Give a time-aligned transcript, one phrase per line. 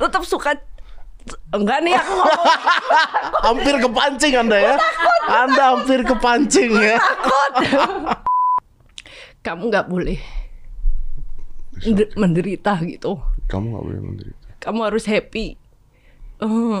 [0.00, 0.56] tetap suka
[1.52, 2.48] enggak nih aku ngomong
[3.46, 4.74] hampir kepancing Anda ya.
[5.22, 6.96] Anda hampir kepancing ya.
[6.96, 7.52] takut.
[9.46, 10.18] Kamu nggak boleh
[11.78, 13.20] mender- menderita gitu.
[13.46, 14.46] Kamu nggak boleh menderita.
[14.58, 15.56] Kamu harus happy.
[16.38, 16.80] Eh,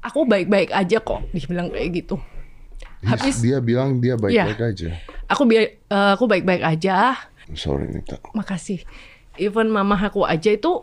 [0.00, 2.16] aku baik-baik aja kok, dibilang kayak gitu.
[3.04, 4.70] Habis Dia bilang dia baik-baik Iya.
[4.70, 4.88] aja.
[5.26, 7.14] aku bi- eh, aku baik-baik aja.
[7.52, 8.16] Sorry Nita.
[8.32, 8.80] Makasih.
[9.36, 10.82] Even mama aku aja itu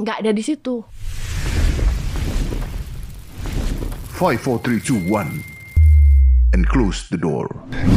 [0.00, 0.82] nggak ada di situ.
[4.20, 5.40] Five, four, three, two, one,
[6.52, 7.48] and close the door.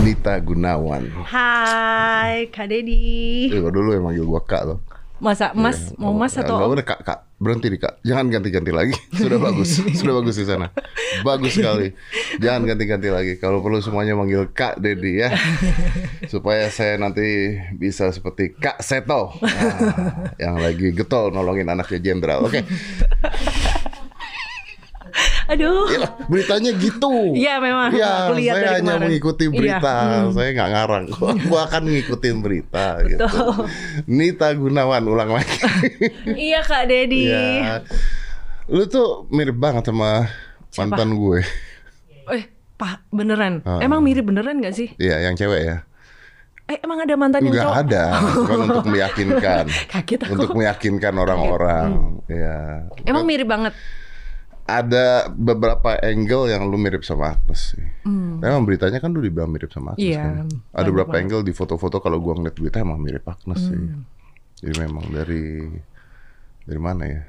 [0.07, 1.11] Nita Gunawan.
[1.27, 3.51] Hai, Kak Dedi.
[3.51, 4.79] Eh, dulu manggil gua kak loh.
[5.23, 5.95] Masa Mas Iya.
[6.03, 8.03] mau Mas Nggak atau udah kak kak berhenti di kak.
[8.03, 8.95] Jangan ganti-ganti lagi.
[9.23, 9.79] Sudah bagus.
[9.99, 10.67] Sudah bagus di sana.
[11.23, 11.95] Bagus sekali.
[12.43, 13.33] Jangan ganti-ganti lagi.
[13.39, 15.31] Kalau perlu semuanya manggil kak Dedi ya.
[16.33, 19.35] Supaya saya nanti bisa seperti Kak Seto.
[19.39, 22.47] Nah, yang lagi getol nolongin anaknya jenderal.
[22.47, 22.63] Oke.
[25.45, 25.85] Aduh.
[25.89, 27.33] Ya, beritanya gitu.
[27.33, 27.91] Iya, memang.
[27.91, 29.03] Iya, Aku lihat saya dari hanya kemarin.
[29.05, 29.95] mengikuti Iya, berita.
[29.97, 30.31] hmm.
[30.31, 31.03] Saya nggak ngarang.
[31.45, 33.25] Gua akan ngikutin berita gitu.
[34.07, 35.57] Nita Gunawan ulang lagi.
[36.47, 37.27] Iya Kak Dedi.
[37.27, 37.83] Iya.
[38.65, 40.31] Lu tuh mirip banget sama
[40.73, 41.43] mantan gue.
[42.29, 43.59] Eh, Pak, beneran?
[43.61, 43.79] Ah.
[43.79, 44.95] Emang mirip beneran gak sih?
[44.95, 45.77] Iya, yang cewek ya.
[46.63, 47.81] Eh, emang ada mantan yang Enggak cowok?
[47.83, 48.03] ada,
[48.39, 49.65] bukan untuk meyakinkan.
[49.91, 50.31] Kaget aku.
[50.31, 51.89] Untuk meyakinkan orang-orang.
[52.25, 52.87] Iya.
[53.03, 53.75] Emang mirip banget.
[54.63, 57.85] Ada beberapa angle yang lu mirip sama Agnes sih.
[58.39, 60.07] Emang beritanya kan lu dibilang mirip sama Agnes.
[60.07, 60.47] Iya, kan.
[60.71, 61.23] Ada beberapa banget.
[61.27, 63.75] angle di foto-foto kalau gua ngeliat berita emang mirip Agnes sih.
[63.75, 64.07] Hmm.
[64.63, 65.67] Jadi memang dari
[66.63, 67.21] dari mana ya?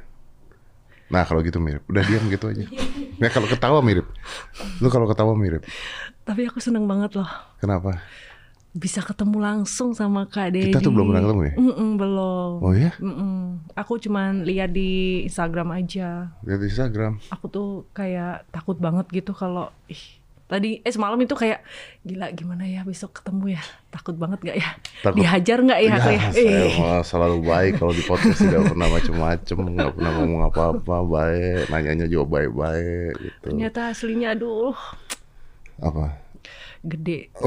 [1.10, 1.82] Nah kalau gitu mirip.
[1.90, 2.64] Udah diam gitu aja.
[3.14, 4.10] Nah kalau ketawa mirip.
[4.82, 5.62] Lu kalau ketawa mirip.
[6.26, 7.30] Tapi aku seneng banget loh.
[7.62, 8.02] Kenapa?
[8.74, 10.68] Bisa ketemu langsung sama Kak Dedi.
[10.68, 11.52] Kita tuh belum pernah ketemu ya?
[11.54, 12.50] Mm-mm, belum.
[12.58, 12.90] Oh ya?
[12.98, 13.36] Mm-mm.
[13.72, 14.90] Aku cuman lihat di
[15.22, 16.34] Instagram aja.
[16.42, 17.22] Lihat di Instagram.
[17.30, 21.64] Aku tuh kayak takut banget gitu kalau ih tadi eh semalam itu kayak
[22.02, 25.16] gila gimana ya besok ketemu ya takut banget gak ya Takut.
[25.16, 27.00] dihajar nggak ya, aku ya saya Eh.
[27.00, 32.24] selalu baik kalau di podcast tidak pernah macem-macem, nggak pernah ngomong apa-apa, baik, nanyanya juga
[32.38, 33.40] baik-baik gitu.
[33.40, 34.76] ternyata aslinya aduh
[35.80, 36.20] Apa?
[36.84, 37.32] Gede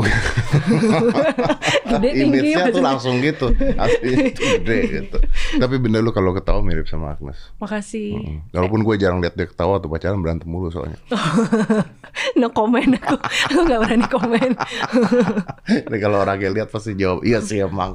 [1.94, 5.18] gede tinggi Image-nya tuh langsung gitu, asli itu gede gitu.
[5.62, 7.38] Tapi bener lu kalau ketawa mirip sama Agnes.
[7.62, 8.42] makasih Hmm.
[8.50, 10.98] Walaupun gue jarang lihat dia ketawa tuh pacaran berantem mulu soalnya.
[12.40, 14.52] no comment aku aku nggak berani komen
[15.70, 17.94] Ini kalau orang yang lihat pasti jawab iya sih emang.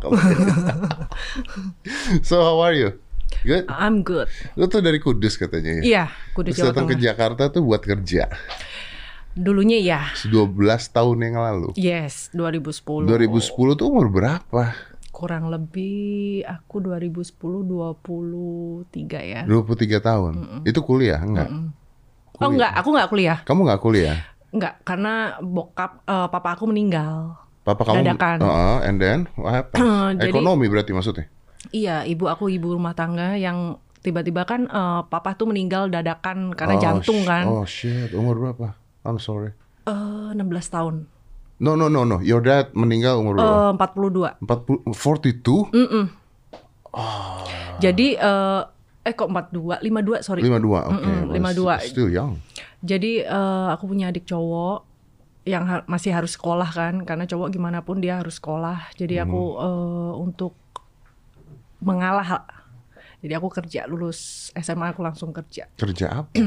[2.23, 2.95] so how are you?
[3.43, 3.65] Good.
[3.73, 5.83] I'm good Lu tuh dari Kudus katanya ya?
[5.83, 6.05] iya
[6.37, 8.29] kudu Terus Jawa datang ke Tengah Jakarta tuh buat kerja.
[9.33, 10.53] Dulunya ya 12
[10.89, 11.73] tahun yang lalu.
[11.75, 14.77] yes 2010 2010 tuh umur berapa?
[15.09, 18.89] kurang lebih aku 2010 23
[19.23, 20.33] ya 23 tahun.
[20.65, 21.49] Itu kuliah enggak?
[22.35, 24.19] oh enggak aku nggak kuliah Kamu enggak kuliah?
[24.49, 28.39] enggak karena bokap eh, papa aku meninggal Papa kamu Dadakan.
[28.43, 29.79] Heeh, and then what happened?
[30.19, 31.31] Jadi- Ekonomi berarti maksudnya.
[31.71, 36.75] Iya, ibu aku ibu rumah tangga yang tiba-tiba kan eh, papa tuh meninggal dadakan karena
[36.75, 37.47] Oh, jantung kan.
[37.47, 38.75] Oh shit, umur berapa?
[39.03, 39.53] I'm sorry.
[39.85, 40.95] Eh, 16 tahun.
[41.63, 43.71] No no no no, your dad meninggal umur berapa?
[43.71, 44.43] Eh, 42.
[44.43, 45.71] 40 42?
[45.71, 46.05] Mm-mm.
[47.79, 48.63] Jadi eh
[49.03, 50.41] eh kok 42, 52 sorry.
[50.43, 50.59] 52.
[50.63, 50.95] Oke.
[50.95, 51.91] Mm-mm, well, 52.
[51.91, 52.33] Still young.
[52.83, 54.91] Jadi eh, aku punya adik cowok
[55.43, 58.95] yang ha- masih harus sekolah kan karena cowok gimana pun dia harus sekolah.
[58.95, 60.55] Jadi aku eh, untuk
[61.83, 62.47] mengalah
[63.23, 65.71] jadi aku kerja lulus SMA aku langsung kerja.
[65.75, 66.31] Kerja apa?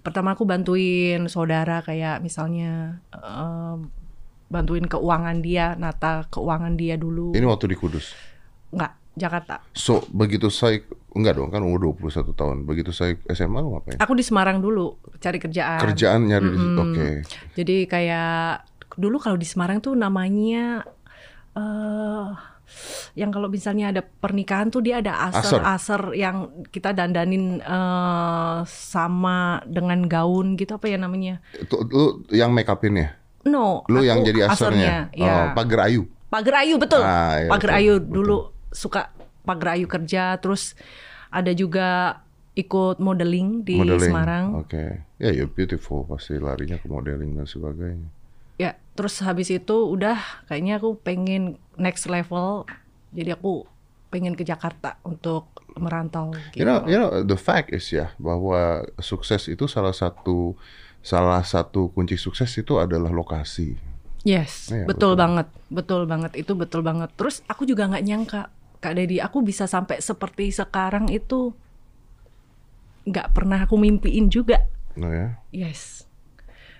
[0.00, 3.88] pertama aku bantuin saudara kayak misalnya em,
[4.50, 7.32] bantuin keuangan dia, nata keuangan dia dulu.
[7.32, 8.12] Ini waktu di Kudus.
[8.74, 9.62] Enggak, Jakarta.
[9.72, 10.82] So, begitu saya
[11.14, 12.56] enggak dong, kan umur 21 tahun.
[12.66, 14.02] Begitu saya SMA lu ngapain?
[14.02, 15.78] Aku di Semarang dulu cari kerjaan.
[15.78, 16.80] Kerjaan nyari di situ.
[16.82, 17.08] Oke.
[17.54, 18.66] Jadi kayak
[18.98, 20.82] dulu kalau di Semarang tuh namanya
[21.54, 22.28] eh
[23.14, 25.58] yang kalau misalnya ada pernikahan tuh dia ada Aser.
[25.58, 26.36] aser aser yang
[26.68, 31.38] kita dandanin eh sama dengan gaun gitu apa ya namanya?
[31.54, 33.08] Itu lu yang make upin ya?
[33.40, 35.08] No, Lu aku yang jadi asernya.
[35.16, 35.52] ya.
[35.52, 36.04] Oh, pagar ayu.
[36.30, 37.02] Pagar Ayu betul.
[37.02, 38.12] Ah, iya, Pagar betul, Ayu betul.
[38.14, 38.36] dulu
[38.70, 39.10] suka
[39.42, 40.78] Pagar Ayu kerja terus
[41.26, 42.22] ada juga
[42.54, 43.98] ikut modeling di modeling.
[44.14, 44.44] Semarang.
[44.62, 45.02] Oke.
[45.18, 46.06] Ya, you're beautiful.
[46.06, 48.06] Pasti larinya ke modeling dan sebagainya.
[48.60, 52.68] Ya, terus habis itu udah kayaknya aku pengen next level.
[53.16, 53.64] Jadi aku
[54.12, 55.48] pengen ke Jakarta untuk
[55.80, 56.60] merantau gitu.
[56.60, 60.58] You know, you know, the fact is ya bahwa sukses itu salah satu
[61.00, 63.80] salah satu kunci sukses itu adalah lokasi.
[64.20, 65.22] Yes, Iya, betul, betul.
[65.24, 65.46] banget.
[65.72, 67.08] Betul banget itu betul banget.
[67.16, 68.42] Terus aku juga nggak nyangka
[68.80, 71.52] Kak Dedi, aku bisa sampai seperti sekarang itu
[73.08, 74.64] nggak pernah aku mimpiin juga.
[74.96, 75.28] Nah ya.
[75.52, 75.99] Yes.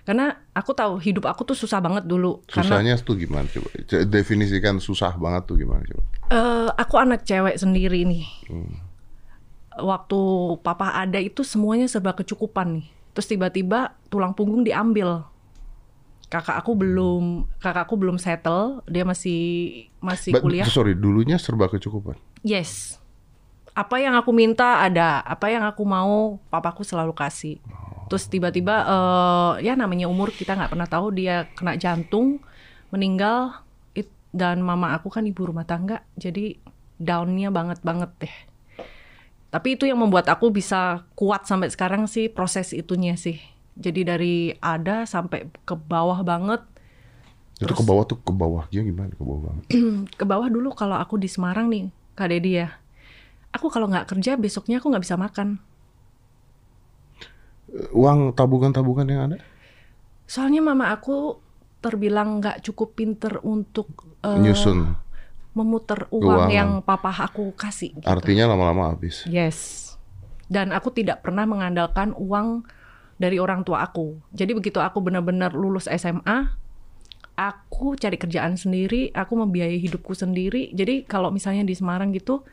[0.01, 2.41] Karena aku tahu hidup aku tuh susah banget dulu.
[2.45, 3.69] Karena Susahnya tuh gimana coba?
[3.85, 6.03] C- Definisikan susah banget tuh gimana coba?
[6.31, 8.25] eh, aku anak cewek sendiri nih.
[9.71, 10.19] Waktu
[10.61, 12.87] papa ada itu semuanya serba kecukupan nih.
[13.11, 15.23] Terus tiba-tiba tulang punggung diambil.
[16.27, 19.39] Kakak aku belum, kakak aku belum settle, dia masih
[19.99, 20.63] masih But, kuliah.
[20.63, 22.15] sorry, dulunya serba kecukupan.
[22.39, 23.00] Yes.
[23.71, 27.57] Apa yang aku minta ada, apa yang aku mau papaku selalu kasih.
[28.11, 32.43] Terus tiba-tiba eh, ya namanya umur kita nggak pernah tahu dia kena jantung,
[32.91, 33.63] meninggal
[33.95, 36.59] it- dan mama aku kan ibu rumah tangga, jadi
[36.99, 38.35] downnya banget banget deh.
[39.51, 43.39] Tapi itu yang membuat aku bisa kuat sampai sekarang sih proses itunya sih.
[43.75, 46.63] Jadi dari ada sampai ke bawah banget.
[47.59, 49.11] Itu ke bawah tuh ke bawahnya gimana?
[49.11, 49.63] Ke bawah banget.
[50.19, 52.80] Ke bawah dulu kalau aku di Semarang nih, Kak Dedi ya.
[53.51, 55.59] Aku kalau nggak kerja besoknya aku nggak bisa makan.
[57.95, 59.37] Uang tabungan-tabungan yang ada?
[60.27, 61.39] Soalnya mama aku
[61.79, 63.87] terbilang nggak cukup pinter untuk
[64.23, 64.95] eh, Nyusun.
[65.51, 66.51] memutar uang Keuangan.
[66.51, 67.95] yang papa aku kasih.
[67.99, 68.07] gitu.
[68.07, 69.27] Artinya lama-lama habis.
[69.27, 69.91] Yes.
[70.47, 72.63] Dan aku tidak pernah mengandalkan uang
[73.15, 74.19] dari orang tua aku.
[74.31, 76.51] Jadi begitu aku benar-benar lulus SMA,
[77.35, 80.71] aku cari kerjaan sendiri, aku membiayai hidupku sendiri.
[80.71, 82.43] Jadi kalau misalnya di Semarang gitu,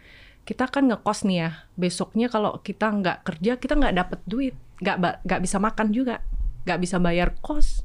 [0.49, 1.51] kita kan ngekos nih ya.
[1.77, 6.25] Besoknya kalau kita nggak kerja, kita nggak dapet duit, nggak nggak bisa makan juga,
[6.65, 7.85] nggak bisa bayar kos.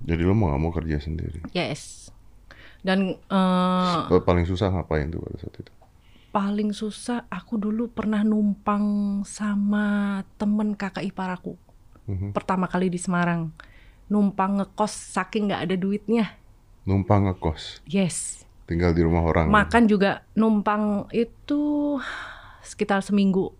[0.00, 1.42] Jadi lo mau nggak mau kerja sendiri.
[1.50, 2.14] Yes.
[2.80, 3.18] Dan
[4.08, 5.72] Lo paling susah ngapain tuh pada saat itu?
[6.30, 11.58] paling susah aku dulu pernah numpang sama temen kakak ipar aku
[12.06, 12.30] Mhm.
[12.30, 13.50] pertama kali di Semarang
[14.06, 16.38] numpang ngekos saking nggak ada duitnya
[16.86, 19.50] Numpang ngekos, yes tinggal di rumah orang.
[19.50, 21.98] makan juga numpang itu
[22.62, 23.50] sekitar seminggu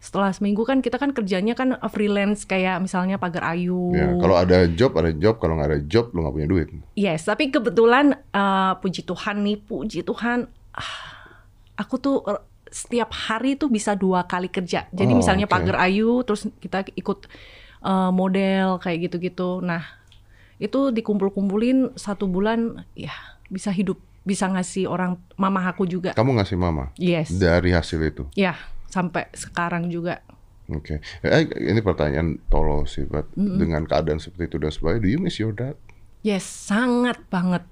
[0.00, 4.64] setelah seminggu kan kita kan kerjanya kan freelance kayak misalnya pagar ayu Ya, kalau ada
[4.64, 6.68] job ada job, kalau nggak ada job lo nggak punya duit.
[6.96, 10.92] Yes, tapi kebetulan eh, puji Tuhan nih, puji Tuhan, ah,
[11.76, 12.40] aku tuh eh,
[12.72, 14.88] setiap hari tuh bisa dua kali kerja.
[14.88, 15.52] Jadi Oh, misalnya oke.
[15.52, 17.28] pagar ayu, terus kita ikut
[17.84, 19.60] eh, model kayak gitu-gitu.
[19.60, 19.84] Nah,
[20.56, 23.12] itu dikumpul-kumpulin satu bulan, ya
[23.52, 26.12] bisa hidup, bisa ngasih orang mama aku juga.
[26.12, 28.24] Kamu ngasih mama Yes, dari hasil itu.
[28.34, 28.54] ya
[28.86, 30.20] sampai sekarang juga.
[30.66, 31.02] Oke.
[31.22, 35.38] Eh, ini pertanyaan tolol sih, but dengan keadaan seperti itu dan sebagainya, do you miss
[35.38, 35.74] your dad
[36.20, 37.64] Yes, sangat banget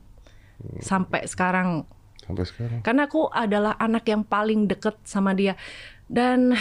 [0.80, 1.84] sampai sekarang.
[2.18, 2.80] sampai sekarang?
[2.82, 5.54] Karena aku adalah anak yang paling deket sama dia.
[6.08, 6.56] Dan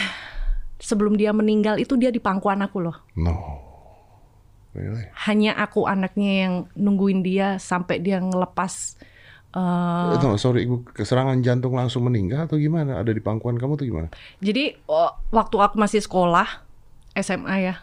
[0.76, 2.96] sebelum dia meninggal itu dia di pangkuan aku loh.
[3.16, 3.34] No.
[4.76, 5.08] Really?
[5.26, 9.00] Hanya aku anaknya yang nungguin dia sampai dia ngelepas.
[9.54, 13.00] Eh, Eh, no, sorry, ibu keserangan jantung langsung meninggal atau gimana?
[13.00, 14.08] Ada di pangkuan kamu tuh gimana?
[14.38, 14.76] jadi
[15.32, 16.64] waktu aku masih sekolah
[17.16, 17.74] SMA ya.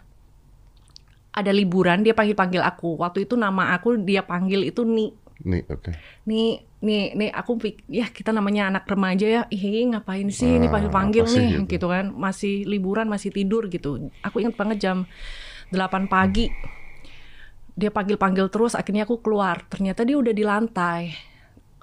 [1.36, 2.96] Ada liburan dia panggil-panggil aku.
[2.96, 5.12] Waktu itu nama aku dia panggil itu Ni.
[5.44, 5.92] Nih, oke.
[6.24, 9.42] Nih, nih, nih aku pik- ya kita namanya anak remaja ya.
[9.52, 11.76] Ih, ngapain sih ini Ah, panggil-panggil apa sih nih gitu.
[11.76, 11.86] gitu.
[11.92, 12.08] kan.
[12.08, 14.08] Masih liburan, masih tidur gitu.
[14.24, 15.04] Aku ingat banget jam
[15.68, 16.48] 8 pagi.
[17.76, 19.60] Dia panggil-panggil terus akhirnya aku keluar.
[19.68, 21.12] Ternyata dia udah di lantai.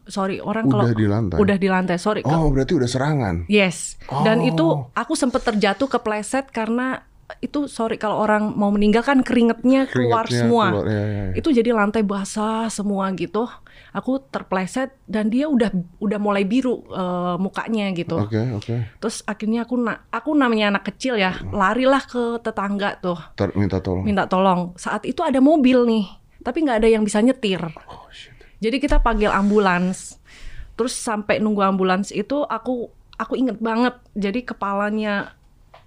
[0.05, 1.37] Sorry, orang kalau Udah di lantai.
[1.37, 1.95] udah di lantai.
[1.97, 2.21] Sorry.
[2.21, 3.35] ke- Oh, berarti udah serangan.
[3.47, 3.95] Yes.
[4.21, 4.49] Dan Oh.
[4.49, 7.01] itu aku sempet terjatuh kepleset karena
[7.39, 10.65] itu sorry kalau orang mau meninggal kan keringetnya keluar Keringatnya semua.
[10.69, 11.33] keluar, ya, ya, ya.
[11.33, 13.47] Itu jadi lantai basah semua gitu.
[13.91, 18.19] Aku terpleset dan dia udah udah mulai biru eh, mukanya gitu.
[18.19, 18.75] Oke, oke.
[18.99, 23.79] Terus akhirnya aku na aku namanya anak kecil ya, larilah ke tetangga tuh Tar- minta
[23.79, 24.03] tolong.
[24.03, 24.75] minta tolong.
[24.75, 26.05] Saat itu ada mobil nih,
[26.39, 27.61] tapi nggak ada yang bisa nyetir.
[27.87, 28.32] Oh, shit.
[28.63, 30.15] Jadi kita panggil ambulans.
[30.79, 33.99] Terus sampai nunggu ambulans itu aku aku inget banget.
[34.15, 35.35] Jadi kepalanya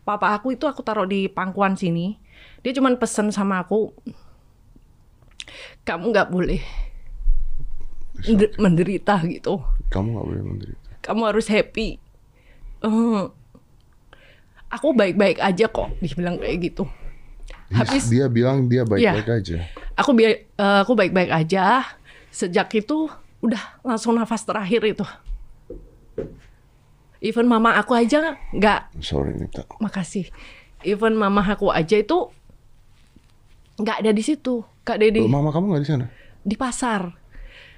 [0.04, 2.20] papa aku itu aku taruh di pangkuan sini.
[2.60, 3.96] Dia cuman pesen sama aku,
[5.82, 6.60] kamu nggak boleh
[8.20, 9.62] mende- menderita gitu.
[9.88, 10.88] Kamu nggak boleh menderita.
[11.00, 11.96] Kamu harus happy.
[12.82, 13.22] Eh,
[14.68, 15.94] aku baik-baik aja kok.
[16.02, 16.84] Dia bilang kayak gitu.
[17.70, 19.56] Dia- Habis- dia bilang dia baik-baik aja.
[19.96, 21.82] Aku bi- eh, aku baik-baik aja.
[22.36, 23.08] Sejak itu
[23.40, 25.04] udah langsung nafas terakhir itu.
[27.24, 29.64] Even mama aku aja nggak Sorry, minta.
[29.80, 30.28] makasih.
[30.84, 32.28] Even mama aku aja itu
[33.76, 36.06] nggak ada di situ, Kak Dedi, Mama kamu nggak di sana?
[36.40, 37.08] di pasar.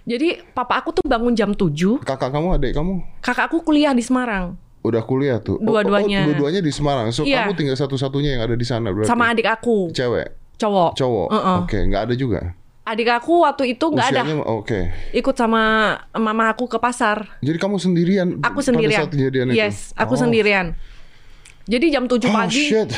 [0.04, 4.02] Jadi papa aku tuh bangun jam 7, Kakak kamu, adik kamu kakak aku kuliah di
[4.02, 5.58] Semarang udah kuliah tuh.
[5.60, 6.24] Oh, Dua-duanya.
[6.24, 7.10] Oh, dua-duanya di Semarang.
[7.12, 7.44] So Iya.
[7.44, 9.10] kamu tinggal satu-satunya yang ada di sana berarti.
[9.10, 10.96] sama adik aku, Cewek, cowok.
[10.96, 11.28] cowok.
[11.28, 11.58] Uh-uh.
[11.66, 12.40] Oke, nggak ada juga.
[12.88, 14.22] Adik aku waktu itu nggak ada.
[14.48, 14.88] Oke.
[15.12, 17.36] Ikut sama mama aku ke pasar.
[17.44, 19.04] Jadi kamu sendirian Aku pada sendirian.
[19.04, 19.60] saat kejadian itu?
[19.60, 20.20] Yes, aku Oh.
[20.24, 20.72] sendirian.
[21.68, 22.88] Jadi jam 7 Oh, pagi, shit.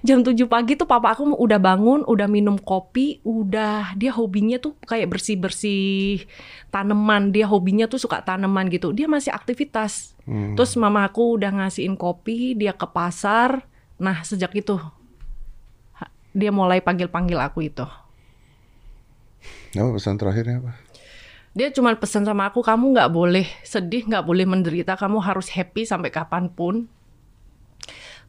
[0.00, 4.72] jam 7 pagi tuh papa aku udah bangun, udah minum kopi, udah dia hobinya tuh
[4.88, 6.24] kayak bersih-bersih
[6.72, 7.28] tanaman.
[7.28, 8.96] Dia hobinya tuh suka tanaman gitu.
[8.96, 10.16] Dia masih aktivitas.
[10.24, 10.56] Hmm.
[10.56, 13.68] Terus mama aku udah ngasihin kopi, dia ke pasar.
[14.00, 14.80] Nah, sejak itu
[16.32, 17.84] dia mulai panggil-panggil aku itu.
[19.72, 20.72] Apa pesan terakhirnya apa?
[21.50, 25.82] Dia cuma pesan sama aku, kamu nggak boleh sedih, nggak boleh menderita, kamu harus happy
[25.82, 26.86] sampai kapan pun.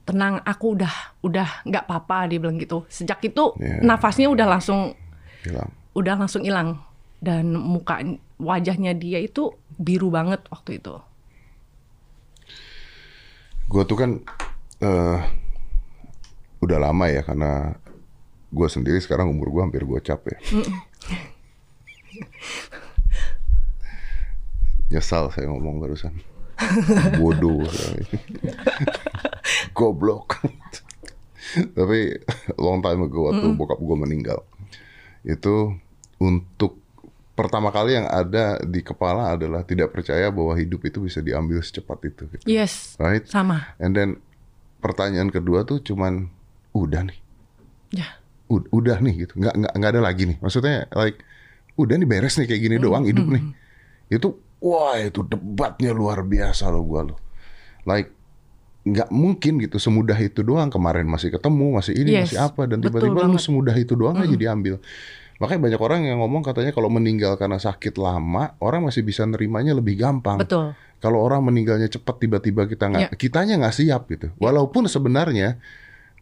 [0.01, 2.81] Tenang, aku udah udah nggak apa-apa dia bilang gitu.
[2.89, 3.85] Sejak itu Iya.
[3.85, 4.97] nafasnya udah langsung
[5.45, 5.69] Hilang.
[5.93, 6.81] udah langsung hilang
[7.21, 8.01] dan muka
[8.41, 10.97] wajahnya dia itu biru banget waktu itu.
[13.69, 14.11] Gue tuh kan
[14.81, 15.19] eh
[16.61, 17.77] udah lama ya karena
[18.49, 20.37] gue sendiri sekarang umur gue hampir gue capek.
[24.91, 26.11] Nyesal saya ngomong barusan.
[27.17, 27.63] Bodoh.
[29.77, 30.43] Goblok.
[31.51, 31.99] Tapi
[32.55, 34.39] long time ago waktu bokap gue meninggal.
[35.23, 35.75] Itu
[36.17, 36.77] untuk
[37.33, 41.97] pertama kali yang ada di kepala adalah tidak percaya bahwa hidup itu bisa diambil secepat
[42.05, 42.23] itu.
[42.29, 42.43] gitu.
[42.45, 43.25] Yes, Right?
[43.25, 43.73] sama.
[43.79, 44.19] And then
[44.77, 46.29] pertanyaan kedua tuh cuman
[46.71, 47.17] udah nih,
[47.91, 48.20] Ya, ud-
[48.51, 50.37] udah nih gitu, nggak nggak nggak ada lagi nih.
[50.39, 51.19] Maksudnya like
[51.79, 53.43] udah nih beres nih kayak gini doang hidup nih.
[54.11, 57.19] Itu wah itu debatnya luar biasa loh gua loh.
[57.85, 58.11] Like
[58.81, 62.81] nggak mungkin gitu semudah itu doang kemarin masih ketemu masih ini Yes, masih apa dan
[62.81, 64.81] tiba-tiba lu semudah itu doang aja diambil.
[65.37, 69.73] Makanya banyak orang yang ngomong katanya kalau meninggal karena sakit lama orang masih bisa nerimanya
[69.73, 70.37] lebih gampang.
[70.41, 70.73] betul.
[71.01, 73.17] Kalau orang meninggalnya cepat tiba-tiba kita nggak, Ya.
[73.17, 74.29] kitanya nggak siap gitu.
[74.37, 75.57] Walaupun sebenarnya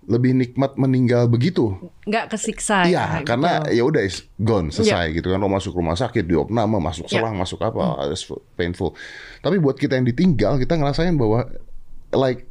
[0.09, 1.77] lebih nikmat meninggal begitu.
[2.09, 2.89] Nggak kesiksa.
[2.89, 3.77] Iya, ya, karena betul.
[3.77, 5.37] ya udah is gone, selesai gitu kan.
[5.37, 7.21] Lo masuk rumah sakit, diopname, masuk Ya.
[7.21, 8.25] selang, masuk apa, it's
[8.57, 8.97] painful.
[9.45, 11.45] Tapi buat kita yang ditinggal, kita ngerasain bahwa
[12.09, 12.49] like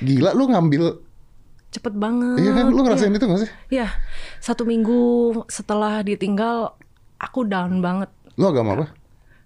[0.00, 0.96] gila lu ngambil,
[1.68, 2.40] cepet banget.
[2.40, 2.72] iya kan?
[2.72, 2.84] Lu Iya.
[2.88, 3.50] ngerasain itu gak sih?
[3.68, 3.88] Ya,
[4.40, 4.96] satu minggu
[5.52, 6.72] setelah ditinggal,
[7.20, 8.08] aku down banget.
[8.40, 8.86] Lu agama apa?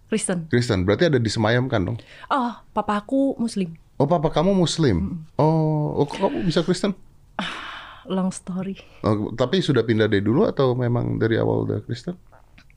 [0.08, 0.46] Kristen.
[0.46, 0.86] Kristen.
[0.86, 1.98] Berarti ada disemayamkan dong.
[2.30, 3.74] Oh, papa aku Muslim.
[3.98, 5.26] Oh, papa kamu Muslim.
[5.36, 6.94] Oh, oh kok kamu bisa Kristen?
[8.08, 8.78] Long story.
[9.02, 12.16] Oh, tapi sudah pindah dari dulu atau memang dari awal udah Kristen?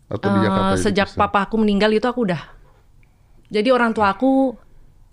[0.06, 0.76] Atau di Eh, Jakarta?
[0.78, 1.22] sejak Kristen?
[1.22, 2.42] papa aku meninggal itu aku udah.
[3.48, 4.56] Jadi orang tua aku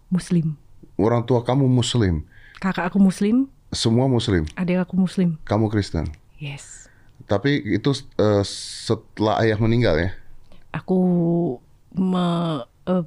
[0.09, 0.59] Muslim.
[0.95, 2.27] Orang tua kamu Muslim,
[2.59, 5.39] Kakak aku Muslim, semua Muslim, adik aku Muslim.
[5.45, 6.11] kamu Kristen.
[6.37, 6.91] Yes.
[7.25, 10.11] Tapi itu eh, setelah ayah meninggal ya?
[10.73, 10.99] Aku
[11.93, 13.05] me- eh,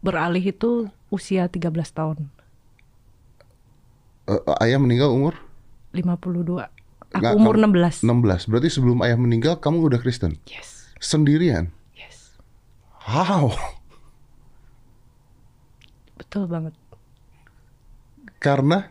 [0.00, 2.26] beralih itu usia 13 tahun.
[4.26, 5.38] Eh, ayah meninggal umur
[5.94, 6.66] 52.
[7.14, 8.02] Aku Nggak, umur kamu- 16.
[8.02, 8.42] 16.
[8.44, 10.90] Berarti sebelum ayah meninggal kamu udah Kristen Yes.
[10.98, 11.70] sendirian.
[11.94, 12.34] Yes.
[13.00, 13.54] How?
[16.14, 16.74] Betul banget.
[18.38, 18.90] Karena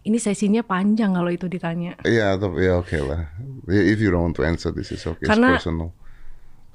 [0.00, 1.92] Ini sesinya panjang kalau itu ditanya.
[2.00, 3.28] ya tapi ya oke lah.
[3.68, 5.28] Ya, If you don't want to answer this is okay.
[5.28, 5.92] Karena- It's personal.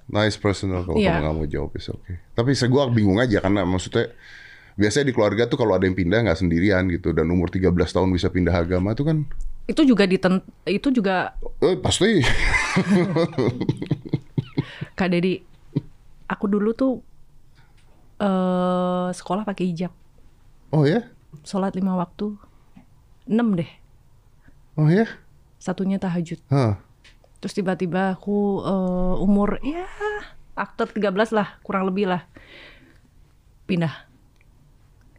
[0.05, 1.17] Nice personal kalau Iya.
[1.17, 2.21] kamu nggak mau jawab is okay.
[2.31, 4.11] Tapi saya gua bingung aja karena maksudnya
[4.75, 7.13] biasanya di keluarga tuh kalau ada yang pindah nggak sendirian gitu.
[7.13, 9.25] Dan umur 13 tahun bisa pindah agama itu kan
[9.63, 12.19] Itu juga diten itu juga eh, pasti.
[14.99, 15.41] Kak Dedi,
[16.29, 16.93] aku dulu tuh
[18.19, 19.89] eh sekolah pakai hijab,
[20.69, 21.01] oh ya?
[21.41, 22.37] Sholat lima waktu,
[23.25, 23.67] enam deh,
[24.77, 25.09] oh ya?
[25.57, 26.37] Satunya tahajud.
[26.53, 26.77] Hah.
[27.41, 29.89] Terus tiba-tiba aku eh, umur ya
[30.53, 32.29] after 13 lah, kurang lebih lah,
[33.65, 34.12] pindah.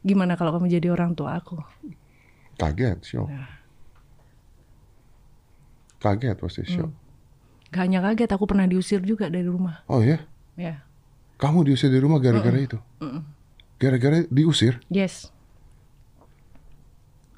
[0.05, 1.57] Gimana kalau kamu jadi orang tua aku?
[2.55, 3.51] kaget shock Ya.
[5.99, 6.93] kaget pasti shock
[7.75, 9.83] Gak hanya kaget, aku pernah diusir juga dari rumah.
[9.87, 10.23] oh ya
[10.55, 10.87] Ya,
[11.37, 12.79] kamu diusir dari rumah gara-gara itu
[13.77, 15.35] gara-gara diusir yes.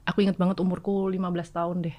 [0.04, 1.18] Aku inget banget umurku 15
[1.50, 1.96] tahun deh.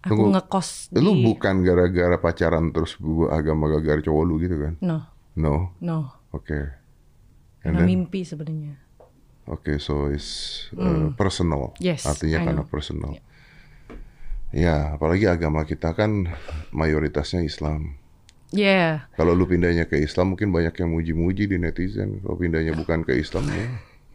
[0.00, 0.32] Aku Tunggu.
[0.32, 1.02] ngekos di...
[1.02, 5.02] lu bukan gara-gara pacaran terus gua agama gara-gara cowok lu gitu kan No,
[5.34, 6.14] no no.
[6.30, 6.54] oke
[7.60, 8.78] And Karena mimpi sebenarnya.
[9.46, 11.72] Oke, so it's uh, personal.
[11.74, 11.94] Hmm.
[11.94, 12.68] Yes, Artinya I karena know.
[12.68, 13.12] personal.
[14.50, 16.30] Ya, apalagi agama kita kan
[16.70, 17.98] mayoritasnya Islam.
[18.50, 19.10] Yeah.
[19.14, 22.22] Kalau lu pindahnya ke Islam mungkin banyak yang muji-muji di netizen.
[22.22, 23.66] Kalau pindahnya bukan ke Islam ya.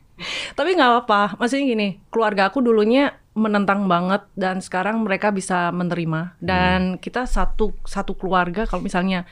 [0.58, 1.22] Tapi nggak apa-apa.
[1.36, 6.36] Maksudnya gini, keluarga aku dulunya menentang banget dan sekarang mereka bisa menerima.
[6.40, 9.28] Dan kita satu satu keluarga kalau misalnya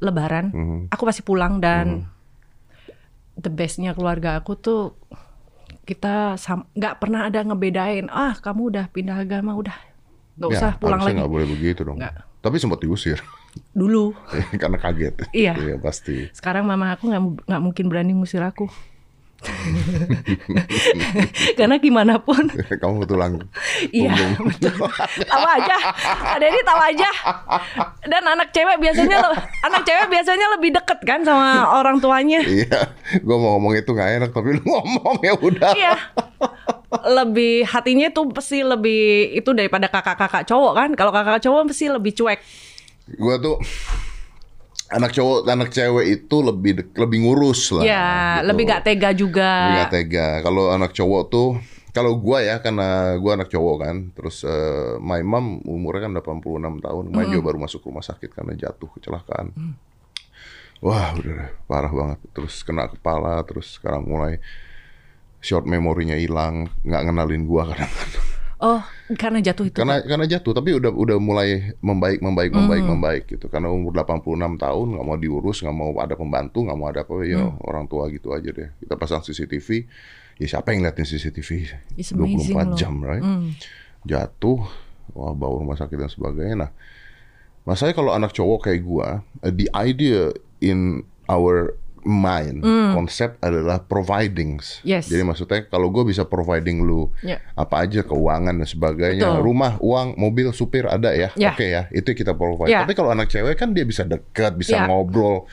[0.00, 0.80] Lebaran, Mhm.
[0.88, 2.08] aku pasti pulang dan
[3.40, 4.92] the bestnya keluarga aku tuh
[5.88, 6.36] kita
[6.76, 8.06] nggak pernah ada ngebedain.
[8.12, 9.74] Ah, kamu udah pindah agama, udah
[10.38, 11.16] nggak Ya, usah pulang lagi.
[11.18, 11.98] nggak boleh begitu dong.
[11.98, 12.14] Nggak.
[12.40, 13.18] Tapi sempat diusir
[13.74, 14.14] dulu.
[14.62, 15.14] karena kaget.
[15.34, 15.52] Iya.
[15.58, 16.30] Iya pasti.
[16.30, 18.70] Sekarang mama aku nggak nggak mungkin berani ngusir aku.
[21.58, 23.40] Karena gimana pun, Kamu tulang
[23.88, 24.84] iya betul.
[25.30, 25.76] Aja,
[26.36, 27.10] ada ini tahu aja.
[28.04, 29.16] Dan anak cewek biasanya
[29.64, 32.44] anak cewek biasanya lebih deket kan sama orang tuanya.
[32.44, 35.72] Iya, gue mau ngomong itu nggak enak tapi lu ngomong ya udah.
[35.72, 35.94] Iya.
[36.90, 40.90] Lebih hatinya tuh pasti lebih itu daripada kakak-kakak cowok kan.
[40.94, 42.40] Kalau kakak cowok pasti lebih cuek.
[43.16, 43.56] Gue tuh
[44.90, 47.82] anak cowok, anak cewek itu lebih lebih ngurus lah.
[47.86, 48.08] Ya,
[48.42, 48.46] gitu.
[48.50, 49.50] lebih gak tega juga.
[49.50, 50.26] Lebih nggak tega.
[50.42, 51.48] Kalau anak cowok tuh,
[51.94, 56.82] kalau gua ya karena gua anak cowok kan, terus eh, my mom umurnya kan 86
[56.82, 59.54] tahun, juga baru masuk rumah sakit karena jatuh kecelakaan.
[60.80, 62.18] Wah, udah parah banget.
[62.32, 64.40] Terus kena kepala, terus sekarang mulai
[65.38, 68.39] short memorinya hilang, nggak ngenalin gua kadang-kadang.
[68.60, 68.84] Oh,
[69.16, 69.76] karena jatuh itu.
[69.76, 72.92] Karena karena jatuh, tapi udah udah mulai membaik, membaik, membaik, Hmm.
[72.92, 73.48] membaik gitu.
[73.48, 77.14] Karena umur 86 tahun nggak mau diurus, nggak mau ada pembantu, nggak mau ada apa
[77.24, 77.56] ya Hmm.
[77.62, 78.68] orang tua gitu aja deh.
[78.76, 79.88] Kita pasang CCTV,
[80.36, 81.48] ya siapa yang ngeliatin CCTV
[81.96, 82.76] It's 24 amazing loh.
[82.76, 83.24] jam, right?
[83.24, 83.56] Hmm.
[84.02, 84.60] Jatuh,
[85.10, 86.56] wah bawa rumah sakit dan sebagainya.
[86.58, 86.70] Nah,
[87.62, 94.56] masalahnya kalau anak cowok kayak gua, eh, the idea in our mind konsep adalah providing.
[94.56, 94.82] Hmm.
[94.82, 95.06] Yes.
[95.06, 97.40] Jadi maksudnya kalau gue bisa providing lu Ya.
[97.52, 99.42] apa aja keuangan dan sebagainya, Betul.
[99.42, 101.52] rumah, uang, mobil, supir ada ya, Ya.
[101.52, 102.68] oke ya, itu kita provide.
[102.68, 102.82] Ya.
[102.82, 104.86] Tapi kalau anak cewek kan dia bisa dekat, bisa Ya.
[104.86, 105.44] ngobrol.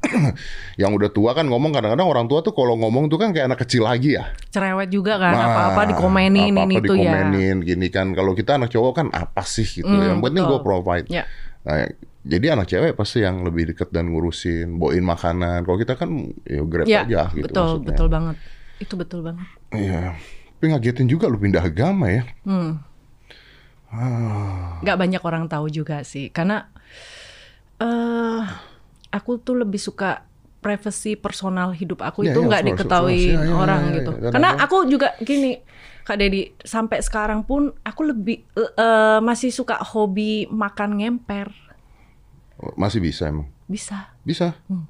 [0.80, 3.60] yang udah tua kan ngomong kadang-kadang orang tua tuh kalau ngomong tuh kan kayak anak
[3.60, 4.32] kecil lagi ya.
[4.48, 7.12] Cerewet juga kan, Nah, apa-apa dikomenin apa-apa ini tuh ya.
[7.12, 8.16] dikomenin, gini kan.
[8.16, 9.84] Kalau kita anak cowok kan apa sih gitu.
[9.84, 11.04] Hmm, yang penting gue provide.
[11.12, 11.28] Ya.
[11.68, 11.84] Nah,
[12.20, 15.64] jadi anak cewek pasti yang lebih deket dan ngurusin, bawain makanan.
[15.64, 16.10] Kalau kita kan
[16.44, 17.88] ya grab Ya, aja gitu betul, maksudnya.
[17.88, 18.36] betul banget.
[18.76, 19.46] Itu betul banget.
[19.72, 20.02] Iya.
[20.60, 22.28] Tapi ngagetin juga lu pindah agama ya.
[22.44, 22.84] Hmm.
[23.90, 24.78] Ah.
[24.84, 26.68] Gak banyak orang tahu juga sih, karena
[27.80, 28.42] eh
[29.10, 30.22] aku tuh lebih suka
[30.60, 33.32] privacy personal hidup aku Ya, itu ya, nggak of diketahui.
[33.32, 34.12] Ya, ya, orang ya, ya, gitu.
[34.20, 34.30] ya.
[34.30, 35.56] Karena aku juga gini,
[36.04, 41.48] Kak Dedi, sampai sekarang pun aku lebih eh, masih suka hobi makan ngemper.
[42.76, 43.48] Masih bisa emang.
[43.66, 44.12] Bisa.
[44.22, 44.56] Bisa.
[44.68, 44.86] Hmm.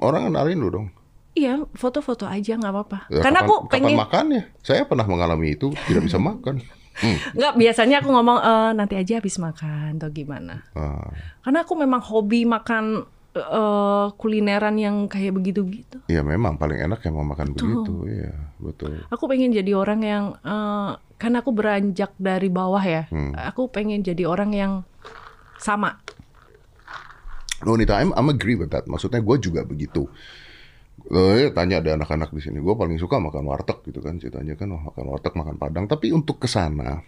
[0.00, 0.88] Orang kenalin lu dong.
[1.34, 2.98] Iya, foto-foto aja nggak apa-apa.
[3.10, 4.42] Ya, Karena kapan, aku kapan pengen makannya?
[4.62, 6.62] Saya pernah mengalami itu, tidak bisa makan.
[6.94, 7.18] Hmm.
[7.34, 10.62] nggak biasanya aku ngomong "Eh, nanti aja habis makan atau gimana.
[10.78, 11.10] Ah.
[11.42, 13.02] Karena aku memang hobi makan
[13.34, 16.06] eh, kulineran yang kayak begitu-begitu.
[16.06, 18.30] Ya memang paling enak yang mau makan begitu, iya
[18.62, 19.02] betul.
[19.10, 23.10] Aku pengen jadi orang yang eh, karena aku beranjak dari bawah ya.
[23.10, 23.34] Hmm.
[23.34, 24.72] Aku pengen jadi orang yang
[25.58, 25.98] sama.
[27.62, 28.90] No, Nita, I'm, I'm agree with that.
[28.90, 30.10] Maksudnya gue juga begitu.
[31.10, 32.58] Eh, tanya ada anak-anak di sini.
[32.58, 34.18] Gue paling suka makan warteg gitu kan.
[34.18, 35.84] Ceritanya kan oh, makan warteg, makan padang.
[35.86, 36.98] Tapi untuk ke sana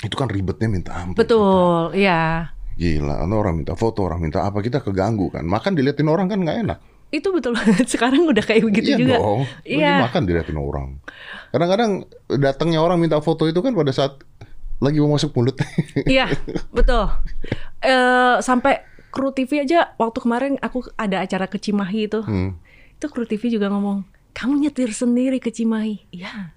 [0.00, 1.18] itu kan ribetnya minta ampun.
[1.18, 2.52] Betul, iya.
[2.80, 5.44] Gila, ada orang minta foto, orang minta apa, kita keganggu kan.
[5.44, 6.78] Makan diliatin orang kan nggak enak.
[7.10, 7.86] Itu betul banget.
[7.92, 9.16] Sekarang udah kayak begitu iya juga.
[9.18, 9.40] dong.
[9.66, 9.84] Iya.
[9.84, 10.88] Lagi makan diliatin orang.
[11.50, 11.90] Kadang-kadang
[12.40, 14.22] datangnya orang minta foto itu kan pada saat
[14.80, 15.60] lagi mau masuk mulut.
[16.08, 16.32] Iya,
[16.76, 17.04] betul.
[17.84, 22.22] Eh sampai kru TV aja waktu kemarin aku ada acara ke Cimahi itu.
[22.22, 22.56] Hmm.
[22.94, 26.54] Itu kru TV juga ngomong, "Kamu nyetir sendiri ke Cimahi." Iya.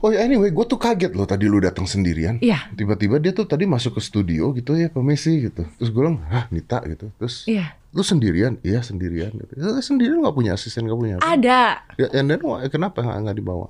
[0.00, 2.40] Oh ya anyway, gue tuh kaget loh tadi lu datang sendirian.
[2.40, 2.72] Iya.
[2.72, 5.68] Tiba-tiba dia tuh tadi masuk ke studio gitu ya, permisi gitu.
[5.76, 7.12] Terus gue bilang, hah Nita gitu.
[7.20, 7.76] Terus Iya.
[7.92, 8.56] lu sendirian?
[8.64, 9.28] Iya sendirian.
[9.28, 9.52] Gitu.
[9.60, 11.36] "Eh, Sendirian gak punya asisten, gak punya apa?
[11.36, 11.60] Ada.
[12.00, 13.68] Ya, and then why- kenapa nggak nggak dibawa?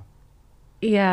[0.79, 1.13] Iya.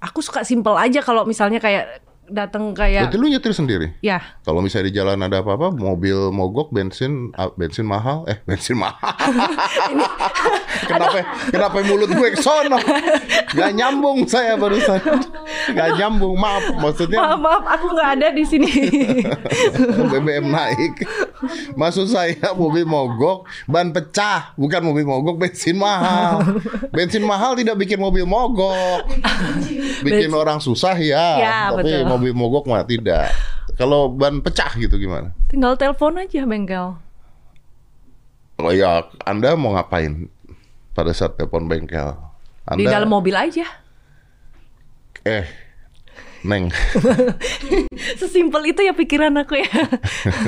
[0.00, 3.86] Aku suka simple aja kalau misalnya kayak datang kayak Berarti lu nyetir sendiri?
[4.00, 8.96] ya Kalau misalnya di jalan ada apa-apa, mobil mogok, bensin, bensin mahal, eh bensin mahal.
[10.90, 11.18] kenapa?
[11.50, 12.78] Kenapa mulut gue sono?
[13.50, 15.00] Gak nyambung saya barusan.
[15.74, 16.64] Gak nyambung, maaf.
[16.78, 18.70] Maksudnya maaf maaf aku nggak ada di sini.
[20.10, 21.04] BBM naik.
[21.74, 26.42] Maksud saya mobil mogok, ban pecah, bukan mobil mogok, bensin mahal.
[26.94, 29.06] Bensin mahal tidak bikin mobil mogok.
[30.00, 32.06] Bikin orang susah ya, Ya, tapi betul.
[32.20, 33.32] Mobil mogok mah tidak.
[33.80, 35.32] Kalau ban pecah gitu gimana?
[35.48, 37.00] Tinggal telepon aja bengkel.
[38.60, 40.28] Oh ya, Anda mau ngapain
[40.92, 42.12] pada saat telepon bengkel?
[42.68, 43.64] Anda, Di dalam mobil aja.
[45.24, 45.48] Eh,
[46.44, 46.72] Neng.
[48.20, 49.72] Sesimpel itu ya pikiran aku ya.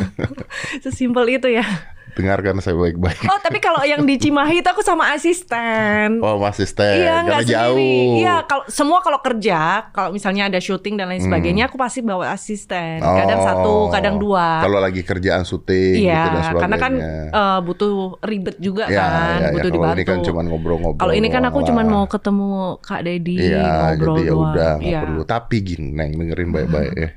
[0.85, 1.65] Sesimpel itu ya.
[2.12, 3.25] Dengarkan saya baik-baik.
[3.25, 6.20] Oh tapi kalau yang di Cimahi itu aku sama asisten.
[6.20, 7.72] Oh, Mas Asisten, Iya karena nggak jauh.
[7.75, 8.20] sendiri.
[8.20, 12.29] Iya kalau semua kalau kerja, kalau misalnya ada syuting dan lain sebagainya, aku pasti bawa
[12.31, 13.01] asisten.
[13.01, 13.40] Kadang Hmm.
[13.40, 13.48] Oh.
[13.48, 14.61] satu, kadang dua.
[14.61, 16.61] Kalau lagi kerjaan syuting Iya, gitu dan sebagainya.
[16.61, 16.92] karena kan
[17.33, 19.48] eh, butuh ribet juga Ya, kan, ya, ya.
[19.51, 19.94] butuh Kalau dibantu.
[19.94, 21.85] ini kan cuman ngobrol-ngobrol Kalau ini kan aku lah.
[21.87, 24.79] mau ketemu Kak Dedi, Iya, ngobrol jadi ya doang.
[24.85, 25.01] Iya.
[25.03, 25.22] perlu.
[25.25, 27.09] Tapi gini, Neng dengerin baik-baik ya.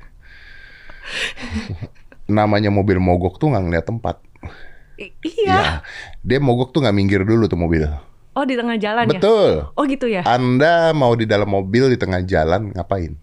[2.28, 4.16] Namanya mobil mogok tuh nggak ngeliat tempat.
[4.96, 5.52] I- iya.
[5.52, 5.62] Ya,
[6.20, 7.84] dia mogok tuh nggak minggir dulu tuh mobil.
[8.32, 9.16] Oh di tengah jalan ya?
[9.16, 9.52] Betul.
[9.72, 10.20] Oh gitu ya?
[10.22, 13.16] Anda mau di dalam mobil di tengah jalan ngapain?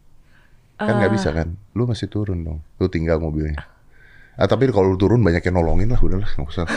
[0.75, 1.53] Kan nggak bisa kan?
[1.73, 2.59] Lu masih turun dong.
[2.77, 3.61] Lu tinggal mobilnya.
[4.33, 6.65] Ah, tapi kalau lu turun banyak yang nolongin lah, udahlah nggak usah.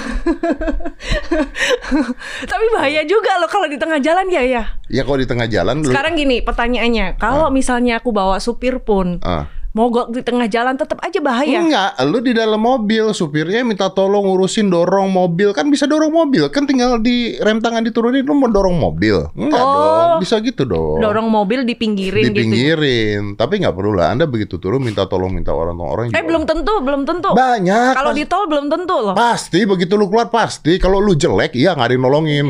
[2.44, 4.62] Tapi bahaya juga loh kalau di tengah jalan ya ya.
[4.86, 9.18] Ya kalau di tengah jalan lu Sekarang gini pertanyaannya, kalau misalnya aku bawa supir pun
[9.22, 9.48] Ah.
[9.76, 11.60] Mogok di tengah jalan tetap aja bahaya.
[11.60, 16.48] Enggak, lu di dalam mobil, supirnya minta tolong urusin dorong mobil, kan bisa dorong mobil,
[16.48, 19.72] kan tinggal di rem tangan diturunin, lu mau dorong mobil, enggak Oh.
[20.16, 22.40] dong, bisa gitu dong, Dorong mobil dipinggirin gitu.
[22.40, 26.24] dipinggirin, tapi nggak perlu lah, anda begitu turun minta tolong minta orang orang Eh juga.
[26.24, 27.30] belum tentu, belum tentu.
[27.30, 29.12] banyak, Kalau di tol belum tentu loh.
[29.12, 32.46] pasti begitu lu keluar pasti, kalau lu jelek, iya nggak ada yang nolongin,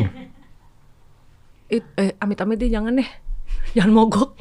[1.67, 3.09] It- eh, amit-amit deh jangan deh.
[3.75, 4.31] Jangan mogok.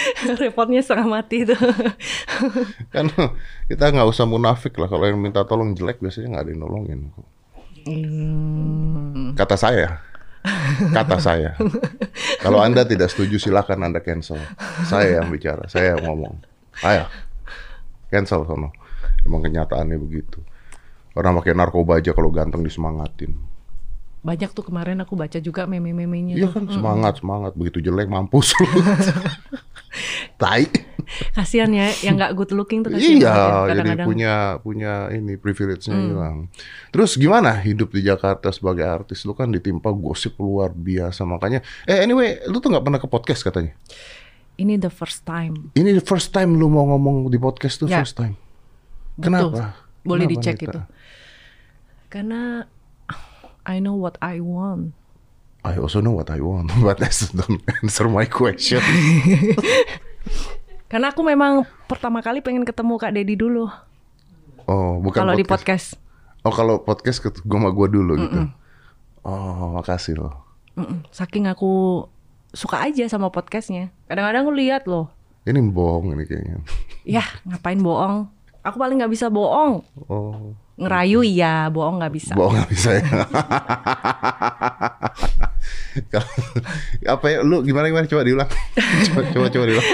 [0.40, 1.56] Repotnya setengah mati itu.
[2.94, 3.06] kan
[3.68, 7.00] kita nggak usah munafik lah, kalau yang minta tolong jelek biasanya nggak ada yang nolongin,
[7.80, 9.32] Hmm.
[9.40, 10.04] kata saya.
[10.92, 11.56] Kata saya.
[12.44, 14.40] Kalau Anda tidak setuju silakan Anda cancel.
[14.88, 16.40] Saya yang bicara, saya yang ngomong.
[16.84, 17.08] Ayo.
[18.12, 18.72] Cancel sono.
[19.24, 20.40] Emang kenyataannya begitu.
[21.16, 23.32] Orang pakai narkoba aja kalau ganteng disemangatin.
[24.20, 27.52] Banyak tuh kemarin aku baca juga meme-memenya Iya kan semangat, semangat.
[27.56, 28.68] Begitu jelek mampus lu.
[30.40, 30.64] Tai.
[31.34, 35.96] Kasihan ya yang nggak good looking tuh kasihan Iya, ya, jadi punya punya ini privilege-nya
[35.96, 36.46] hilang.
[36.94, 39.26] Terus gimana hidup di Jakarta sebagai artis?
[39.26, 41.64] Lu kan ditimpa gosip luar biasa makanya.
[41.88, 43.74] Eh anyway, lu tuh nggak pernah ke podcast katanya?
[44.54, 45.72] Ini the first time.
[45.74, 48.04] Ini the first time lu mau ngomong di podcast tuh Ya.
[48.04, 48.36] first time.
[49.18, 49.24] Betul.
[49.26, 49.62] Kenapa?
[50.06, 50.80] Boleh Kenapa, dicek itu.
[52.06, 52.40] Karena
[53.66, 54.96] I know what I want.
[55.60, 58.80] I also know what I want, but that's don't answer my question.
[60.90, 63.70] Karena aku memang pertama kali pengen ketemu Kak Dedi dulu.
[64.66, 65.94] Oh, bukan Kalau di podcast.
[66.40, 68.40] Oh, kalau podcast gua sama gua dulu gitu.
[69.22, 70.34] Oh, makasih loh.
[70.74, 71.04] Mm-mm.
[71.12, 72.02] Saking aku
[72.56, 73.92] suka aja sama podcastnya.
[74.08, 75.12] Kadang-kadang aku lihat loh.
[75.44, 76.58] Ini bohong ini kayaknya.
[77.00, 78.28] Ya ngapain bohong?
[78.60, 79.80] Aku paling nggak bisa bohong.
[80.04, 82.32] Oh, Ngerayu iya, bohong nggak bisa.
[82.32, 83.04] bohong nggak bisa ya.
[87.04, 89.88] Apa ya lu gimana gimana coba diulang coba coba, coba diulang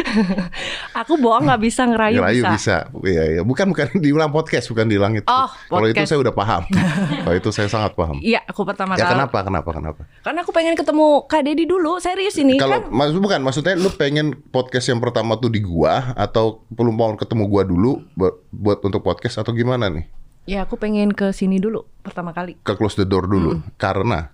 [1.05, 2.55] Aku bohong nggak bisa, ngerayu, Ngerayu bisa.
[2.57, 2.77] bisa.
[3.05, 3.43] Iya, iya.
[3.43, 5.27] Bukan bukan diulang podcast, bukan diulang itu.
[5.27, 6.63] Oh, Kalau itu saya udah paham.
[7.25, 8.17] Kalau itu saya sangat paham.
[8.23, 9.13] Iya, aku pertama Ya kali.
[9.13, 9.39] kenapa?
[9.43, 9.71] Kenapa?
[9.73, 10.03] Kenapa?
[10.23, 12.89] Karena aku pengen ketemu Kak Dedi dulu, serius ini Kalau kan.
[12.89, 17.45] maksud bukan maksudnya lu pengen podcast yang pertama tuh di gua atau belum mau ketemu
[17.45, 20.07] gua dulu buat, buat untuk podcast atau gimana nih?
[20.47, 22.55] Ya aku pengen ke sini dulu pertama kali.
[22.63, 23.59] Ke close the door dulu.
[23.77, 24.31] Karena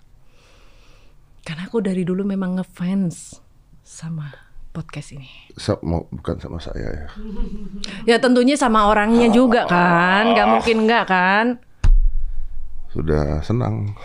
[1.43, 3.41] Karena aku dari dulu memang ngefans
[3.83, 4.31] sama
[4.71, 5.27] podcast ini.
[5.57, 7.05] sa- mau bukan sama saya ya.
[8.09, 11.45] Ya tentunya sama orangnya juga kan, nggak mungkin nggak kan?
[12.93, 13.97] Sudah senang.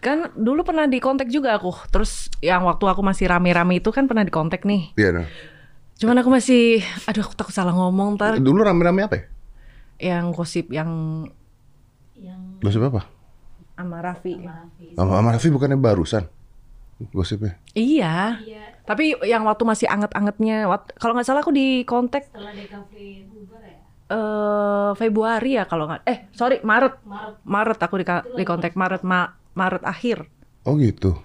[0.00, 1.70] Kan dulu pernah dikontak juga aku.
[1.92, 4.96] Terus yang waktu aku masih rame-rame itu kan pernah dikontak nih.
[4.96, 5.10] Iya.
[5.12, 5.26] nah.
[6.00, 8.40] Cuman aku masih, aduh aku takut salah ngomong ntar.
[8.40, 9.24] Dulu rame-rame apa ya?
[10.00, 10.90] Yang gosip yang
[12.60, 13.08] Gosip apa?
[13.80, 14.36] sama Raffi.
[14.92, 16.28] Sama sama Raffi bukannya barusan
[17.16, 17.56] gosipnya?
[17.72, 18.36] Iya.
[18.84, 20.68] Tapi yang waktu masih anget-angetnya,
[21.00, 22.28] kalau nggak salah aku di kontak
[24.10, 26.98] eh Februari ya kalau nggak eh sorry Maret
[27.46, 28.04] Maret, aku di
[28.36, 30.26] di kontak Maret Ma- Maret akhir
[30.68, 31.16] Oh gitu.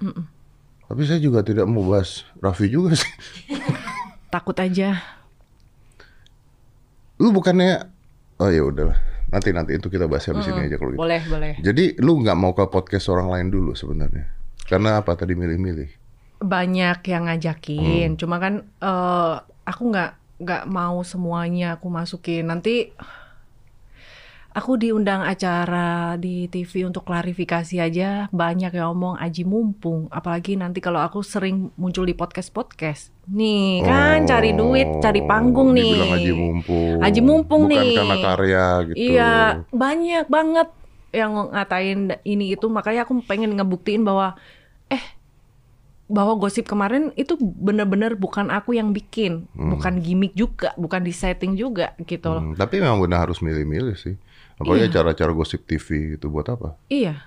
[0.88, 3.10] Tapi saya juga tidak mau bahas Raffi juga sih.
[4.34, 5.02] takut aja
[7.20, 7.95] Lu bukannya
[8.42, 8.98] Oh ya udahlah.
[9.32, 11.02] Nanti nanti itu kita bahas habis ini aja kalau gitu.
[11.02, 11.54] boleh boleh.
[11.60, 14.30] Jadi lu nggak mau ke podcast orang lain dulu sebenarnya?
[14.70, 15.18] Karena apa?
[15.18, 16.06] Tadi milih-milih?
[16.46, 18.20] banyak yang ngajakin.
[18.20, 20.12] Cuma kan eh aku nggak
[20.44, 22.48] nggak mau semuanya aku masukin.
[22.52, 22.92] Nanti
[24.56, 28.28] aku diundang acara di TV untuk klarifikasi aja.
[28.36, 30.12] Banyak yang ngomong aji mumpung.
[30.12, 32.52] Apalagi nanti kalau aku sering muncul di podcast
[33.28, 36.98] nih kan cari duit cari panggung nih Oh, Haji Mumpung.
[37.02, 37.96] Haji Mumpung Bukan nih.
[37.96, 38.96] karena karya gitu.
[38.98, 39.34] Iya,
[39.70, 40.70] banyak banget
[41.10, 44.36] yang ngatain ini itu makanya aku pengen ngebuktiin bahwa
[44.86, 45.02] eh
[46.06, 51.58] bahwa gosip kemarin itu bener-bener bukan aku yang bikin, bukan gimmick juga, bukan di setting
[51.58, 52.42] juga gitu loh.
[52.44, 54.14] Hmm, tapi memang benar harus milih-milih sih.
[54.56, 56.78] Apalagi acara-acara gosip TV itu buat apa?
[56.88, 57.26] Iya.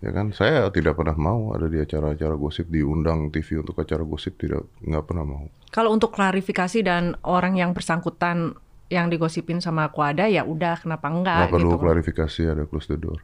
[0.00, 4.34] Ya kan, saya tidak pernah mau ada di acara-acara gosip diundang TV untuk acara gosip
[4.34, 5.44] tidak nggak pernah mau.
[5.68, 8.56] Kalau untuk klarifikasi dan orang yang bersangkutan
[8.88, 11.78] yang digosipin sama aku ada ya udah kenapa enggak Nggak perlu gitu.
[11.78, 13.20] klarifikasi ada close the door.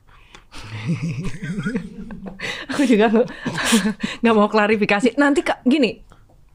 [2.71, 3.29] Aku juga nggak-
[4.31, 5.17] mau klarifikasi.
[5.17, 5.97] Nanti Kak gini,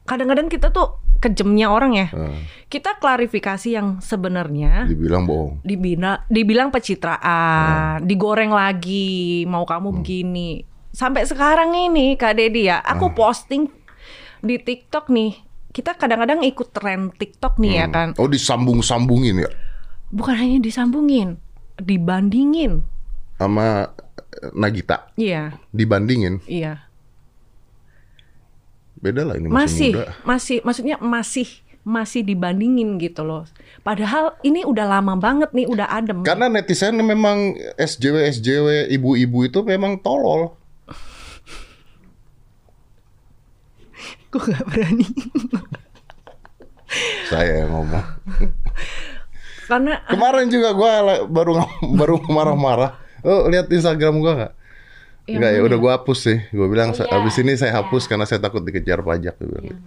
[0.02, 2.08] kadang-kadang kita tuh kejemnya orang ya.
[2.10, 5.62] Eh, Kita klarifikasi yang sebenarnya dibilang bohong.
[5.62, 10.64] dibina, dibilang pencitraan, digoreng lagi, mau kamu begini.
[10.90, 13.70] Sampai sekarang ini Kak Dedi ya, aku posting
[14.40, 15.32] di TikTok nih.
[15.68, 18.12] Kita kadang-kadang ikut tren TikTok nih ya kan.
[18.16, 19.50] Oh disambung-sambungin ya
[20.10, 21.40] Bukan hanya disambungin,
[21.78, 22.84] dibandingin.
[23.34, 23.88] sama
[24.52, 26.88] Nagita Iya, dibandingin iya.
[29.02, 30.06] Beda lah ini masih, Masih, muda.
[30.24, 31.48] masih, maksudnya masih
[31.82, 33.42] masih dibandingin gitu loh.
[33.82, 36.22] Padahal ini udah lama banget nih, udah adem.
[36.22, 40.54] Karena netizen memang SJW SJW ibu-ibu itu memang tolol.
[44.30, 45.04] Gue gak berani.
[47.26, 48.06] Saya yang ngomong.
[49.66, 52.94] Karena Kemarin juga gua la- baru baru marah-marah.
[53.22, 54.52] Oh lihat Instagram gua nggak?
[55.22, 56.38] Yang Enggak ya, udah gua hapus sih.
[56.50, 57.14] Gua bilang Oh, "Sa- iya.
[57.16, 59.38] abis ini saya hapus karena saya takut dikejar pajak.
[59.38, 59.82] Gua bilang gitu.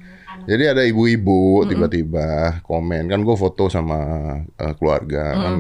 [0.46, 2.28] Jadi ada ibu-ibu tiba-tiba
[2.62, 3.98] komen kan gue foto sama
[4.46, 5.56] eh, keluarga kan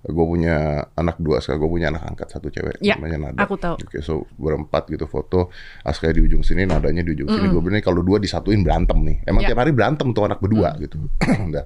[0.00, 0.56] gue punya
[0.92, 3.40] anak dua sekarang gue punya anak angkat satu cewek Ya, namanya Nada.
[3.40, 3.80] aku tahu.
[3.80, 5.48] Oke, so berempat gitu foto
[5.80, 7.46] Aska di ujung sini, nadanya di ujung sini.
[7.48, 9.16] Gue bilang kalau dua disatuin berantem nih.
[9.24, 9.50] Emang Ya.
[9.50, 11.00] tiap hari berantem tuh anak berdua gitu.
[11.48, 11.64] Udah.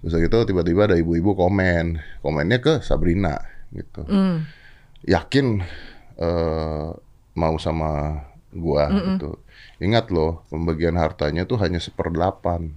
[0.00, 1.84] Terus gitu tiba-tiba ada ibu-ibu komen,
[2.18, 3.36] komennya ke Sabrina
[3.68, 4.00] gitu.
[4.02, 4.48] Hmm.
[5.04, 5.60] Yakin
[6.18, 6.88] eh,
[7.32, 8.22] mau sama
[8.52, 9.30] gua gitu.
[9.82, 12.70] Ingat loh, pembagian hartanya tuh hanya seperdelapan.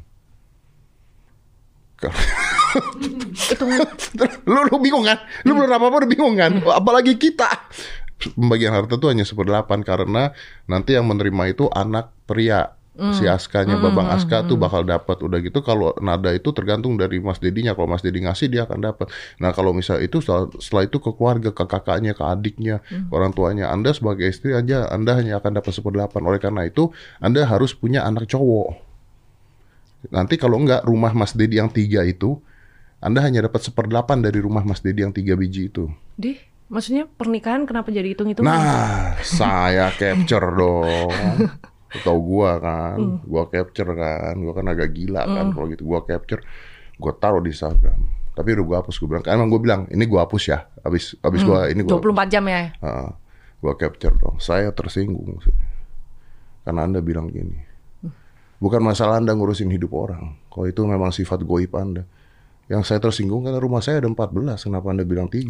[2.75, 3.63] itu
[4.51, 5.19] lu, lu bingung kan?
[5.47, 6.59] Lu belum apa-apa udah bingung kan?
[6.59, 7.47] Apalagi kita.
[8.35, 10.31] Pembagian harta tuh hanya seperdelapan karena
[10.67, 12.75] nanti yang menerima itu anak pria.
[12.95, 15.19] Si Askanya, Babang Aska tuh bakal dapat.
[15.19, 17.75] Udah gitu kalau nada itu tergantung dari Mas Dedinya.
[17.75, 19.11] Kalau Mas Dedi ngasih dia akan dapat.
[19.35, 23.35] Nah kalau misal itu setelah, setelah itu ke keluarga, ke kakaknya, ke adiknya, ke orang
[23.35, 23.67] tuanya.
[23.67, 26.21] Anda sebagai istri aja, Anda hanya akan dapat seperdelapan.
[26.23, 28.79] Oleh karena itu, Anda harus punya anak cowok.
[30.15, 32.39] Nanti kalau enggak rumah Mas Dedi yang tiga itu,
[33.03, 35.91] Anda hanya dapat seperdelapan dari rumah Mas Dedi yang tiga biji itu.
[36.15, 36.39] Dih,
[36.71, 38.47] maksudnya pernikahan kenapa jadi hitung-hitungan?
[38.47, 41.11] Nah, saya capture dong.
[42.01, 45.83] Tahu gua kan, gua capture kan, gua kan agak gila kan kalau gitu.
[45.85, 46.41] Gua capture,
[46.99, 47.99] gua taruh di Instagram.
[48.35, 49.23] Tapi udah gua hapus, gua bilang.
[49.29, 50.67] Emang gua bilang, ini gua hapus ya.
[50.83, 52.73] Habis habis gua ini gua 24 jam ya?
[52.75, 53.09] Heeh.
[53.63, 54.37] gua capture dong.
[54.37, 55.55] Saya tersinggung sih.
[56.65, 57.57] Karena Anda bilang gini.
[58.57, 60.37] Bukan masalah Anda ngurusin hidup orang.
[60.47, 62.07] Kalau itu memang sifat goib Anda.
[62.65, 64.57] Yang saya tersinggung karena rumah saya ada 14.
[64.57, 65.45] Kenapa Anda bilang 3?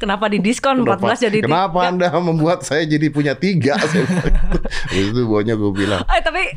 [0.00, 3.60] Kenapa di diskon 14 jadi Kenapa Anda membuat saya jadi punya 3?
[3.76, 4.58] Saya bilang gitu.
[4.64, 6.00] Habis itu bawahnya gue bilang.
[6.08, 6.48] Eh tapi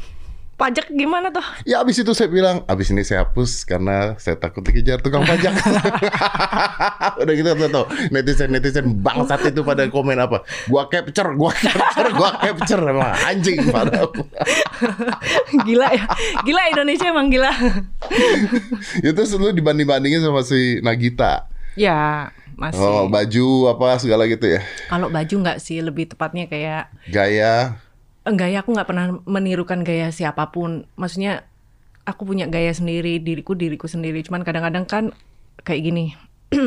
[0.60, 1.42] pajak gimana tuh?
[1.64, 5.56] Ya abis itu saya bilang, abis ini saya hapus karena saya takut dikejar tukang pajak.
[7.24, 10.44] Udah gitu tuh, tuh netizen-netizen bangsat itu pada komen apa?
[10.68, 14.04] Gua capture, gua capture, gua capture emang anjing pada
[15.68, 16.06] gila ya.
[16.44, 17.52] Gila Indonesia emang gila.
[19.10, 21.48] itu selalu dibanding-bandingin sama si Nagita.
[21.80, 22.28] ya,
[22.60, 22.84] masih.
[22.84, 24.62] Oh, baju apa segala gitu ya.
[24.92, 27.80] Kalau baju nggak sih, lebih tepatnya kayak Gaya.
[28.30, 30.86] Enggak ya aku nggak pernah menirukan gaya siapa pun.
[30.96, 31.44] Maksudnya
[32.06, 34.22] aku punya gaya sendiri, diriku diriku sendiri.
[34.22, 35.04] Cuman kadang-kadang kan
[35.62, 36.06] kayak gini.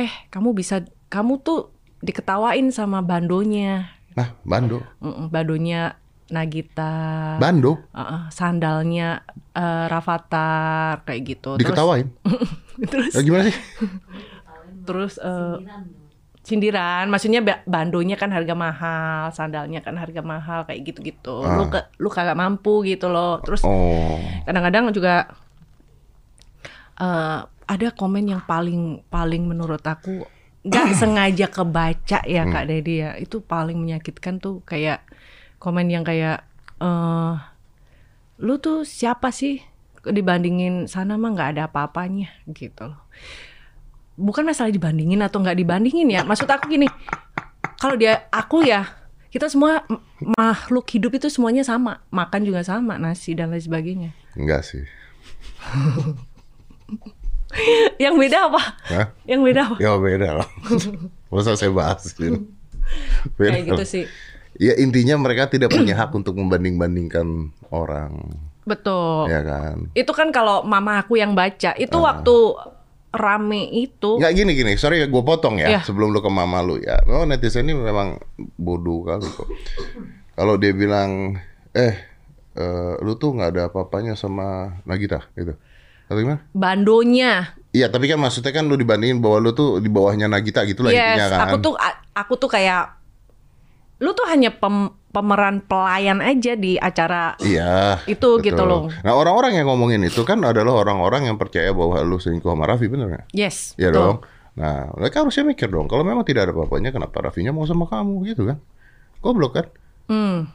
[0.00, 3.88] eh, kamu bisa kamu tuh diketawain sama bandonya.
[4.14, 4.78] Nah, Bando.
[5.02, 5.98] Mm-mm, bandonya
[6.30, 7.36] Nagita.
[7.36, 11.50] Bando Uh-uh, sandalnya eh, Rafathar kayak gitu.
[11.60, 12.08] diketawain.
[12.92, 13.56] Terus Ya, gimana sih?
[14.84, 15.56] terus eh,
[16.44, 21.40] sindiran, maksudnya ba- bandonya kan harga mahal, sandalnya kan harga mahal kayak gitu-gitu.
[21.40, 23.40] Lu ke, lu kagak mampu gitu loh.
[23.40, 24.20] Terus Oh.
[24.44, 25.32] kadang-kadang juga
[27.00, 30.28] eh, ada komen yang paling paling menurut aku
[30.64, 33.16] nggak sengaja kebaca ya Kak Dedi ya.
[33.16, 35.00] Itu paling menyakitkan tuh kayak
[35.56, 36.44] komen yang kayak
[36.78, 37.34] eh
[38.42, 39.62] lu tuh siapa sih
[40.04, 43.00] dibandingin sana mah nggak ada apa-apanya gitu loh.
[44.14, 46.22] Bukan masalah dibandingin atau nggak dibandingin ya.
[46.22, 46.86] Maksud aku gini,
[47.82, 48.86] kalau dia aku ya
[49.34, 49.82] kita semua
[50.22, 54.10] makhluk hidup itu semuanya sama, makan juga sama, nasi dan lain sebagainya.
[54.38, 54.86] Enggak sih.
[58.02, 58.62] Yang beda apa?
[58.90, 59.06] Hah?
[59.26, 59.76] Yang beda apa?
[59.78, 60.48] Ya beda lah.
[61.34, 62.46] Masa saya bahas ini.
[63.34, 64.04] Beda Kayak gitu sih.
[64.54, 69.26] Ya intinya mereka tidak punya hak untuk membanding-bandingkan orang, Betul.
[69.26, 69.90] ya kan?
[69.98, 72.34] Itu kan kalau mama aku yang baca, itu waktu
[73.14, 74.18] rame itu.
[74.18, 75.80] Nggak gini gini, sorry gue potong ya Iya.
[75.82, 76.98] sebelum lu ke mama lu ya.
[77.06, 78.18] Oh netizen ini memang
[78.54, 79.46] bodoh kali kok.
[80.34, 81.38] Kalau dia bilang,
[81.70, 81.94] eh,
[82.52, 85.54] eh, lu tuh nggak ada apa-apanya sama Nagita gitu.
[86.04, 86.42] Atau gimana?
[86.52, 87.54] Bandonya.
[87.70, 90.90] Iya, tapi kan maksudnya kan lu dibandingin bahwa lu tuh di bawahnya Nagita gitu lah
[90.90, 91.40] yes, intinya kan.
[91.48, 91.74] aku tuh
[92.12, 92.98] aku tuh kayak
[93.98, 98.02] lu tuh hanya pem- pemeran pelayan aja di acara Iya.
[98.04, 98.90] Itu gitu loh.
[99.00, 102.86] Nah orang-orang yang ngomongin itu kan adalah orang-orang yang percaya bahwa lu selingkuh sama Raffi,
[102.86, 103.26] bener nggak?
[103.30, 103.98] yes Iya betul.
[104.00, 104.16] dong.
[104.54, 105.86] Nah mereka harusnya mikir dong.
[105.86, 108.58] Kalau memang tidak ada apa-apanya, kenapa Raffinya mau sama kamu gitu kan?
[109.20, 109.66] Goblok kan?
[110.06, 110.50] Hmm.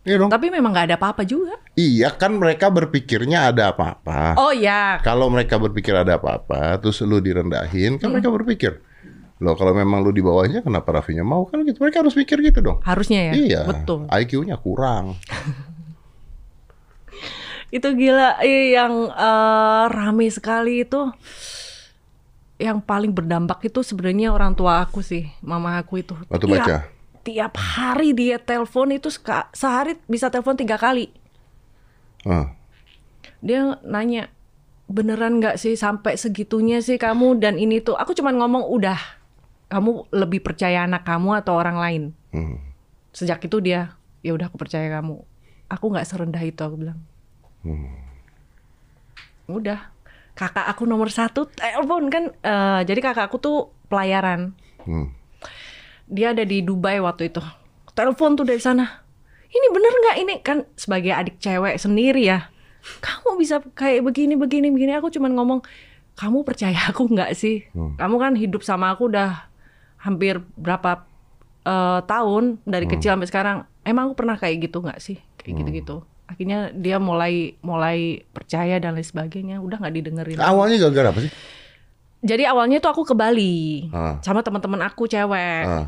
[0.00, 0.32] Iya dong.
[0.32, 4.32] tapi memang nggak ada apa-apa juga Iya kan mereka berpikirnya ada apa-apa.
[4.38, 8.80] oh ya Kalau mereka berpikir ada apa-apa, terus lu direndahin, kan mereka berpikir,
[9.40, 11.80] loh kalau memang lu di bawahnya, kenapa Raffinya mau kan gitu?
[11.80, 12.78] Mereka harus pikir gitu dong.
[12.82, 13.60] harusnya ya Iya.
[13.64, 15.16] betul IQ-nya kurang.
[17.70, 21.06] itu gila eh, yang eh, rame sekali itu
[22.58, 26.76] yang paling berdampak itu sebenarnya orang tua aku sih mama aku itu Waktu Tiap- baca?
[27.20, 29.08] tiap hari dia telepon itu
[29.52, 31.12] sehari bisa telepon tiga kali
[32.20, 32.52] Ah.
[33.38, 34.28] dia nanya
[34.84, 38.98] beneran nggak sih sampai segitunya sih kamu dan ini tuh aku cuman ngomong udah
[39.70, 42.02] kamu lebih percaya anak kamu atau orang lain?
[42.34, 42.58] Hmm.
[43.10, 45.18] sejak itu dia ya udah aku percaya kamu.
[45.70, 46.98] Aku nggak serendah itu aku bilang.
[49.50, 49.90] Udah.
[50.34, 53.58] Kakak aku nomor satu telepon kan eh, jadi kakak aku tuh
[53.90, 54.54] pelayaran.
[54.86, 55.12] Hmm.
[56.10, 57.38] dia ada di Dubai waktu itu.
[57.94, 59.06] Telepon tuh dari sana.
[59.50, 60.16] Ini bener nggak?
[60.22, 62.50] Ini kan sebagai adik cewek sendiri ya.
[63.04, 64.98] Kamu bisa kayak begini begini begini.
[64.98, 65.60] Aku cuman ngomong
[66.18, 67.66] kamu percaya aku nggak sih?
[67.74, 69.49] Kamu kan hidup sama aku udah
[70.00, 71.04] hampir berapa
[71.62, 75.70] eh, tahun dari kecil sampai sekarang emang aku pernah kayak gitu nggak sih kayak gitu
[75.74, 81.20] gitu akhirnya dia mulai mulai percaya dan lain sebagainya udah nggak didengerin Awalnya gara-gara apa
[81.20, 81.32] sih?
[82.20, 84.20] jadi awalnya tuh aku ke Bali Ah.
[84.20, 85.86] sama teman-teman aku cewek Ah.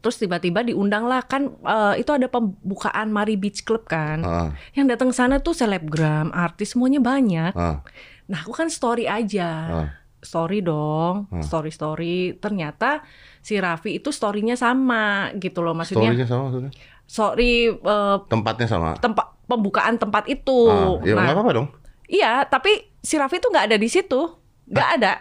[0.00, 4.24] Terus tiba-tiba diundang lah kan eh, itu ada pembukaan Mari Beach Club kan.
[4.24, 4.48] Ah.
[4.72, 7.52] Yang datang sana tuh selebgram, artis semuanya banyak.
[7.52, 7.84] Ah.
[8.24, 9.48] Nah, aku kan story aja.
[9.68, 9.88] Ah.
[10.18, 12.32] Story dong, story-story.
[12.34, 13.04] Ternyata
[13.40, 16.12] si Raffi itu storynya sama gitu loh maksudnya.
[16.12, 16.72] Story-nya sama maksudnya?
[17.04, 18.94] Story eh, Tempatnya sama.
[18.96, 20.68] tempat pembukaan tempat itu.
[20.68, 21.68] Ah, ya Nah, nggak apa-apa dong.
[22.06, 24.20] Iya, tapi si Raffi tuh nggak ada di situ,
[24.66, 25.12] nggak ada.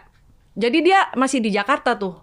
[0.54, 2.18] Jadi dia masih di Jakarta tuh.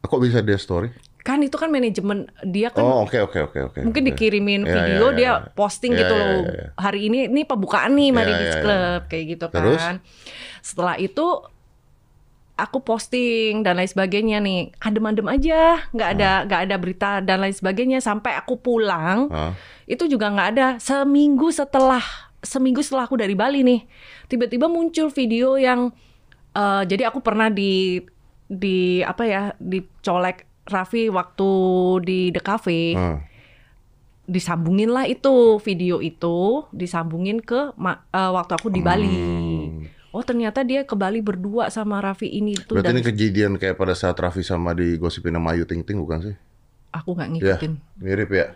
[0.00, 0.90] Kok bisa dia story?
[1.20, 3.78] Kan itu kan manajemen dia kan Oh, oke oke oke oke.
[3.84, 4.08] mungkin oke.
[4.10, 5.34] dikirimin Ya, video ya, ya, dia ya.
[5.52, 6.66] posting Ya, gitu ya, loh ya, ya.
[6.80, 8.62] hari ini ini pembukaan nih Mari Ya, Beach ya.
[8.64, 9.78] Club kayak gitu Terus?
[9.78, 9.96] kan
[10.60, 11.26] setelah itu
[12.60, 17.52] aku posting dan lain sebagainya nih adem-adem aja nggak ada nggak ada berita dan lain
[17.52, 19.52] sebagainya sampai aku pulang Ah.
[19.84, 22.02] itu juga nggak ada seminggu setelah
[22.40, 23.84] seminggu setelah aku dari Bali nih
[24.26, 25.92] tiba-tiba muncul video yang
[26.52, 28.00] eh, jadi aku pernah di
[28.44, 31.50] di apa ya dicolek Raffi waktu
[32.02, 33.18] di The Cafe Ah.
[34.24, 39.18] disambungin lah itu video itu disambungin ke eh, waktu aku di Bali.
[40.10, 43.74] Oh ternyata dia ke Bali berdua sama Raffi ini tuh Berarti dan ini kejadian kayak
[43.74, 46.36] pada saat Raffi sama digosipin sama Ayu Ting Ting bukan sih?
[46.90, 47.72] aku nggak Ya, ngikutin.
[47.96, 48.46] mirip ya.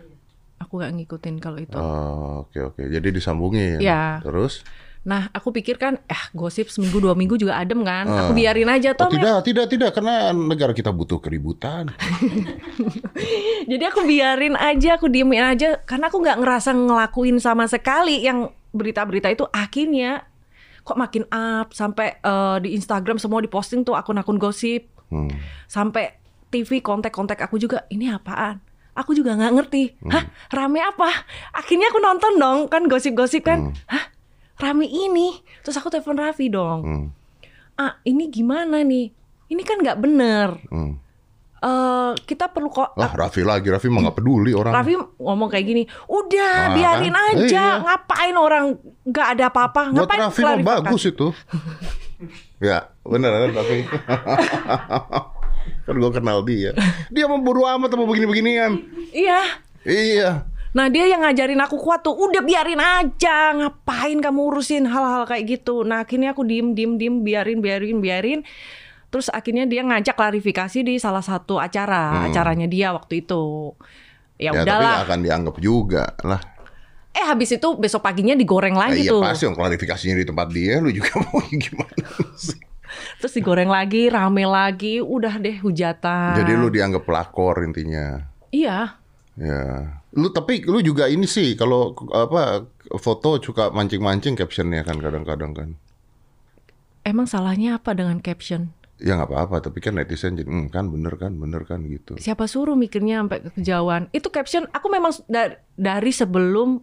[0.57, 1.71] Aku nggak ngikutin kalau itu.
[1.73, 2.83] Oh, oke oke.
[2.83, 3.79] Jadi disambungin.
[3.79, 4.19] Ya.
[4.19, 4.59] Terus?
[5.05, 8.03] Nah aku pikir kan, eh gosip seminggu dua minggu juga adem kan.
[8.03, 8.27] Ah.
[8.27, 9.07] Aku biarin aja Oh, toh.
[9.07, 9.15] Mem.
[9.15, 11.95] tidak, tidak, tidak, karena negara kita butuh keributan.
[13.71, 18.51] Jadi aku biarin aja, aku diemin aja karena aku nggak ngerasa ngelakuin sama sekali yang
[18.71, 20.27] berita-berita itu akhirnya
[20.85, 25.29] kok makin up sampai eh, di Instagram semua diposting tuh akun-akun gosip Hmm.
[25.65, 26.17] sampai
[26.47, 28.57] TV kontak-kontak aku juga ini apaan?
[28.95, 29.83] Aku juga nggak ngerti.
[30.07, 31.11] Hah, rame apa?
[31.51, 33.75] Akhirnya aku nonton dong kan gosip-gosip kan.
[33.85, 34.07] Hah,
[34.57, 35.35] rame ini.
[35.61, 36.79] Terus aku telepon Raffi dong.
[36.81, 37.05] Hmm.
[37.75, 39.11] Ah, ini gimana nih?
[39.45, 40.57] Ini kan nggak bener.
[40.71, 40.95] Hmm.
[41.65, 44.69] Eh, kita perlu kok Lah, Raffi lagi, Raffi mah nggak peduli orang.
[44.69, 47.25] Raffi ngomong kayak gini, udah Ah, biarin kan?
[47.33, 47.81] aja, Iya.
[47.81, 48.65] ngapain orang
[49.01, 51.33] nggak ada apa-apa, Buat ngapain Raffi mah bagus itu.
[52.69, 53.77] ya, bener kan Raffi.
[55.89, 56.77] kan gue kenal dia.
[57.09, 58.71] Dia mau buru amat sama begini-beginian.
[59.09, 59.41] Iya.
[59.81, 60.29] Iya.
[60.75, 65.57] Nah dia yang ngajarin aku kuat tuh, udah biarin aja, ngapain kamu urusin hal-hal kayak
[65.57, 65.81] gitu.
[65.81, 68.39] Nah akhirnya aku diem, diem, diem, biarin, biarin, biarin.
[69.07, 73.71] Terus akhirnya dia ngajak klarifikasi di salah satu acara, acaranya dia waktu itu.
[74.35, 74.57] Ya, Hmm.
[74.57, 74.91] Ya, tapi udahlah.
[74.91, 76.41] nggak akan dianggap juga lah.
[77.09, 79.23] Eh habis itu besok paginya digoreng Nah, lagi iya tuh.
[79.23, 82.59] pasti yang klarifikasinya di tempat dia, lu juga mau gimana sih?
[83.17, 86.35] Terus digoreng lagi, rame lagi, udah deh hujatan.
[86.35, 88.19] Jadi lu dianggap pelakor intinya.
[88.51, 88.99] Iya.
[89.35, 89.63] Ya.
[90.11, 92.67] Lu tapi lu juga ini sih kalau apa
[92.99, 95.69] foto suka mancing-mancing captionnya kan kadang-kadang kan.
[97.03, 98.71] Emang salahnya apa dengan caption?
[98.95, 102.15] Ya nggak apa-apa, tapi kan netizen jadi "Hmm, kan bener kan, bener kan gitu.
[102.15, 104.07] Siapa suruh mikirnya sampai kejauhan?
[104.15, 106.79] Itu caption aku memang da- dari sebelum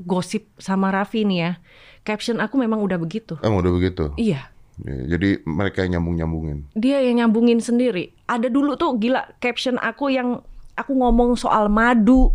[0.00, 1.52] gosip sama Raffi nih ya.
[2.00, 3.36] Caption aku memang udah begitu.
[3.44, 4.08] Emang udah begitu.
[4.16, 4.48] Iya.
[4.82, 6.66] Ya, jadi mereka yang nyambung-nyambungin.
[6.74, 8.10] Dia yang nyambungin sendiri.
[8.26, 10.42] Ada dulu tuh gila caption aku yang
[10.74, 12.34] aku ngomong soal madu.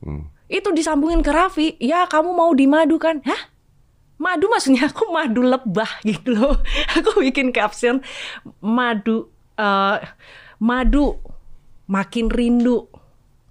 [0.00, 0.30] Hmm.
[0.46, 1.76] Itu disambungin ke Raffi.
[1.76, 3.20] Ya kamu mau di madu kan?
[3.26, 3.52] Hah?
[4.24, 6.56] Madu maksudnya aku madu lebah gitu loh.
[6.96, 8.00] Aku bikin caption
[8.58, 10.00] madu eh,
[10.56, 11.20] madu
[11.84, 12.88] makin rindu.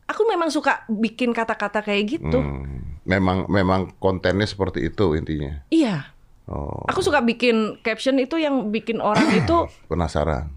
[0.10, 2.42] Aku memang suka bikin kata-kata kayak gitu.
[2.42, 2.98] Hmm.
[3.06, 5.62] Memang memang kontennya seperti itu intinya.
[5.70, 6.10] Iya.
[6.44, 10.50] Oh, Aku suka bikin caption itu yang bikin orang itu penasaran.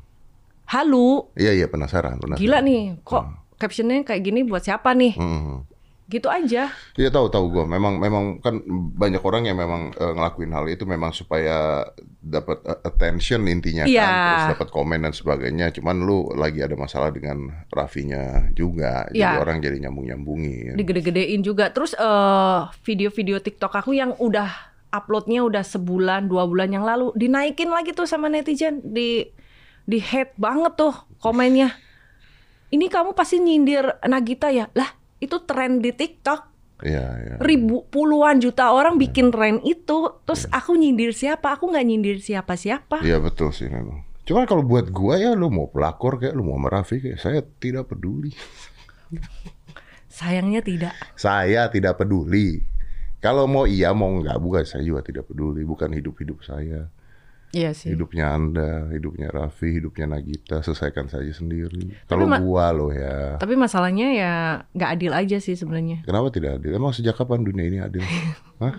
[0.67, 1.31] halu.
[1.39, 2.43] Iya iya penasaran, penasaran.
[2.43, 3.23] Gila nih, kok
[3.55, 5.15] captionnya kayak gini buat siapa nih?
[5.15, 5.63] Hmm.
[6.07, 6.71] Gitu aja.
[6.95, 7.65] Iya tahu tahu gue.
[7.67, 8.63] Memang memang kan
[8.95, 11.83] banyak orang yang memang eh, ngelakuin hal itu memang supaya
[12.23, 14.07] dapat eh, attention intinya Iya.
[14.07, 15.75] kan, terus dapat komen dan sebagainya.
[15.75, 19.43] Cuman lu lagi ada masalah dengan Raffinya juga, jadi Iya.
[19.43, 20.79] orang jadi nyambung nyambungin.
[20.79, 21.75] Digede-gedein juga.
[21.75, 24.47] Terus eh, video-video TikTok aku yang udah
[24.95, 29.27] uploadnya udah sebulan, dua bulan yang lalu dinaikin lagi tuh sama netizen di
[29.83, 31.75] di hate banget tuh komennya.
[32.71, 34.67] Ini kamu pasti nyindir Nagita ya?
[34.75, 34.91] Lah,
[35.23, 36.57] itu tren di TikTok.
[36.77, 37.35] Iya iya.
[37.41, 42.53] ribu puluhan juta orang bikin tren itu terus aku nyindir siapa aku nggak nyindir siapa
[42.53, 44.05] siapa Iya betul sih memang.
[44.29, 47.41] Cuman kalau buat gua ya lu mau pelakor kayak lu mau sama Raffi kayak saya
[47.41, 48.37] tidak peduli.
[50.21, 52.61] sayangnya tidak Saya tidak peduli.
[53.25, 55.65] Kalau mau iya mau enggak bukan saya juga tidak peduli.
[55.65, 56.93] Bukan hidup-hidup saya.
[57.57, 61.97] Iya sih Hidupnya Anda, hidupnya Raffi, hidupnya Nagita, selesaikan saja sendiri.
[62.05, 63.41] Kalau gua loh ya.
[63.41, 64.33] tapi masalahnya ya
[64.71, 66.71] nggak adil aja sih sebenarnya Kenapa tidak adil?
[66.71, 68.05] Emang sejak kapan dunia ini adil?
[68.61, 68.73] Hah?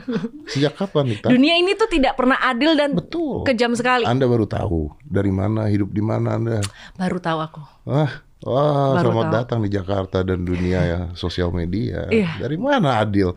[0.46, 1.28] Sejak kapan Nita?
[1.28, 3.42] dunia ini tuh tidak pernah adil dan Betul.
[3.44, 6.62] kejam sekali Anda baru tahu dari mana hidup di mana Anda.
[6.94, 8.12] baru tahu aku Wah,
[8.42, 9.36] wah Baru selamat tahu.
[9.38, 12.06] datang di Jakarta dan dunia ya sosial media.
[12.08, 12.38] Iya.
[12.38, 13.34] Dari mana adil?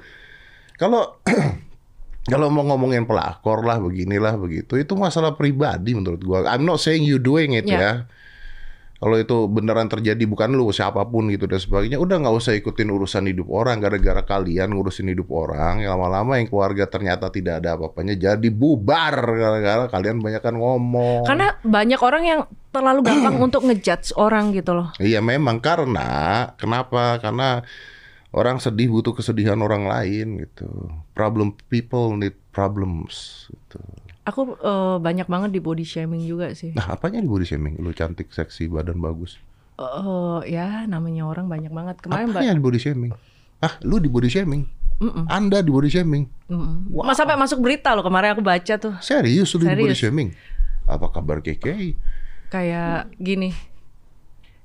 [0.74, 1.20] Kalau
[2.26, 6.44] kalau mau ngomongin pelakor lah beginilah begitu itu masalah pribadi menurut gua.
[6.46, 7.78] I'm not saying you doing it Ya.
[7.80, 7.92] ya.
[9.00, 12.92] Kalau itu beneran terjadi bukan lu siapa pun gitu dan sebagainya, udah nggak usah ikutin
[12.92, 15.80] urusan hidup orang gara-gara kalian ngurusin hidup orang.
[15.80, 21.24] Yang lama-lama yang keluarga ternyata tidak ada apa-apanya jadi bubar gara-gara kalian banyakkan ngomong.
[21.24, 26.08] karena banyak orang yang terlalu gampang untuk ngejudge orang gitu loh Iya memang karena
[26.60, 27.16] kenapa?
[27.24, 27.64] Karena
[28.30, 30.68] orang sedih butuh kesedihan orang lain gitu.
[31.14, 33.46] Problem people need problems.
[33.50, 33.80] Gitu.
[34.20, 37.74] aku eh, banyak banget di body shaming juga sih Nah apanya di body shaming?
[37.82, 39.40] Lu cantik, seksi, badan bagus.
[39.80, 43.12] Eh, ya namanya orang banyak banget kemarin mbak Apanya di body shaming?
[43.58, 44.62] Ah lu di body shaming?
[45.32, 46.28] Anda di body shaming?
[46.52, 46.92] Mm-mm.
[46.92, 49.98] Mas sampai masuk berita loh kemarin aku baca tuh Serius lu di body Serius.
[49.98, 50.28] shaming?
[50.84, 51.96] Apa kabar KKI?
[52.50, 53.54] kayak gini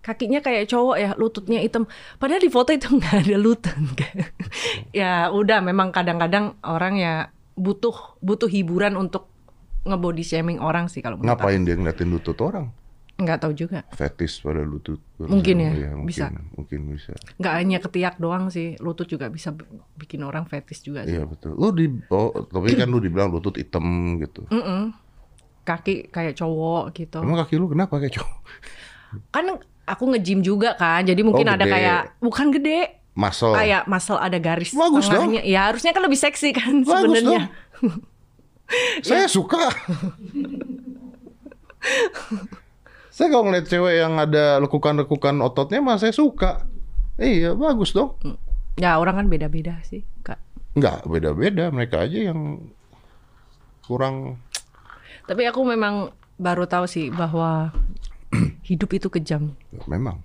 [0.05, 1.89] kakinya kayak cowok ya lututnya hitam
[2.21, 3.73] padahal di foto itu nggak ada lutut
[4.93, 7.13] ya udah memang kadang-kadang orang ya
[7.57, 9.25] butuh butuh hiburan untuk
[9.85, 11.25] ngebody shaming orang sih kalau aku.
[11.25, 12.69] Ngapain dia ngeliatin lutut orang?
[13.15, 14.99] nggak tahu juga Fetis pada lutut.
[15.15, 16.27] Mungkin ya, Iya, mungkin, bisa.
[16.51, 17.15] Mungkin bisa.
[17.39, 19.55] nggak hanya ketiak doang sih lutut juga bisa
[19.95, 21.55] bikin orang fetis juga sih Iya betul.
[21.55, 24.43] Lu di oh, tapi kan lu dibilang lutut hitam gitu.
[24.51, 24.91] Mm-mm.
[25.63, 28.39] kaki kayak cowok gitu Emang kaki lu kenapa kayak cowok?
[29.31, 29.45] kan
[29.85, 33.55] aku nge-gym juga kan jadi mungkin Oh, ada kayak bukan gede Muscle.
[33.55, 35.31] kayak muscle ada garis Bagus dong.
[35.31, 35.41] tengahnya.
[35.41, 37.47] Ya harusnya kan lebih seksi kan sebenarnya.
[38.99, 39.69] Saya suka.
[43.07, 46.67] saya kalau ngeliat cewek yang ada lekukan-lekukan ototnya mah saya suka.
[47.15, 48.17] Iya, bagus dong.
[48.75, 50.41] Ya orang kan beda-beda sih, Kak.
[50.75, 51.71] Enggak, beda-beda.
[51.71, 52.67] Mereka aja yang
[53.85, 54.41] kurang
[55.23, 57.69] Tapi aku memang baru tahu sih bahwa
[58.69, 59.53] hidup itu kejam.
[59.85, 60.19] memang.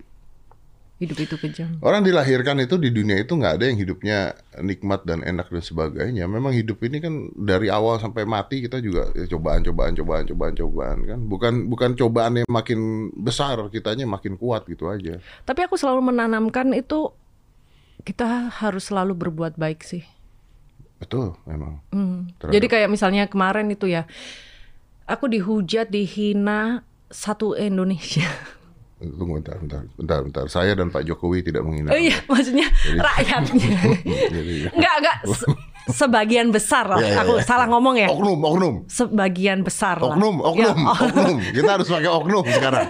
[1.00, 1.80] Hidup itu kejam.
[1.80, 4.18] Orang dilahirkan itu di dunia itu nggak ada yang hidupnya
[4.60, 6.28] nikmat dan enak dan sebagainya.
[6.28, 10.52] Memang hidup ini kan dari awal sampai mati kita juga ya, cobaan, cobaan, cobaan, cobaan,
[10.52, 11.18] cobaan kan.
[11.24, 15.16] Bukan bukan cobaan yang makin besar, kitanya makin kuat gitu aja.
[15.48, 17.16] Tapi aku selalu menanamkan itu
[18.04, 20.04] kita harus selalu berbuat baik sih.
[21.00, 21.80] Betul, memang.
[21.96, 22.28] Hmm.
[22.36, 24.04] Terhadap- Jadi kayak misalnya kemarin itu ya,
[25.08, 28.26] aku dihujat, dihina satu Indonesia.
[28.96, 30.44] Tunggu bentar, bentar, bentar, bentar.
[30.46, 31.88] Saya dan Pak Jokowi tidak menghina.
[31.88, 33.66] Oh iya, maksudnya rakyatnya.
[34.36, 35.16] Jadi, Enggak, enggak.
[35.26, 37.00] Se- Sebagian besar lah.
[37.00, 37.42] Iya, aku iya.
[37.42, 38.12] salah ngomong ya.
[38.12, 38.74] oknum, oknum.
[38.86, 40.12] Sebagian besar lah.
[40.14, 40.92] Oknum, Ya, oknum, oh.
[40.94, 41.36] oknum.
[41.50, 42.86] Kita harus pakai oknum sekarang.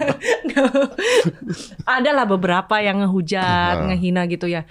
[1.97, 3.87] Ada lah beberapa yang ngehujat, Nah.
[3.95, 4.67] ngehina gitu ya.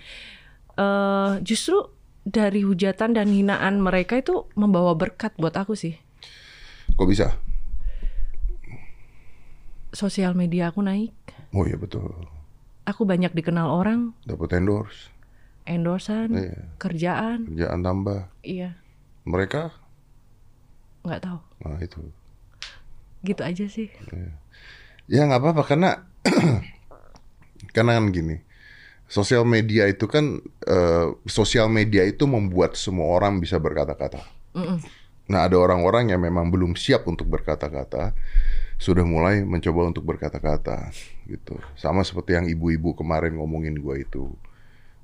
[0.76, 1.90] Eh justru
[2.22, 5.96] dari hujatan dan hinaan mereka itu membawa berkat buat aku sih.
[6.94, 7.34] Kok bisa?
[9.90, 11.14] Sosial media aku naik.
[11.50, 12.14] Oh iya betul.
[12.86, 15.14] Aku banyak dikenal orang, Dapat endorse,
[15.66, 16.58] endorsan, Iya.
[16.78, 17.46] kerjaan.
[17.46, 18.30] kerjaan tambah.
[18.42, 18.78] Iya,
[19.26, 19.70] Mereka,
[21.06, 21.40] nggak tahu.
[21.62, 22.02] nah itu.
[23.20, 23.92] gitu aja sih.
[25.06, 25.90] Ya nggak apa-apa karena
[27.76, 28.40] karena kan gini,
[29.06, 34.24] sosial media itu kan eh, sosial media itu membuat semua orang bisa berkata-kata.
[35.30, 38.18] Nah ada orang-orang yang memang belum siap untuk berkata-kata,
[38.82, 40.90] sudah mulai mencoba untuk berkata-kata
[41.30, 41.62] gitu.
[41.78, 44.34] Sama seperti yang ibu-ibu kemarin ngomongin gua itu.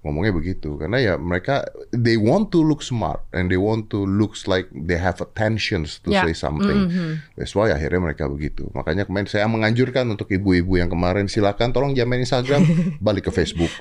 [0.06, 4.46] Ngomongnya begitu karena ya mereka they want to look smart and they want to looks
[4.46, 6.22] like they have attentions to Ya.
[6.22, 6.94] say something.
[7.34, 8.70] That's why akhirnya mereka begitu.
[8.78, 12.62] Makanya kemarin saya menganjurkan untuk ibu-ibu yang kemarin silakan tolong jangan main Instagram,
[13.02, 13.74] balik ke Facebook.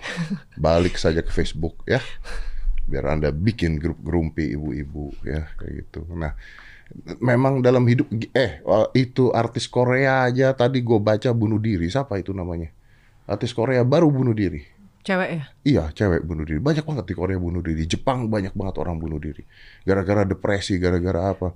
[0.57, 2.01] Balik saja ke Facebook ya.
[2.85, 6.05] Biar Anda bikin grup gerumpi ibu-ibu ya kayak gitu.
[6.13, 6.37] Nah,
[7.21, 8.07] memang dalam hidup
[8.37, 8.61] eh
[8.93, 11.89] itu artis Korea aja tadi gue baca bunuh diri.
[11.89, 12.69] Siapa itu namanya?
[13.25, 14.61] Artis Korea baru bunuh diri.
[15.05, 15.45] Cewek ya?
[15.65, 16.61] Iya, cewek bunuh diri.
[16.61, 17.85] Banyak banget di Korea bunuh diri.
[17.85, 19.45] Jepang banyak banget orang bunuh diri.
[19.85, 21.53] Gara-gara depresi, gara-gara apa.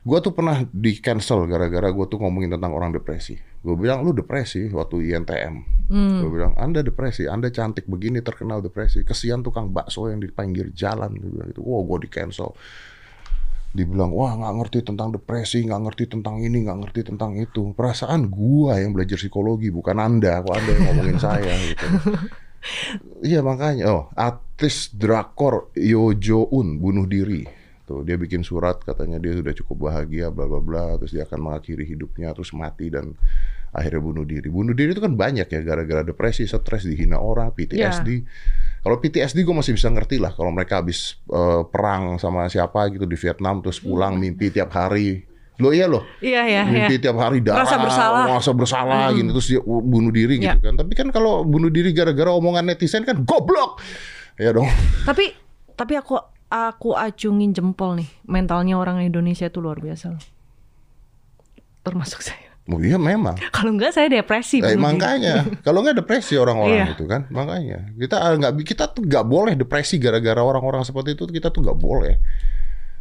[0.00, 3.36] Gua tuh pernah di cancel gara-gara gue tuh ngomongin tentang orang depresi.
[3.60, 5.54] Gue bilang, lu depresi waktu INTM.
[6.24, 9.04] Gue bilang, anda depresi, anda cantik begini terkenal depresi.
[9.04, 11.12] Kesian tukang bakso yang di pinggir jalan.
[11.20, 11.60] Gue bilang gitu.
[11.60, 12.56] Wow, gue di cancel.
[13.70, 17.70] Dibilang, wah nggak ngerti tentang depresi, nggak ngerti tentang ini, nggak ngerti tentang itu.
[17.76, 20.42] Perasaan gua yang belajar psikologi, bukan anda.
[20.42, 21.86] Kok anda yang ngomongin saya gitu.
[23.22, 27.59] Iya makanya, oh artis drakor Yo Jo Un bunuh diri.
[27.90, 30.94] Tuh dia bikin surat katanya dia sudah cukup bahagia, bla bla bla.
[30.94, 33.18] Terus dia akan mengakhiri hidupnya, terus mati dan
[33.70, 34.46] akhirnya bunuh diri.
[34.46, 38.22] Bunuh diri itu kan banyak ya, gara-gara depresi, stres, dihina orang, PTSD.
[38.80, 40.30] Kalau PTSD gue masih bisa ngerti lah.
[40.30, 45.26] Kalau mereka habis eh, perang sama siapa gitu di Vietnam, terus pulang mimpi tiap hari.
[45.58, 46.62] Lo iya loh, Iya ya.
[46.64, 47.00] mimpi ya.
[47.04, 48.24] tiap hari darah, Merasa bersalah.
[48.24, 50.56] merasa bersalah gitu terus dia bunuh diri gitu Ya.
[50.56, 50.78] kan.
[50.78, 53.76] Tapi kan kalau bunuh diri gara-gara omongan netizen kan goblok.
[54.40, 54.70] Ya dong.
[55.04, 55.36] Tapi
[55.76, 56.16] tapi aku
[56.50, 58.10] aku acungin jempol nih.
[58.26, 60.24] Mentalnya orang Indonesia itu luar biasa loh.
[61.80, 62.50] Termasuk saya.
[62.70, 63.34] Oh, iya memang.
[63.50, 64.62] Kalau enggak saya depresi.
[64.62, 66.94] Eh, makanya kalau nggak depresi orang-orang Iya.
[66.94, 71.26] itu kan, makanya kita ah, nggak kita tuh nggak boleh depresi gara-gara orang-orang seperti itu
[71.26, 72.20] kita tuh nggak boleh.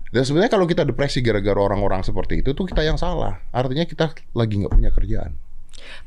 [0.10, 3.46] Dan sebenarnya kalau kita depresi gara-gara orang-orang seperti itu tuh kita yang salah.
[3.54, 5.38] Artinya kita lagi nggak punya kerjaan.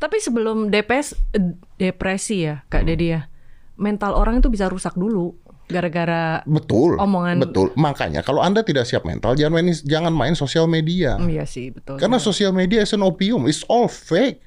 [0.03, 3.31] Tapi sebelum DPS eh, depresi ya, Kak Dedi ya.
[3.79, 5.39] Mental orang itu bisa rusak dulu
[5.73, 7.01] gara-gara Betul.
[7.01, 7.73] Omongan- Betul.
[7.75, 11.17] Makanya kalau anda tidak siap mental jangan main jangan main sosial media.
[11.17, 11.97] Hmm, Iya sih, betul.
[11.97, 13.49] Karena sosial media is an opium.
[13.49, 14.45] It's all fake.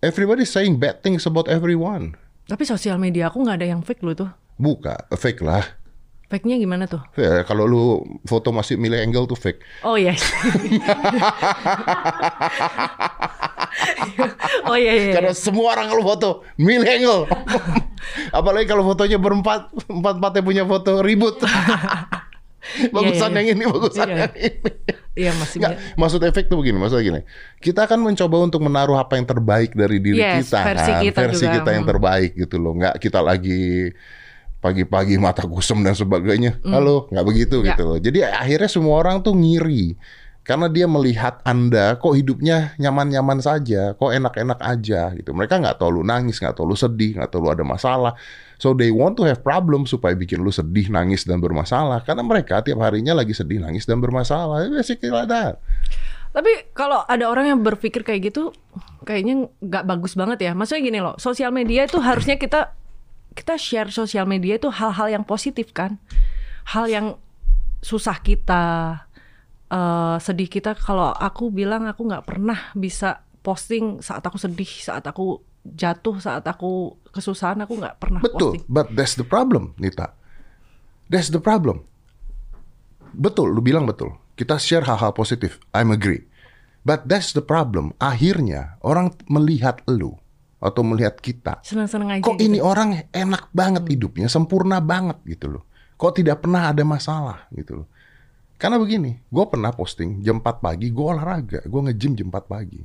[0.00, 2.16] Everybody saying bad things about everyone.
[2.44, 4.30] Tapi sosial media aku nggak ada yang fake loh tuh.
[4.56, 5.64] Buka, fake lah.
[6.30, 7.02] Fake-nya gimana tuh?
[7.18, 9.66] Ya, kalau lu foto masih milih angle tuh fake.
[9.82, 10.14] Oh iya.
[14.70, 15.18] oh iya iya.
[15.18, 17.26] Karena semua orang kalau foto milih angle.
[18.38, 21.42] Apalagi kalau fotonya berempat, empat-empatnya punya foto ribut.
[22.94, 23.50] bagusan iya, iya.
[23.50, 24.14] yang ini, bagusan Iya.
[24.14, 24.70] yang ini.
[25.18, 27.20] Iya masih Nggak, maksud efek tuh begini, maksudnya gini.
[27.58, 31.02] Kita akan mencoba untuk menaruh apa yang terbaik dari diri Yes, kita, versi kan?
[31.02, 31.90] kita versi juga, kita yang hmm.
[31.90, 32.78] terbaik gitu loh.
[32.78, 33.90] Nggak kita lagi
[34.60, 36.60] pagi-pagi mata kusem dan sebagainya.
[36.68, 37.64] Halo, nggak begitu.
[37.64, 37.74] Ya.
[37.74, 37.98] gitu loh.
[37.98, 39.96] Jadi akhirnya semua orang tuh ngiri.
[40.40, 45.36] Karena dia melihat Anda kok hidupnya nyaman-nyaman saja, kok enak-enak aja gitu.
[45.36, 48.16] Mereka nggak tahu lu nangis, nggak tahu lu sedih, nggak tahu lu ada masalah.
[48.56, 52.02] So they want to have problem supaya bikin lu sedih, nangis dan bermasalah.
[52.08, 54.64] Karena mereka tiap harinya lagi sedih, nangis dan bermasalah.
[54.72, 55.60] Basically like that.
[56.30, 58.50] Tapi kalau ada orang yang berpikir kayak gitu,
[59.04, 60.52] kayaknya nggak bagus banget ya.
[60.56, 62.79] Maksudnya gini loh, sosial media itu harusnya kita
[63.40, 65.96] kita share sosial media itu hal-hal yang positif kan,
[66.68, 67.16] hal yang
[67.80, 68.64] susah kita,
[69.72, 70.76] eh, sedih kita.
[70.76, 76.44] Kalau aku bilang aku nggak pernah bisa posting saat aku sedih, saat aku jatuh, saat
[76.44, 78.64] aku kesusahan, aku nggak pernah Betul, posting.
[78.68, 80.12] but that's the problem, Nita.
[81.08, 81.88] That's the problem.
[83.10, 84.14] Betul, lu bilang betul.
[84.38, 85.58] Kita share hal-hal positif.
[85.74, 86.24] I'm agree.
[86.86, 87.92] But that's the problem.
[88.00, 90.16] Akhirnya orang melihat lu
[90.60, 91.64] atau melihat kita.
[91.64, 92.22] Senang-senang aja.
[92.22, 92.52] Kok gitu.
[92.52, 95.64] ini orang enak banget hidupnya, sempurna banget gitu loh.
[95.96, 97.88] Kok tidak pernah ada masalah gitu loh.
[98.60, 102.84] Karena begini, gue pernah posting jam 4 pagi, gue olahraga, gue nge-gym jam 4 pagi.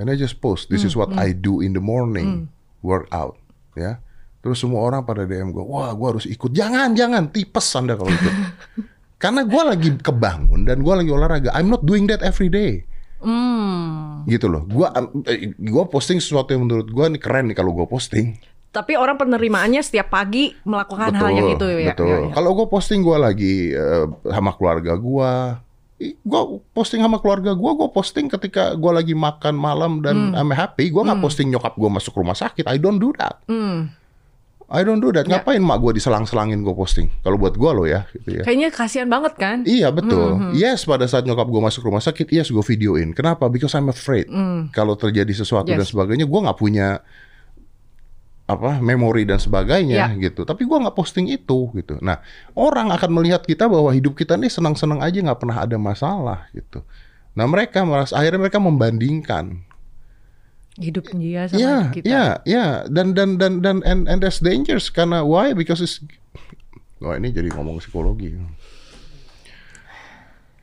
[0.00, 2.48] And I just post, this is what I do in the morning,
[2.80, 3.36] workout,
[3.76, 4.00] ya.
[4.40, 6.56] Terus semua orang pada DM gue, wah gue harus ikut.
[6.56, 8.34] Jangan, jangan, tipes anda kalau ikut.
[9.22, 11.52] Karena gue lagi kebangun dan gue lagi olahraga.
[11.52, 12.88] I'm not doing that every day
[13.24, 14.28] Hmm.
[14.28, 14.62] gitu loh.
[14.68, 14.92] Gua
[15.26, 18.36] eh, gua posting sesuatu yang menurut gua nih keren nih kalau gua posting.
[18.70, 21.94] Tapi orang penerimaannya setiap pagi melakukan hal yang itu ya.
[21.94, 22.06] betul.
[22.06, 22.30] ya, ya.
[22.34, 25.62] Kalau gua posting gua lagi eh, sama keluarga gua,
[26.26, 30.38] gua posting sama keluarga gua, gua posting ketika gua lagi makan malam dan Hmm.
[30.38, 30.90] I'm happy.
[30.90, 32.66] Gua nggak posting nyokap gua masuk rumah sakit.
[32.66, 33.40] I don't do that.
[33.46, 33.94] Hmm.
[34.64, 35.24] I don't do that.
[35.24, 35.38] Ya.
[35.38, 37.12] Ngapain mak gue diselang-selangin gue posting?
[37.20, 38.42] Kalau buat gue loh ya, gitu ya.
[38.42, 39.60] Kayaknya kasihan banget kan?
[39.62, 40.34] Iya betul.
[40.34, 40.52] Mm-hmm.
[40.54, 43.12] Yes pada saat nyokap gue masuk rumah sakit, yes gue videoin.
[43.12, 43.46] Kenapa?
[43.46, 44.26] Because I'm afraid.
[44.70, 45.84] Kalau terjadi sesuatu dan Mm.
[45.84, 45.92] Yes.
[45.92, 47.04] sebagainya, gue nggak punya
[48.44, 50.08] apa memori dan sebagainya Ya.
[50.12, 50.44] gitu.
[50.44, 51.96] Tapi gue nggak posting itu gitu.
[52.00, 52.20] Nah
[52.52, 56.84] orang akan melihat kita bahwa hidup kita ini senang-senang aja nggak pernah ada masalah gitu.
[57.32, 59.64] Nah mereka merasa akhirnya mereka membandingkan.
[60.74, 62.04] Hidup dia sama Ya, hidup kita.
[62.04, 62.66] ya, ya.
[62.90, 65.54] Dan dan dan dan and, and that's dangerous karena why?
[65.54, 66.02] Because it's
[66.98, 68.32] Wah ini jadi ngomong psikologi.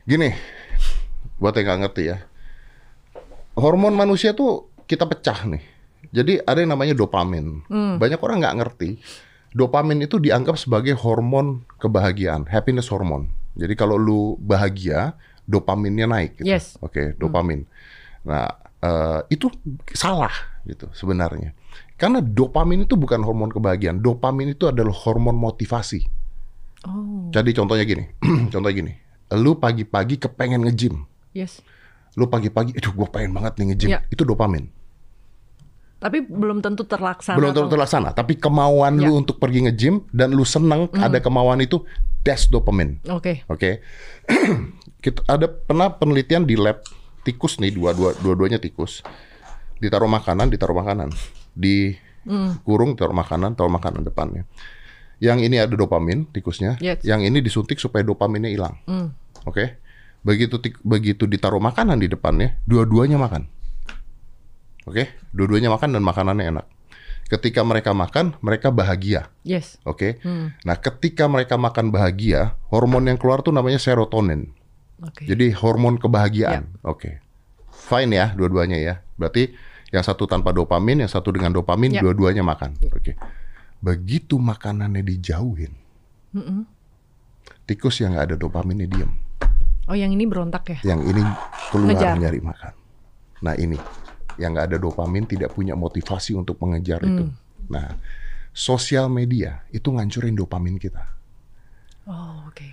[0.02, 0.34] Gini,
[1.38, 2.18] buat yang nggak ngerti ya,
[3.54, 5.62] hormon manusia tuh kita pecah nih.
[6.10, 7.62] Jadi ada yang namanya dopamin.
[7.70, 8.90] Banyak orang nggak ngerti.
[9.52, 13.28] Dopamin itu dianggap sebagai hormon kebahagiaan, happiness hormone.
[13.54, 15.12] Jadi kalau lu bahagia,
[15.44, 16.40] dopaminnya naik.
[16.40, 16.48] Gitu.
[16.48, 16.74] Yes.
[16.80, 17.68] Oke, dopamin.
[18.24, 18.48] Nah,
[18.82, 19.46] eh, itu
[19.90, 21.54] salah gitu sebenarnya.
[21.94, 23.98] Karena dopamin itu bukan hormon kebahagiaan.
[23.98, 26.02] Dopamin itu adalah hormon motivasi.
[26.82, 28.04] Oh, Jadi contohnya gini,
[28.52, 28.92] contohnya gini.
[29.38, 31.06] Lu pagi-pagi kepengen nge-gym.
[31.32, 31.62] yes.
[32.12, 33.88] Lu pagi-pagi, aduh gue pengen banget nih nge-gym.
[33.88, 34.00] Ya.
[34.10, 34.68] Itu dopamin.
[35.96, 37.38] Tapi belum tentu terlaksana.
[37.38, 39.06] Belum tentu atau- terlaksana, tapi kemauan Ya.
[39.06, 41.80] lu untuk pergi nge-gym dan lu seneng ada kemauan itu,
[42.20, 42.98] that's dopamin.
[43.06, 43.46] Oke.
[43.46, 43.80] Oke.
[45.02, 46.82] Kita ada pernah penelitian di lab
[47.22, 49.00] tikus nih, dua-dua dua-duanya tikus.
[49.78, 51.10] Ditaruh makanan, ditaruh makanan.
[51.54, 51.98] Di
[52.62, 54.46] kurung taruh makanan, taruh makanan depannya.
[55.18, 57.02] Yang ini ada dopamin tikusnya, Yes.
[57.02, 58.78] yang ini disuntik supaya dopaminnya hilang.
[58.86, 59.14] Hmm.
[59.42, 59.78] Oke.
[60.22, 63.50] Begitu tik- begitu ditaruh makanan di depannya, dua-duanya makan.
[64.86, 66.66] Oke, dua-duanya makan dan makanannya enak.
[67.30, 69.30] Ketika mereka makan, mereka bahagia.
[69.42, 69.78] Yes.
[69.82, 70.18] Oke.
[70.62, 74.52] Nah, ketika mereka makan bahagia, hormon yang keluar tuh namanya serotonin.
[75.00, 75.24] Oke.
[75.24, 76.76] Jadi hormon kebahagiaan.
[76.84, 77.22] Oke.
[77.72, 78.94] Fine ya, dua-duanya ya.
[79.16, 79.50] Berarti
[79.90, 82.00] yang satu tanpa dopamin, yang satu dengan dopamin, Ya.
[82.04, 82.76] dua-duanya makan.
[82.92, 83.16] Oke.
[83.82, 85.74] Begitu makanannya dijauhin,
[87.66, 89.10] tikus yang nggak ada dopaminnya diem.
[89.90, 90.94] Oh, yang ini berontak ya?
[90.94, 91.22] Yang ini
[91.74, 92.14] keluar Ngejar.
[92.14, 92.72] nyari makan.
[93.42, 93.74] Nah ini,
[94.38, 97.26] yang nggak ada dopamin tidak punya motivasi untuk mengejar itu.
[97.26, 97.34] Hmm.
[97.66, 97.98] Nah,
[98.54, 101.02] sosial media itu ngancurin dopamin kita.
[102.06, 102.68] Oh, oke.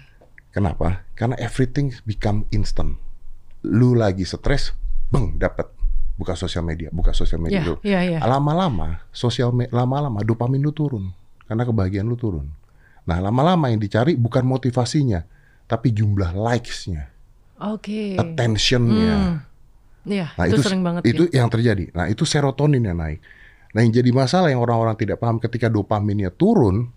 [0.49, 1.05] Kenapa?
[1.13, 2.97] Karena everything become instant.
[3.61, 4.73] Lu lagi stres,
[5.07, 5.69] beng dapat.
[6.19, 7.77] Buka sosial media, buka sosial media Iya, dulu.
[7.79, 8.19] iya, iya.
[8.19, 11.15] Lama-lama sosial lama-lama dopamin lu turun
[11.47, 12.51] karena kebahagiaan lu turun.
[13.07, 15.23] Nah, lama-lama yang dicari bukan motivasinya,
[15.63, 17.07] tapi jumlah likes-nya,
[17.57, 18.19] Oke.
[18.19, 19.47] attention-nya.
[20.03, 21.39] Iya, Nah, itu, sering banget itu ya.
[21.39, 21.87] yang terjadi.
[21.95, 23.23] Nah, itu serotonin yang naik.
[23.71, 26.91] Nah, yang jadi masalah yang orang-orang tidak paham ketika dopaminnya turun,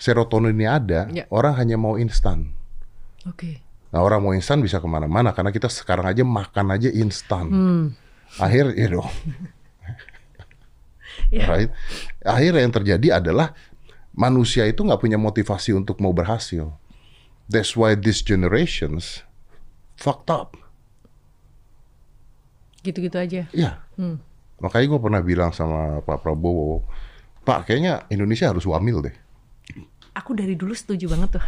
[0.00, 1.28] serotoninnya ada, Ya.
[1.28, 2.55] orang hanya mau instan.
[3.26, 3.60] Oke.
[3.90, 7.46] Nah orang mau instan bisa ke mana-mana karena kita sekarang aja makan aja instan.
[7.50, 7.84] Hmm.
[8.38, 9.10] Akhir ya dong.
[11.32, 11.44] Iya.
[11.48, 11.70] Right?
[12.22, 13.56] Akhirnya yang terjadi adalah
[14.12, 16.70] manusia itu nggak punya motivasi untuk mau berhasil.
[17.46, 19.22] That's why these generations
[19.94, 20.58] fucked up.
[22.82, 23.42] Gitu-gitu aja.
[23.50, 23.82] Iya.
[23.98, 24.18] Hmm.
[24.62, 26.84] Makanya gue pernah bilang sama Pak Prabowo,
[27.44, 29.16] Pak kayaknya Indonesia harus wamil deh.
[30.16, 31.44] Aku dari dulu setuju banget tuh.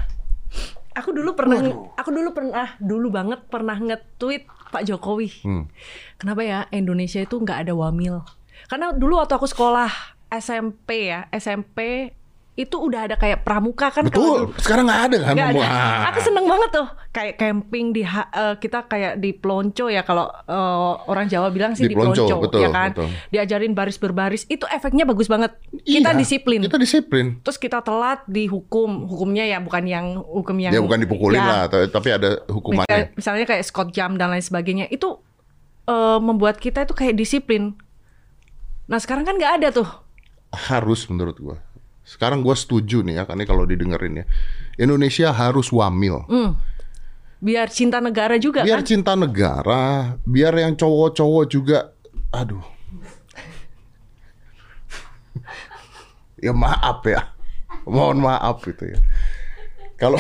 [0.99, 1.63] Aku dulu pernah,
[1.95, 5.31] aku dulu pernah, dulu banget pernah nge-tweet Pak Jokowi.
[5.47, 5.71] Hmm.
[6.19, 8.27] Kenapa ya Indonesia itu nggak ada wamil?
[8.67, 9.89] Karena dulu waktu aku sekolah
[10.29, 12.11] SMP ya, SMP
[12.59, 14.51] itu udah ada kayak pramuka kan Betul.
[14.51, 15.35] kalau Sekarang nggak ada kan?
[15.39, 15.67] Nggak ada.
[16.11, 20.93] Aku seneng banget tuh kayak camping di eh, kita kayak di pelonco ya kalau eh,
[21.07, 22.91] orang Jawa bilang sih Di di, pelonco, pelonco, betul, ya kan.
[22.91, 23.07] betul.
[23.31, 25.55] Diajarin baris berbaris itu efeknya bagus banget.
[25.81, 26.59] Kita Iya, disiplin.
[26.61, 27.27] Kita disiplin.
[27.41, 29.07] Terus kita telat dihukum.
[29.07, 32.91] Hukumnya ya bukan yang hukum yang Ya bukan dipukulin ya, lah, ta- tapi ada hukumannya.
[32.91, 35.15] Misalnya, misalnya kayak Scott Jam dan lain sebagainya itu
[35.87, 37.79] eh, membuat kita itu kayak disiplin.
[38.85, 39.89] Nah sekarang kan nggak ada tuh.
[40.49, 41.57] harus menurut gua.
[42.09, 44.27] Sekarang gua setuju nih ya, karena kalau didengerin ya.
[44.81, 46.25] Indonesia harus wamil.
[46.25, 46.57] Hmm.
[47.39, 48.89] Biar cinta negara juga Biar kan.
[48.89, 51.93] cinta negara, biar yang cowok-cowok juga
[52.33, 52.65] aduh.
[56.41, 57.31] ya maaf ya.
[57.87, 58.99] Mohon maaf gitu ya.
[60.01, 60.19] Kalau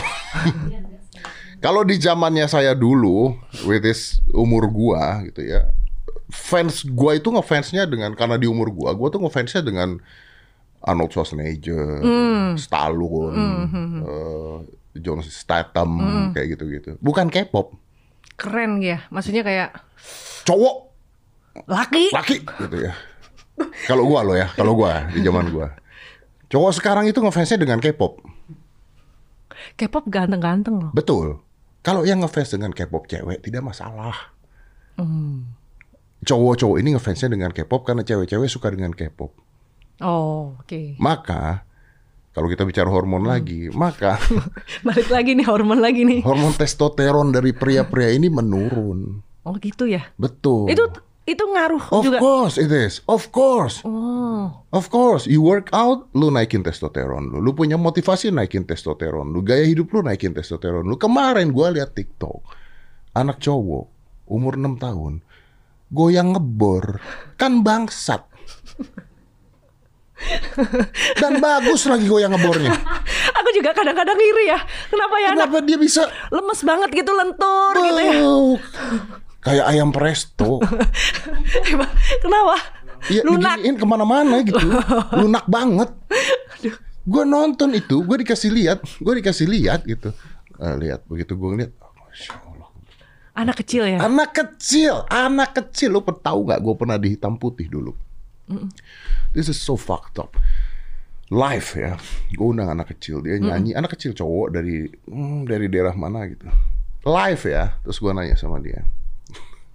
[1.64, 3.34] kalau di zamannya saya dulu,
[3.66, 5.72] with this umur gua gitu ya.
[6.28, 9.98] Fans gua itu ngefansnya dengan karena di umur gua, gua tuh ngefansnya dengan
[10.88, 12.00] Arnold Schwarzenegger,
[12.56, 13.36] Stallone,
[14.08, 14.56] eh,
[15.04, 16.00] John Statham
[16.32, 16.90] kayak gitu-gitu.
[17.04, 17.76] Bukan K-pop,
[18.40, 19.04] Keren ya.
[19.12, 19.76] Maksudnya kayak
[20.48, 20.76] cowok
[21.68, 22.08] laki.
[22.14, 22.96] laki gitu ya.
[23.90, 25.74] Kalau gua loh ya, kalau gua di zaman gua.
[26.48, 28.24] Cowok sekarang itu ngefansnya dengan K-pop.
[29.76, 30.90] K-pop ganteng-ganteng loh.
[30.96, 31.42] Betul.
[31.82, 34.34] Kalau yang ngefans dengan K-pop cewek tidak masalah.
[36.26, 39.30] Cowok-cowok ini ngefansnya dengan K-pop karena cewek-cewek suka dengan K-pop.
[39.98, 40.94] Oh, oke.
[40.96, 41.66] Maka
[42.30, 43.32] kalau kita bicara hormon Hmm.
[43.32, 44.14] lagi, maka
[44.86, 46.22] Balik lagi nih hormon lagi nih.
[46.22, 49.18] hormon testosteron dari pria-pria ini menurun.
[49.42, 50.06] Oh gitu ya.
[50.14, 50.70] Betul.
[50.70, 50.86] Itu
[51.24, 52.18] itu ngaruh Of juga.
[52.18, 53.02] course it is.
[53.04, 53.82] Of course.
[53.82, 54.64] Oh.
[54.70, 57.40] Of course, you work out, lu naikin testosteron lu.
[57.40, 59.40] Lu punya motivasi naikin testosteron lu.
[59.40, 60.94] Gaya hidup lu naikin testosteron lu.
[60.94, 62.44] Kemarin gua lihat TikTok.
[63.12, 63.84] Anak cowok
[64.24, 65.12] umur 6 tahun
[65.88, 67.00] goyang ngebor.
[67.34, 68.22] Kan bangsat.
[71.18, 72.74] Dan bagus lagi goyang ngebornya.
[73.38, 74.58] Aku juga kadang-kadang iri ya.
[74.90, 76.02] Kenapa ya anak Kenapa dia bisa
[76.34, 78.14] lemes banget gitu lentur gitu ya.
[79.38, 80.58] Kayak ayam presto.
[82.24, 82.56] Kenapa?
[83.06, 83.62] Iya, Lunak.
[83.62, 84.58] ke mana-mana gitu.
[85.22, 85.94] Lunak banget.
[87.08, 90.10] Gue nonton itu, gue dikasih lihat, gue dikasih lihat gitu.
[90.58, 91.88] Eh, lihat begitu gue ngeliat, oh.
[93.38, 94.02] Anak kecil ya.
[94.02, 95.94] Anak kecil, anak kecil.
[95.94, 96.58] Lo tahu nggak?
[96.58, 97.94] Gue pernah di hitam putih dulu.
[99.36, 100.34] This is so fucked up.
[101.28, 102.00] Live ya,
[102.32, 106.48] gue undang anak kecil, dia nyanyi, anak kecil cowok dari hmm, dari daerah mana gitu.
[107.04, 108.80] Live ya, terus gue nanya sama dia,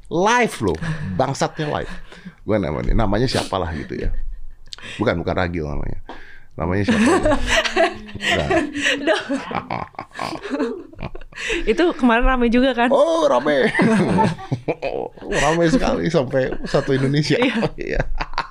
[0.09, 0.73] live loh,
[1.13, 1.93] bangsatnya live.
[2.41, 4.09] Gue namanya, namanya siapa lah gitu ya.
[4.97, 6.01] Bukan, bukan Ragil namanya.
[6.57, 7.13] Namanya siapa?
[8.13, 8.45] Nah,
[11.71, 12.93] Itu kemarin rame juga kan?
[12.93, 13.73] oh rame,
[15.43, 17.41] rame sekali sampai satu Indonesia.
[17.73, 18.05] Iya.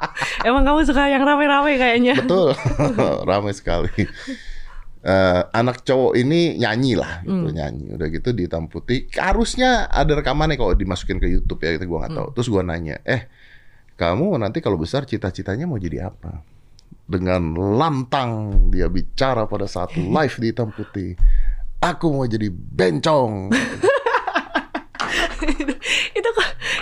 [0.49, 2.15] Emang kamu suka yang rame-rame kayaknya.
[2.19, 2.55] Betul,
[3.31, 4.07] ramai sekali.
[5.03, 7.99] Eh, anak cowok ini nyanyi lah, gitu nyanyi.
[7.99, 9.11] Udah gitu di hitam putih.
[9.19, 12.29] Harusnya ada rekamannya kalau dimasukin ke YouTube ya, itu gua nggak tahu.
[12.39, 13.27] Terus gua nanya, eh
[13.99, 16.43] kamu nanti kalau besar cita-citanya mau jadi apa?
[17.03, 18.31] Dengan lantang
[18.71, 21.19] dia bicara pada saat live di hitam putih.
[21.83, 23.51] Aku mau jadi bencong.
[26.15, 26.31] itu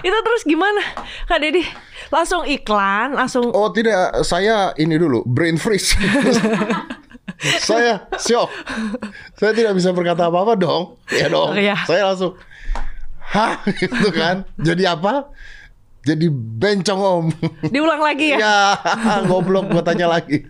[0.05, 0.81] itu terus gimana?
[1.25, 1.64] Kak Dedi
[2.11, 5.94] langsung iklan, langsung Oh tidak, saya ini dulu brain freeze.
[7.70, 8.52] saya shock.
[9.38, 11.00] Saya tidak bisa berkata apa-apa dong.
[11.08, 11.56] Ya dong.
[11.56, 11.78] Iya.
[11.88, 12.36] Saya langsung
[13.30, 14.42] Hah gitu kan.
[14.58, 15.30] Jadi apa?
[16.01, 17.24] Jadi bencong om.
[17.66, 18.38] diulang lagi ya.
[18.40, 18.57] ya
[19.22, 20.40] goblok gua tanya lagi.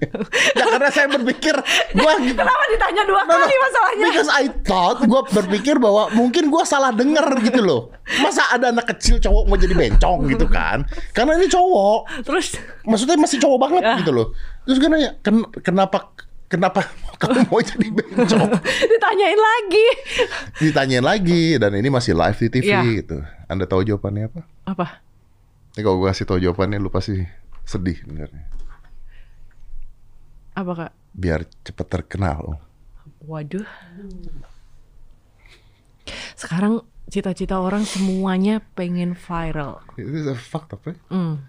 [0.53, 1.59] ya karena saya berpikir
[1.93, 3.43] gua Kenapa ditanya dua No, no.
[3.43, 4.05] kali masalahnya?
[4.07, 7.91] Because I thought gue berpikir bahwa mungkin gue salah denger gitu loh.
[8.17, 10.87] Masa ada anak kecil cowok mau jadi bencong gitu kan?
[11.11, 13.95] Karena ini cowok Terus maksudnya masih cowok banget Ya.
[13.99, 14.27] gitu loh.
[14.63, 16.15] Terus gue nanya, "Ken- kenapa
[16.47, 16.87] kenapa
[17.17, 18.49] kamu mau jadi bencong?
[18.93, 19.87] ditanyain lagi.
[20.61, 22.83] Ditanyain lagi dan ini masih live di TV Ya.
[22.83, 23.19] gitu.
[23.47, 24.41] Anda tahu jawabannya apa?
[24.65, 24.87] Apa?
[25.71, 27.23] Ini kalau gue kasih tahu jawabannya lu pasti
[27.63, 28.45] sedih sebenarnya.
[30.55, 30.93] Apa kak?
[31.15, 32.59] Biar cepet terkenal.
[33.23, 33.67] Waduh.
[36.35, 39.83] Sekarang cita-cita orang semuanya pengen viral.
[39.95, 40.95] Itu fucked up ya.
[41.11, 41.47] Hmm.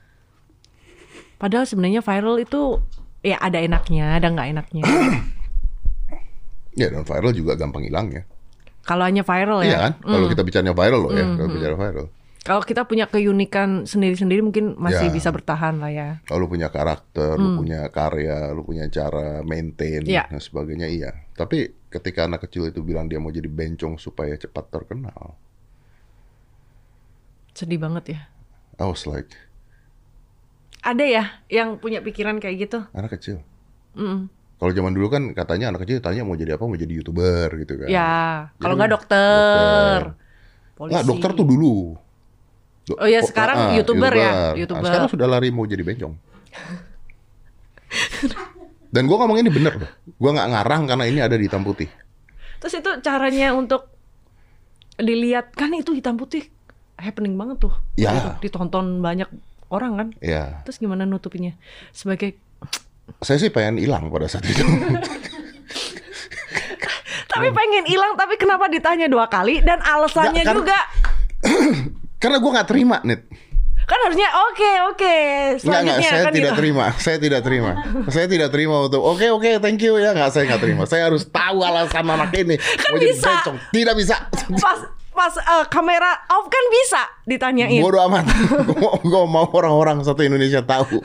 [1.37, 2.77] Padahal sebenarnya viral itu
[3.21, 4.83] ya ada enaknya, ada nggak enaknya.
[6.71, 8.23] Ya dan viral juga gampang hilang ya.
[8.87, 9.79] Kalau hanya viral Iya ya.
[9.91, 9.93] kan?
[10.07, 12.07] Kalau kita bicaranya viral loh ya, Hmm, kalau bicara viral.
[12.41, 15.13] Kalau kita punya keunikan sendiri-sendiri mungkin masih Ya.
[15.13, 16.09] bisa bertahan lah ya.
[16.25, 20.09] Kalau punya karakter, lu punya karya, lu punya cara maintain Hmm.
[20.09, 20.25] Iya.
[20.25, 21.13] dan sebagainya iya.
[21.31, 25.37] Tapi ketika anak kecil itu bilang dia mau jadi bencong supaya cepat terkenal,
[27.51, 28.19] Sedih banget ya.
[28.79, 29.35] I was like,
[30.81, 32.79] Ada ya yang punya pikiran kayak gitu?
[32.89, 33.45] anak kecil.
[33.93, 34.33] Mm.
[34.57, 37.77] Kalau zaman dulu kan katanya anak kecil tanya mau jadi apa, mau jadi youtuber gitu
[37.77, 37.85] kan.
[37.85, 39.97] Ya, kalau nggak dokter,
[40.73, 40.93] polisi.
[40.95, 41.75] Nggak, dokter tuh dulu.
[42.91, 44.83] Do- Oh po- sekarang ah, YouTuber ya, Nah, YouTuber.
[44.85, 46.13] sekarang sudah lari mau jadi bencong.
[48.87, 49.91] Dan gua ngomong ini bener loh.
[50.13, 51.87] Gua nggak ngarang karena ini ada di hitam putih.
[52.59, 53.87] Terus itu caranya untuk
[54.95, 56.51] dilihat kan itu hitam putih
[56.95, 57.73] happening banget tuh.
[57.95, 58.11] Ya.
[58.11, 59.31] Gitu, Ditonton banyak
[59.67, 60.07] orang kan.
[60.19, 61.55] Ya, Terus gimana nutupinnya?
[61.89, 62.35] Sebagai
[63.17, 64.59] saya sih pengen hilang pada saat itu.
[67.31, 70.77] tapi pengen hilang tapi kenapa ditanya dua kali dan alasannya kan- juga
[72.21, 73.25] karena gua nggak terima, Nit.
[73.81, 75.15] kan harusnya oke oke
[75.57, 76.59] Enggak, enggak, selanjutnya saya kan tidak gitu.
[76.61, 76.85] terima.
[76.95, 77.71] Saya tidak terima.
[78.07, 80.83] saya tidak terima untuk oke oke thank you ya enggak saya enggak terima.
[80.87, 82.55] Saya harus tahu alasan anak ini
[82.87, 83.27] mau jadi bisa.
[83.27, 83.57] bencong.
[83.73, 84.15] Tidak bisa.
[84.55, 84.79] Pas
[85.11, 87.83] pas eh, kamera off kan bisa ditanyain.
[87.83, 88.31] Bodoh amat.
[89.03, 91.03] Gue mau orang-orang satu Indonesia tahu.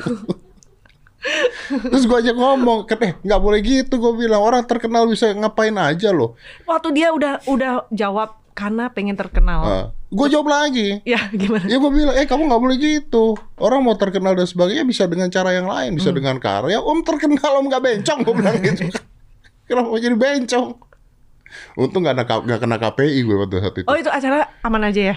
[1.67, 3.99] Terus gue aja ngomong, kan, eh nggak boleh gitu.
[3.99, 6.39] Gue bilang orang terkenal bisa ngapain aja loh.
[6.62, 9.92] Waktu dia udah udah jawab karena pengen terkenal.
[10.09, 11.04] gue jawab lagi.
[11.04, 11.68] Ya gimana?
[11.68, 13.36] Ya gue bilang, eh kamu nggak boleh gitu.
[13.61, 16.80] Orang mau terkenal dan sebagainya bisa dengan cara yang lain, bisa dengan karya.
[16.80, 18.88] Om terkenal, om nggak bencong, gue bilang gitu.
[19.68, 20.68] Kenapa mau jadi bencong?
[21.76, 23.86] Untung nggak kena, nggak kena KPI gue pada saat itu.
[23.92, 25.16] Oh itu acara aman aja ya?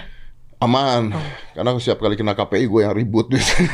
[0.59, 1.15] Aman,
[1.55, 3.71] karena setiap kali kena KPI gue yang ribut biasanya.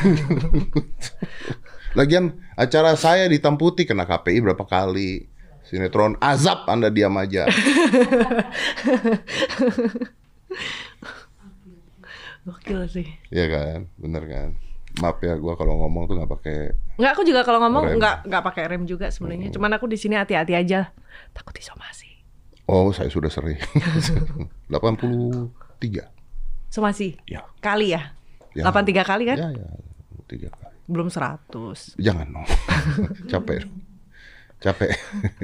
[1.98, 5.26] Lagian acara saya di Hitam Putih kena KPI berapa kali.
[5.66, 7.46] Sinetron azab Anda diam aja.
[12.46, 13.06] Gokil sih.
[13.34, 13.78] Iya kan?
[13.98, 14.48] Bener kan?
[15.02, 16.56] Maaf ya gua kalau ngomong tuh nggak pakai
[16.96, 17.98] Nggak, aku juga kalau ngomong Rem.
[18.00, 19.52] nggak nggak pakai rem juga sebenarnya.
[19.52, 20.88] Cuman aku di sini hati-hati aja.
[21.36, 22.08] Takut disomasi.
[22.64, 23.60] Oh, saya sudah sering.
[24.72, 25.52] 83.
[26.72, 27.18] Somasi?
[27.28, 27.44] Ya.
[27.60, 28.16] Kali ya?
[28.56, 28.64] Ya.
[28.72, 29.36] 83 kali kan?
[29.38, 29.68] Ya, ya.
[30.26, 30.74] Kali.
[30.88, 31.98] Belum 100.
[32.00, 32.46] Jangan dong.
[33.30, 33.66] Capek.
[34.56, 34.88] Capek.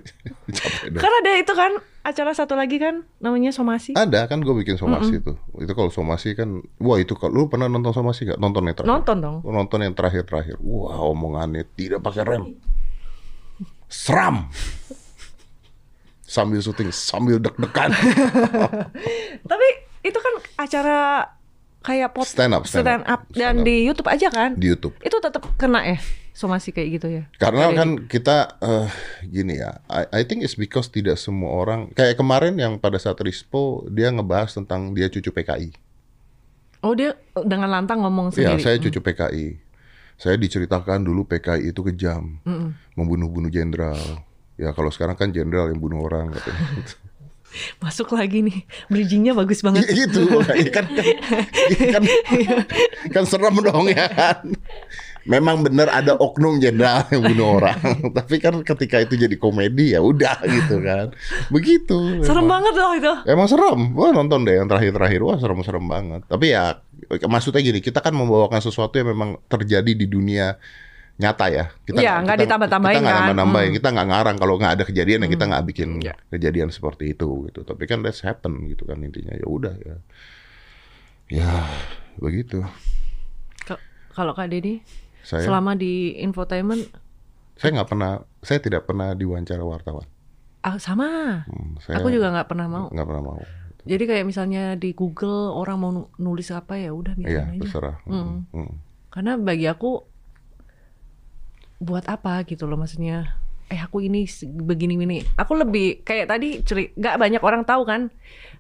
[0.59, 1.03] Capek dong.
[1.05, 3.93] Kan ada itu kan acara satu lagi kan namanya somasi.
[3.93, 5.37] Ada kan gue bikin somasi itu.
[5.61, 8.41] Itu kalau somasi kan, wah itu kalau lu pernah nonton somasi gak?
[8.41, 8.93] Nonton yang terakhir?
[8.93, 9.37] Nonton dong.
[9.45, 10.57] Nonton yang terakhir-terakhir.
[10.65, 12.57] Wah omongannya tidak pakai rem.
[13.93, 14.49] Seram.
[16.25, 17.93] Sambil syuting, sambil deg-degan.
[19.53, 19.69] Tapi
[20.01, 21.29] itu kan acara
[21.83, 23.11] kayak pot Stand up, stand stand up.
[23.11, 23.67] up dan Stand up.
[23.67, 24.51] di YouTube aja kan?
[24.55, 24.95] Di YouTube.
[24.99, 25.99] Itu tetap kena ya
[26.33, 27.23] somasi kayak gitu ya.
[27.37, 28.89] Karena kan kita eh,
[29.23, 33.21] gini ya, I, I think it's because tidak semua orang kayak kemarin yang pada saat
[33.21, 35.77] Rispo dia ngebahas tentang dia cucu PKI.
[36.81, 38.63] Oh dia dengan lantang ngomong Iya, sendiri.
[38.65, 39.47] saya cucu PKI.
[40.17, 42.39] Saya diceritakan dulu PKI itu kejam,
[42.95, 43.99] membunuh-bunuh jenderal.
[44.55, 46.63] Ya kalau sekarang kan jenderal yang bunuh orang katanya.
[47.79, 48.65] Masuk lagi nih.
[48.89, 49.85] Bridgingnya bagus banget.
[49.93, 50.27] gitu,
[50.73, 50.87] kan, kan,
[51.93, 52.03] kan,
[53.13, 54.53] kan serem dong ya kan.
[55.23, 57.79] Memang benar ada oknum jenderal yang bunuh orang,
[58.19, 61.15] tapi kan ketika itu jadi komedi ya udah gitu kan.
[61.47, 62.27] Begitu.
[62.27, 62.59] Serem memang.
[62.59, 63.13] banget loh itu.
[63.31, 63.95] Emang serem.
[63.95, 65.23] Wah nonton deh yang terakhir-terakhir.
[65.23, 66.27] Wah serem-serem banget.
[66.27, 66.83] Tapi ya
[67.31, 70.59] maksudnya gini, kita kan membawakan sesuatu yang memang terjadi di dunia
[71.15, 71.65] nyata ya.
[71.83, 73.23] Kita Iya, nggak kita- ditambah-tambahin Kita nggak kan.
[73.23, 73.69] nambah-nambahin.
[73.69, 73.77] Hmm.
[73.77, 76.15] Kita nggak ngarang kalau nggak ada kejadian ya kita nggak bikin Iya.
[76.29, 77.61] kejadian seperti itu gitu.
[77.63, 79.33] Tapi kan that's happen gitu kan intinya.
[79.33, 79.97] Ya udah ya.
[81.29, 81.51] Ya
[82.17, 82.61] begitu.
[84.13, 84.85] Kalau Kak Deddy
[85.23, 86.85] Saya selama di infotainment
[87.55, 90.05] saya nggak pernah saya tidak pernah diwawancara wartawan.
[90.61, 91.43] ah, sama.
[91.45, 92.87] Hmm, saya Aku juga nggak pernah mau.
[92.87, 93.41] nggak pernah mau.
[93.83, 97.61] Jadi kayak misalnya di Google orang mau nu- nulis apa ya udah biarin Iya aja.
[97.61, 97.97] terserah.
[98.05, 98.73] Hmm, hmm.
[99.09, 100.07] Karena bagi aku
[101.83, 103.35] buat apa gitu loh maksudnya.
[103.67, 104.29] Eh aku ini
[104.63, 105.25] begini ini.
[105.35, 108.13] Aku lebih kayak tadi ceri nggak banyak orang tahu kan.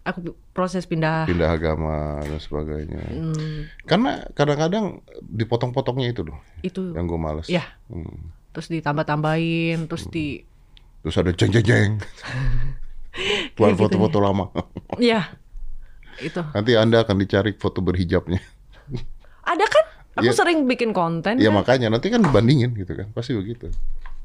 [0.03, 1.31] Aku proses pindah.
[1.31, 2.99] pindah agama dan sebagainya.
[3.07, 7.47] Hmm, Karena kadang-kadang dipotong-potongnya itu loh, itu yang gue males.
[7.47, 8.35] ya Hmm.
[8.51, 10.43] terus ditambah-tambahin terus di
[11.03, 11.93] Terus ada jeng jeng jeng.
[13.55, 14.47] Keluar gitu foto-foto lama.
[14.99, 15.37] ya
[16.18, 18.41] itu Nanti anda akan dicari foto berhijabnya.
[19.45, 20.36] ada kan aku Iya.
[20.36, 21.56] sering bikin konten Ya kan?
[21.58, 23.72] makanya nanti kan bandingin gitu kan, pasti begitu.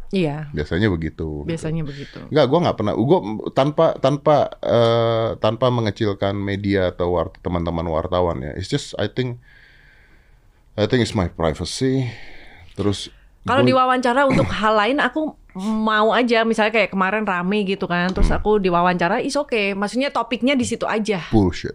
[0.09, 1.43] iya Biasanya begitu.
[1.43, 2.93] biasanya begitu Enggak, gue nggak pernah.
[2.93, 3.19] Gue
[3.51, 8.51] tanpa tanpa eh, tanpa mengecilkan media atau wart- teman-teman wartawan ya.
[8.53, 9.39] It's just I think
[10.75, 12.07] I think it's my privacy.
[12.73, 13.11] Terus
[13.41, 18.27] Kalau diwawancara untuk hal lain aku mau aja misalnya kayak kemarin rame gitu kan terus
[18.27, 18.37] Hmm.
[18.37, 21.73] aku diwawancara is okay maksudnya topiknya di situ aja bullshit.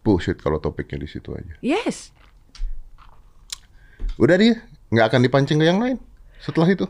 [0.00, 1.54] Bullshit kalau topiknya di situ aja.
[1.60, 2.12] yes
[4.20, 4.60] Udah dia
[4.92, 5.96] nggak akan dipancing ke yang lain
[6.40, 6.84] setelah itu.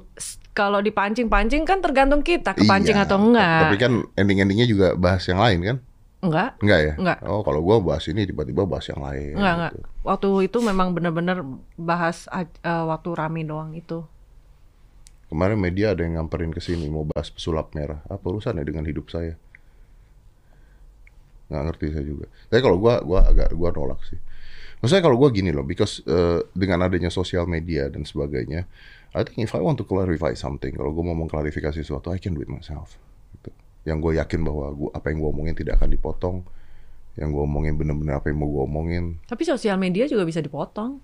[0.50, 5.38] Kalau dipancing-pancing kan tergantung kita kepancing Iya, atau enggak Tapi kan ending-endingnya juga bahas yang
[5.38, 5.76] lain kan?
[6.20, 6.92] enggak Enggak ya?
[6.98, 7.18] Enggak.
[7.24, 9.38] Oh kalau gua bahas ini tiba-tiba bahas yang lain.
[9.38, 9.88] enggak enggak gitu.
[10.04, 11.38] waktu itu memang benar-benar
[11.78, 14.02] bahas eh, waktu rame doang itu
[15.30, 18.02] Kemarin media ada yang ngamperin ke sini mau bahas pesulap merah.
[18.10, 19.38] Apa urusannya dengan hidup saya?
[21.46, 22.26] Nggak ngerti saya juga.
[22.50, 24.18] Tapi kalau gua gua agak gua nolak sih.
[24.80, 28.64] Maksudnya kalau gua gini loh, because eh, dengan adanya sosial media dan sebagainya,
[29.12, 32.32] I think if I want to clarify something, kalau gua mau mengklarifikasi sesuatu, I can
[32.32, 32.96] do it myself.
[33.36, 33.52] Gitu.
[33.84, 36.36] Yang gue yakin bahwa gua, apa yang gua omongin tidak akan dipotong.
[37.14, 39.20] Yang gua omongin bener-bener apa yang mau gua omongin.
[39.26, 41.02] tapi sosial media juga bisa dipotong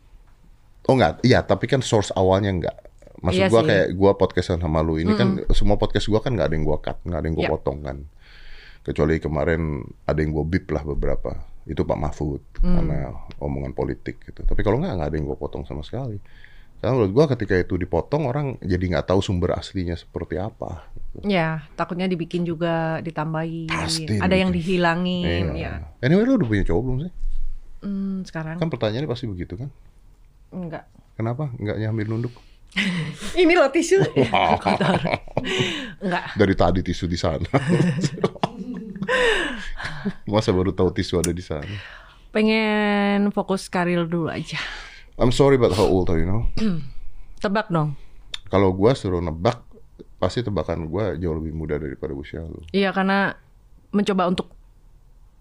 [0.86, 2.76] Oh enggak, iya tapi kan source awalnya enggak.
[3.18, 3.66] Maksud Iya sih.
[3.66, 6.78] kayak gua podcastan sama lu ini kan semua podcast gua kan nggak ada yang gua
[6.78, 7.52] cut, nggak ada yang gua Iya.
[7.58, 7.96] potong kan.
[8.86, 11.34] Kecuali kemarin ada yang gua bip lah beberapa.
[11.66, 12.78] Itu Pak Mahfud Hmm.
[12.78, 14.40] karena omongan politik gitu.
[14.40, 16.16] Tapi kalau nggak nggak ada yang gua potong sama sekali.
[16.76, 20.86] Karena menurut gua ketika itu dipotong orang jadi nggak tahu sumber aslinya seperti apa.
[20.92, 21.24] gitu.
[21.24, 24.76] ya takutnya dibikin juga ditambahin Pasti ada yang dibikin.
[24.76, 25.80] dihilangin Iya.
[25.80, 27.12] ya Anyway lu udah punya cowok belum sih?
[27.78, 29.72] Hmm, sekarang Kan pertanyaannya pasti begitu kan?
[30.48, 32.34] enggak Kenapa nggak nyambil nunduk?
[33.40, 33.96] ini loh tisu
[34.62, 35.00] kotor
[35.98, 37.48] enggak Dari tadi tisu di sana.
[40.30, 41.66] Masa baru tahu tisu ada di sana?
[42.28, 44.60] pengen fokus karir dulu aja
[45.16, 46.44] I'm sorry but how old are you know?
[47.40, 47.96] tebak dong
[48.46, 49.64] Kalau gua suruh nebak,
[50.16, 52.60] pasti tebakan gua jauh lebih muda daripada usia lu.
[52.70, 53.32] iya karena
[53.88, 54.52] mencoba untuk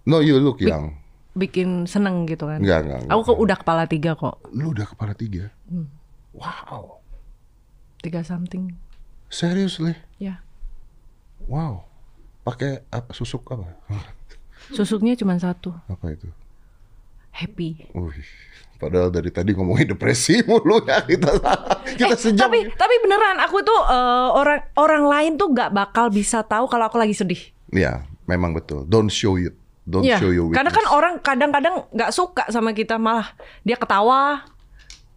[0.06, 0.96] No, you look young.
[1.34, 3.12] bikin seneng gitu kan Enggak, enggak, enggak.
[3.12, 5.52] aku kok udah kepala tiga kok Lu udah kepala tiga.
[6.32, 7.04] Wow.
[8.00, 8.72] Tiga something.
[9.28, 10.00] Seriously?
[10.16, 10.40] Ya.
[11.44, 11.90] Wow.
[12.46, 13.66] Pakai apa susuk apa?
[14.70, 15.74] Susuknya cuma satu.
[15.90, 16.30] apa itu?
[17.34, 17.90] Happy.
[17.92, 18.22] Wih.
[18.76, 21.32] Padahal dari tadi ngomongin depresi mulu ya kita
[21.96, 22.48] kita sejam.
[22.48, 26.86] Tapi tapi beneran aku tuh eh, orang orang lain tuh nggak bakal bisa tahu kalau
[26.86, 27.42] aku lagi sedih.
[27.74, 28.86] Ya, memang betul.
[28.86, 29.56] Don't show it.
[29.86, 33.30] Don't Iya, show your karena kan orang kadang-kadang nggak suka sama kita malah
[33.62, 34.42] dia ketawa.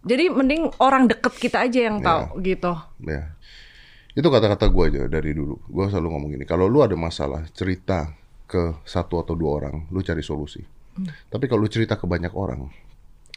[0.05, 2.71] Jadi mending orang deket kita aja yang tahu gitu.
[3.03, 3.33] Ya.
[4.13, 5.59] Itu kata-kata gue aja dari dulu.
[5.65, 8.13] Gue selalu ngomong gini, kalau lu ada masalah, cerita
[8.45, 10.59] ke satu atau dua orang, lu cari solusi.
[10.97, 11.05] Hmm.
[11.29, 12.65] Tapi kalau lu cerita ke banyak orang,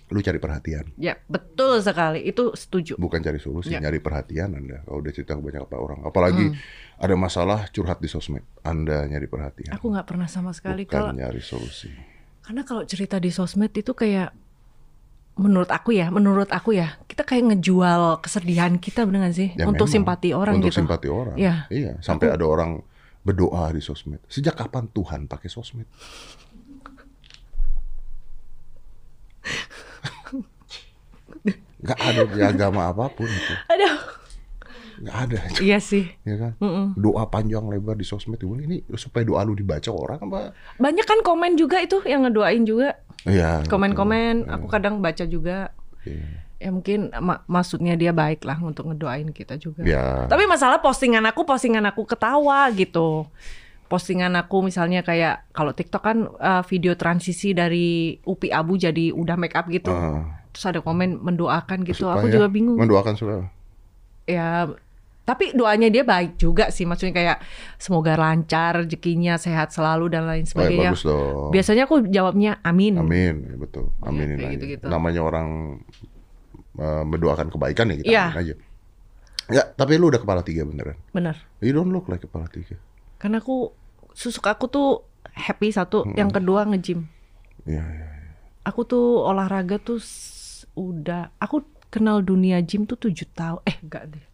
[0.09, 0.93] lu cari perhatian.
[0.97, 2.97] Ya betul sekali itu setuju.
[2.97, 3.81] Bukan cari solusi, Ya.
[3.81, 4.81] nyari perhatian Anda.
[4.85, 6.01] Kalau udah cerita ke banyak orang.
[6.05, 6.53] Apalagi
[6.97, 9.73] ada masalah curhat di sosmed, Anda nyari perhatian.
[9.77, 11.93] Aku nggak pernah sama sekali Bukan kalau nyari solusi.
[12.43, 14.35] karena kalau cerita di sosmed itu kayak
[15.33, 19.64] menurut aku ya, menurut aku ya kita kayak ngejual kesedihan kita bener gak sih Ya
[19.64, 19.95] untuk memang.
[19.97, 20.85] simpati orang Untuk gitu.
[20.85, 21.37] simpati orang.
[21.41, 21.55] Iya.
[21.72, 22.85] Iya, sampai ada orang
[23.22, 24.20] berdoa di sosmed.
[24.28, 25.87] Sejak kapan Tuhan pakai sosmed?
[31.83, 33.55] Gak ada di agama apa pun itu.
[33.68, 34.22] Aduh.
[35.03, 35.38] Gak ada.
[35.66, 36.07] Iya sih.
[36.22, 36.53] Ya kan?
[36.94, 40.55] Doa panjang lebar di sosmed itu ini supaya doa lu dibaca orang apa?
[40.78, 43.03] Banyak kan komen juga itu yang ngedoain juga.
[43.26, 43.66] Iya.
[43.66, 45.74] Komen-komen aku kadang baca juga.
[46.07, 46.26] Iya.
[46.62, 49.82] Ya mungkin ma- maksudnya dia baik lah untuk ngedoain kita juga.
[49.82, 50.30] Ya.
[50.30, 53.26] Tapi masalah postingan aku, postingan aku ketawa gitu.
[53.90, 59.34] Postingan aku misalnya kayak kalau TikTok kan uh, video transisi dari Upi Abu jadi udah
[59.34, 59.90] make up gitu.
[59.90, 60.46] Ah.
[60.55, 62.07] Terus ada komen mendoakan gitu.
[62.07, 62.78] Supaya aku juga bingung.
[62.78, 63.50] Mendoakan supaya
[64.22, 64.70] Ya
[65.23, 66.83] tapi doanya dia baik juga sih.
[66.83, 67.39] Maksudnya kayak
[67.79, 70.91] semoga lancar rezekinya, sehat selalu dan lain Baik, sebagainya.
[70.91, 71.51] bagus dong.
[71.55, 72.99] Biasanya aku jawabnya amin.
[72.99, 73.95] Amin, ya betul.
[74.03, 74.55] Aminin kayak aja.
[74.59, 74.85] gitu-gitu.
[74.91, 75.49] Namanya orang
[76.77, 78.25] uh, mendoakan kebaikan ya kita Iya.
[78.27, 78.55] amin aja.
[79.51, 80.97] Ya, tapi lu udah kepala tiga beneran.
[81.11, 81.37] Bener.
[81.61, 82.79] You don't look like kepala tiga.
[83.18, 83.70] Karena aku
[84.14, 84.89] susuk aku tuh
[85.35, 87.07] happy satu, yang kedua nge-gym.
[87.66, 88.07] Iya, iya.
[88.62, 89.99] Aku tuh olahraga tuh
[90.75, 91.62] udah aku
[91.93, 93.61] kenal dunia gym tuh tujuh tahun.
[93.66, 94.25] Eh, enggak deh.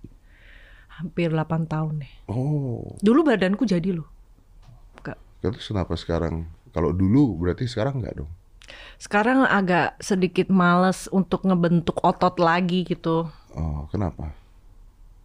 [0.99, 2.13] Hampir 8 tahun deh.
[2.27, 4.09] Oh, Dulu badanku jadi loh.
[4.99, 5.19] Enggak.
[5.39, 6.51] terus kenapa sekarang?
[6.75, 8.31] Kalau dulu berarti sekarang enggak dong?
[8.99, 13.31] Sekarang agak sedikit males untuk ngebentuk otot lagi gitu.
[13.55, 14.35] Oh, kenapa?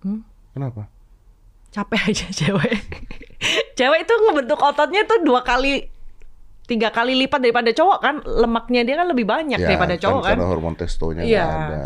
[0.06, 0.22] Hmm?
[0.54, 0.86] Kenapa?
[1.74, 2.78] Capek aja cewek.
[3.74, 5.90] cewek itu ngebentuk ototnya tuh dua kali
[6.74, 10.50] tiga kali lipat daripada cowok kan lemaknya dia kan lebih banyak daripada cowok kan, Karena
[10.50, 11.78] hormon testonya nggak ada.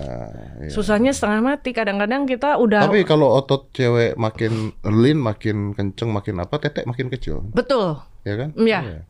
[0.57, 0.71] Iya.
[0.71, 6.39] susahnya setengah mati kadang-kadang kita udah Tapi kalau otot cewek makin lean, makin kenceng, makin
[6.39, 8.49] apa, tetek makin kecil, betul ya kan?
[8.55, 9.03] Iya.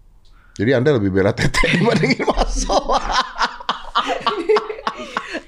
[0.57, 2.81] Jadi anda lebih bela tetek dibandingin masuk.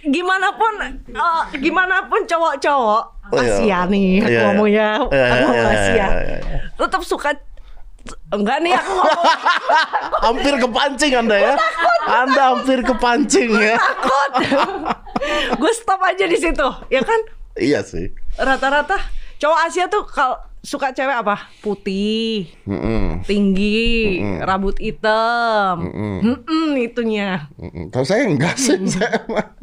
[0.10, 3.62] gimana pun eh, gimana pun cowok-cowok Oh, iya.
[3.62, 6.08] Asia nih aku Iya, ngomongnya aku ngomong Asia
[6.74, 7.30] tetap suka
[8.30, 9.26] enggak nih aku ngomong
[10.26, 11.53] hampir kepancing anda ya.
[12.01, 13.76] Anda hampir kepancing ya.
[13.76, 14.32] takut
[15.60, 17.20] gue stop aja di situ ya kan
[17.53, 18.14] Iya sih.
[18.36, 18.95] rata-rata
[19.36, 23.24] cowok Asia tuh kalau suka cewek apa putih Mm-mm.
[23.24, 25.80] tinggi rambut hitam
[26.20, 27.88] Mm-mm, itunya Mm-mm.
[27.88, 28.76] Tapi saya enggak sih.
[28.86, 29.55] saya mah-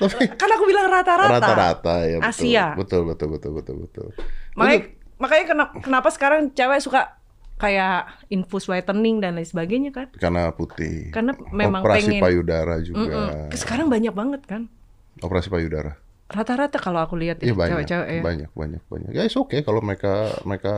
[0.00, 2.30] Tapi kan aku bilang rata-rata rata-rata ya betul.
[2.32, 2.66] Asia.
[2.72, 4.06] Betul betul betul betul betul.
[4.52, 4.80] makanya
[5.20, 7.20] makanya kenapa, kenapa sekarang cewek suka
[7.56, 11.12] kayak infus whitening dan lain sebagainya kan Karena putih.
[11.12, 13.04] Karena memang operasi pengen- payudara juga.
[13.46, 13.52] Mm-mm.
[13.52, 14.72] sekarang banyak banget kan
[15.20, 16.00] Operasi payudara.
[16.26, 19.10] rata-rata kalau aku lihat Iya ya, banyak, cewek-cewek ya banyak, banyak, banyak.
[19.10, 20.74] Ya, oke kalau mereka mereka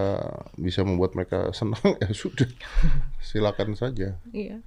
[0.57, 2.49] bisa membuat mereka senang ya sudah,
[3.20, 4.16] silakan saja.
[4.32, 4.64] iya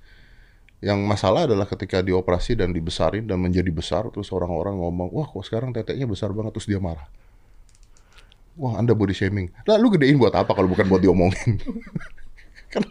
[0.80, 5.42] Yang masalah adalah ketika dioperasi dan dibesarin dan menjadi besar, terus orang-orang ngomong, wah kok
[5.42, 7.10] sekarang teteknya besar banget, terus dia marah.
[8.56, 9.52] Wah anda body shaming.
[9.64, 11.60] Lah lu gedein buat apa kalau bukan buat diomongin?
[12.74, 12.84] kan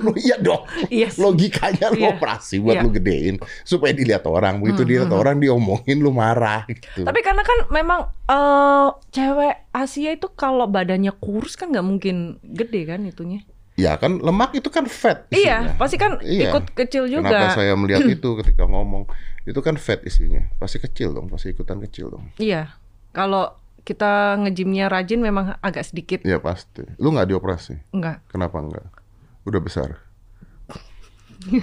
[0.00, 0.64] lo iya dong.
[0.88, 1.20] Iya sih.
[1.20, 2.08] Logikanya lu Iya.
[2.12, 2.82] operasi buat Iya.
[2.84, 4.60] lu gedein supaya dilihat orang.
[4.60, 7.04] Begitu dilihat orang diomongin lu marah gitu.
[7.04, 12.84] Tapi karena kan memang eh cewek Asia itu kalau badannya kurus kan nggak mungkin gede
[12.84, 13.44] kan itunya.
[13.72, 15.24] Ya kan lemak itu kan fat.
[15.32, 15.76] Iya, isinya.
[15.80, 16.52] pasti kan Iya.
[16.52, 17.32] ikut kecil juga.
[17.32, 19.08] Kenapa saya melihat itu ketika ngomong
[19.48, 22.28] itu kan fat isinya, pasti kecil dong, pasti ikutan kecil dong.
[22.36, 22.76] Iya.
[23.12, 26.22] Kalau kita ngejimnya rajin memang agak sedikit.
[26.22, 26.86] Iya pasti.
[27.02, 27.74] Lu nggak dioperasi?
[27.90, 28.22] Enggak.
[28.30, 28.86] Kenapa enggak?
[29.42, 29.98] Udah besar.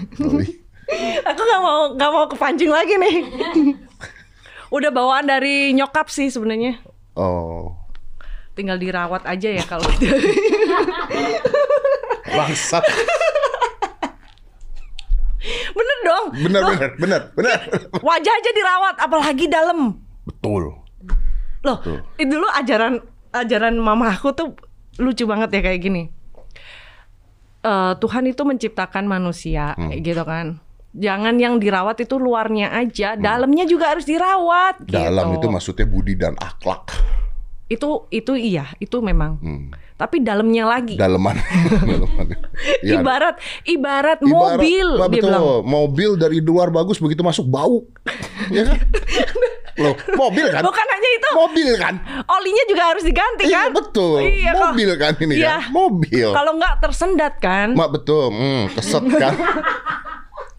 [1.30, 3.16] Aku nggak mau nggak mau kepancing lagi nih.
[4.76, 6.78] Udah bawaan dari nyokap sih sebenarnya.
[7.18, 7.74] Oh,
[8.54, 10.12] Tinggal dirawat aja ya kalau gitu.
[12.28, 12.84] bangsat.
[15.72, 16.26] Bener dong.
[16.36, 17.58] Bener bener bener bener.
[18.04, 20.04] Wajah aja dirawat, apalagi dalam.
[20.28, 20.76] Betul.
[21.62, 22.00] Loh, Betul.
[22.18, 22.94] itu dulu ajaran
[23.30, 24.56] ajaran mama aku tuh
[24.98, 26.04] lucu banget ya kayak gini.
[27.60, 29.92] Eh, Tuhan itu menciptakan manusia, Hmm.
[29.92, 30.48] kayak gitu kan.
[30.90, 34.80] Jangan yang dirawat itu luarnya aja, dalamnya juga harus dirawat.
[34.82, 34.90] Hmm.
[34.90, 35.38] Dalam gitu.
[35.38, 36.96] itu maksudnya budi dan akhlak.
[37.70, 39.38] itu itu iya, itu memang.
[39.38, 39.70] Hmm.
[39.94, 40.98] Tapi dalamnya lagi.
[40.98, 41.38] Daleman.
[41.86, 42.26] Daleman.
[42.82, 45.30] Ya, ibarat ibarat ibarat- mobil dia betul.
[45.30, 45.44] bilang.
[45.62, 47.86] Mobil dari luar bagus begitu masuk bau.
[48.50, 48.78] ya kan?
[49.80, 50.62] Loh, mobil kan?
[50.62, 51.30] Bukan hanya itu.
[51.34, 51.94] Mobil kan?
[52.30, 53.70] Olinya juga harus diganti Iya kan?
[53.74, 54.20] betul.
[54.22, 55.48] Iya, mobil kan ini Iya.
[55.58, 55.62] kan?
[55.72, 56.28] Mobil.
[56.30, 57.72] Kalau nggak tersendat kan?
[57.74, 59.34] Mak betul, hmm, keset kan.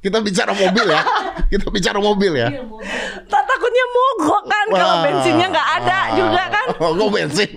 [0.00, 1.02] Kita bicara mobil ya.
[1.46, 2.48] Kita bicara mobil ya.
[3.22, 6.04] Tak takutnya mogok kan kalau bensinnya nggak ada Ah.
[6.16, 6.66] juga kan?
[6.80, 7.50] Oh, kok bensin?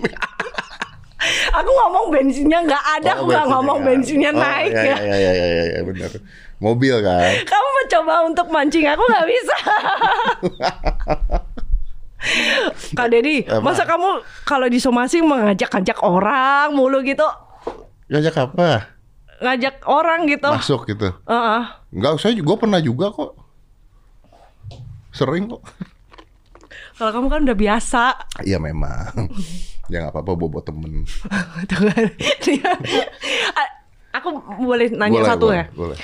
[1.54, 4.84] Aku ngomong bensinnya nggak ada, aku nggak ngomong bensinnya Oh, naik ya.
[4.84, 4.96] ya.
[5.00, 6.10] Ya, ya, ya, ya, ya, benar.
[6.60, 7.32] Mobil kan.
[7.42, 9.56] Kamu mencoba untuk mancing aku nggak bisa.
[12.94, 13.60] Kak Dedi, Apa?
[13.60, 17.26] masa kamu kalau di somasi mengajak-ajak orang mulu gitu?
[18.08, 18.94] Ngajak apa?
[19.42, 20.50] Ngajak orang gitu?
[20.50, 21.10] Masuk gitu.
[21.26, 21.62] Heeh.
[21.94, 23.34] Enggak, saya juga pernah juga kok.
[25.14, 25.62] Sering kok.
[26.94, 28.02] Kalau kamu kan udah biasa.
[28.46, 29.26] Iya memang.
[29.92, 31.02] ya nggak apa-apa bobo temen.
[34.14, 34.30] Aku
[34.62, 35.64] boleh nanya Boleh, satu boleh, ya?
[35.74, 35.98] Boleh.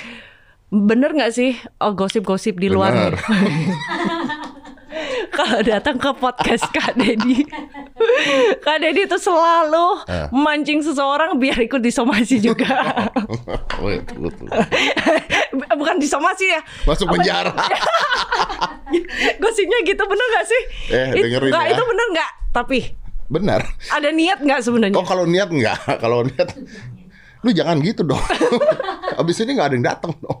[0.71, 3.15] Bener nggak sih oh, gosip-gosip di luar Bener.
[5.37, 7.47] Kalau datang ke podcast Kak Dedi
[8.65, 10.27] Kak Dedi itu selalu Eh.
[10.29, 12.67] mancing seseorang biar ikut disomasi juga
[13.81, 13.89] Oh.
[15.73, 17.55] Bukan disomasi ya Masuk penjara.
[19.37, 20.61] Gosipnya gitu bener gak sih?
[20.91, 21.71] Eh, It- dengerin nggak, ya.
[21.71, 22.31] Itu bener nggak?
[22.51, 22.79] Tapi
[23.25, 23.61] Benar.
[23.87, 24.93] ada niat nggak sebenarnya?
[24.93, 26.51] Oh kalau niat enggak, kalau niat
[27.41, 28.19] lu jangan gitu dong.
[29.15, 30.35] Abis ini nggak ada yang datang dong.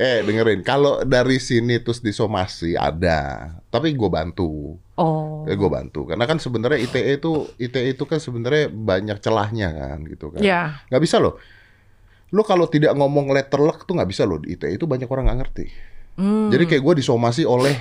[0.00, 4.80] Eh dengerin, kalau dari sini terus disomasi ada, tapi gue bantu.
[4.96, 9.68] Oh Ya gue bantu, karena kan sebenarnya ITE itu ITE itu kan sebenarnya banyak celahnya
[9.68, 10.40] kan gitu kan.
[10.40, 10.80] Ya.
[10.88, 11.36] Nggak bisa loh.
[12.30, 15.28] Lu kalau tidak ngomong letter luck tuh nggak bisa loh di ITE itu banyak orang
[15.28, 15.66] nggak ngerti.
[16.16, 16.48] Hmm.
[16.48, 17.76] Jadi kayak gue disomasi oleh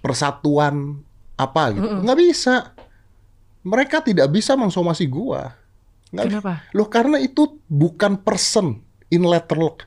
[0.00, 0.98] persatuan
[1.34, 2.74] apa gitu, nggak bisa.
[3.62, 5.54] Mereka tidak bisa mensomasi gua.
[6.10, 6.52] Nggak- Kenapa?
[6.72, 9.86] Loh karena itu bukan person in letter luck.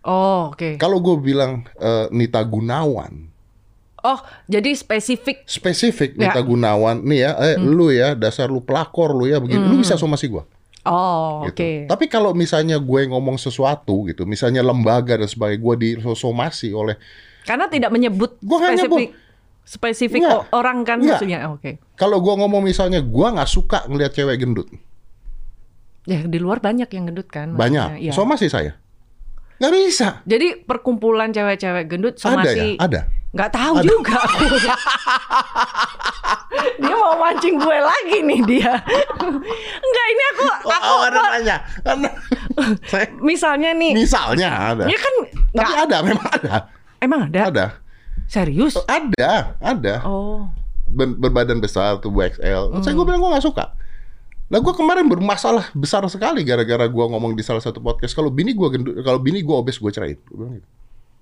[0.00, 3.28] Oh oke Kalau gue bilang eh, Nita Gunawan,
[4.00, 4.16] Oh
[4.48, 6.32] jadi spesifik spesifik Ya.
[6.32, 10.00] Nita Gunawan, nih ya, eh, lu ya, dasar lu pelakor lu ya, begini, lu bisa
[10.00, 10.48] somasi gua.
[10.88, 11.52] Oh gitu.
[11.52, 16.96] oke Tapi kalau misalnya gue ngomong sesuatu gitu, misalnya lembaga dan sebagainya, gue disomasi oleh
[17.44, 19.08] Karena tidak menyebut Gua nggak spesifik
[19.60, 20.48] spesifik Nggak.
[20.56, 21.20] orang kan Nggak.
[21.20, 21.38] maksudnya.
[21.46, 21.76] Oh, Oke.
[21.94, 24.72] kalau gue ngomong misalnya gue nggak suka ngelihat cewek gendut,
[26.08, 27.52] Ya di luar banyak yang gendut kan.
[27.52, 28.12] banyak, iya.
[28.16, 28.80] somasi saya,
[29.60, 30.08] nggak bisa.
[30.24, 33.00] Jadi perkumpulan cewek-cewek gendut Ada somasi ya, ada.
[33.30, 34.44] nggak tahu juga aku.
[36.80, 38.72] dia mau mancing gue lagi nih dia.
[39.78, 41.56] Enggak ini aku aku Oh, ada nanya.
[42.84, 43.92] Saya misalnya nih.
[43.94, 44.84] misalnya ada.
[44.86, 45.14] Ya kan
[45.52, 46.52] Tapi ada, memang ada.
[46.98, 47.40] emang ada.
[47.46, 47.66] Ada.
[48.26, 48.78] Serius?
[48.84, 49.94] Ada, ada.
[50.02, 50.46] Oh.
[50.86, 52.74] Ber- berbadan besar tuh XL.
[52.76, 52.96] Saya Hmm.
[52.96, 53.64] gue bilang gue nggak suka.
[54.50, 58.50] Lah gue kemarin bermasalah besar sekali gara-gara gue ngomong di salah satu podcast kalau bini
[58.50, 58.68] gue
[59.06, 60.18] kalau bini gue obes gue ceraiin.
[60.26, 60.68] Gua bilang gitu.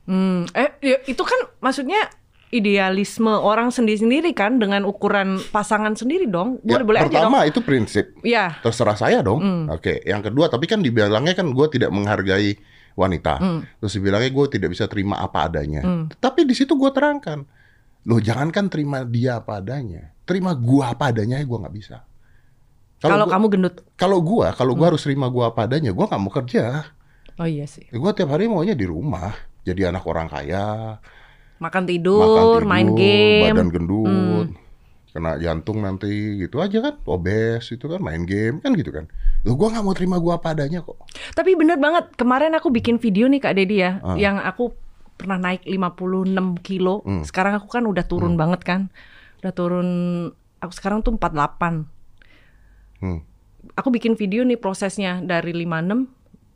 [0.09, 2.09] Hmm, eh ya, itu kan maksudnya
[2.49, 6.57] idealisme orang sendiri-sendiri kan dengan ukuran pasangan sendiri dong.
[6.65, 7.29] Ya, Boleh-boleh aja dong.
[7.29, 8.17] pertama itu prinsip.
[8.25, 8.57] Ya.
[8.65, 9.45] Terserah saya dong.
[9.45, 9.65] Hmm.
[9.77, 10.01] Oke.
[10.09, 12.57] Yang kedua, tapi kan dibilangnya kan gue tidak menghargai
[12.97, 13.37] wanita.
[13.37, 13.61] Hmm.
[13.85, 15.85] Terus dibilangnya gue tidak bisa terima apa adanya.
[16.17, 17.45] Tapi di situ gue terangkan,
[18.09, 22.08] loh jangankan terima dia apa adanya, terima gua apa adanya gue nggak bisa.
[22.99, 23.75] Kalau kamu gendut.
[23.95, 26.91] kalau gua, kalau gua harus terima gua apa adanya, gua nggak mau kerja.
[27.39, 27.87] Oh iya sih.
[27.95, 29.31] Gua tiap hari maunya di rumah,
[29.63, 30.99] jadi anak orang kaya,
[31.59, 33.51] Makan makan tidur, tidur, main game.
[33.51, 33.55] Hmm.
[33.55, 34.49] badan gendut,
[35.11, 39.07] kena jantung nanti gitu aja kan, obes itu kan, main game kan gitu kan.
[39.47, 40.99] Loh gua nggak mau terima gua apa adanya kok.
[41.39, 44.19] Tapi bener banget, kemarin aku bikin video nih Kak Dedi ya, Ah.
[44.19, 44.75] yang aku
[45.15, 47.03] pernah naik 56 kilo.
[47.03, 47.23] Hmm.
[47.23, 48.91] Sekarang aku kan udah turun banget kan.
[49.43, 49.89] Udah turun,
[50.59, 51.87] aku sekarang tuh 48.
[52.99, 53.21] Hmm.
[53.75, 56.07] Aku bikin video nih prosesnya dari 56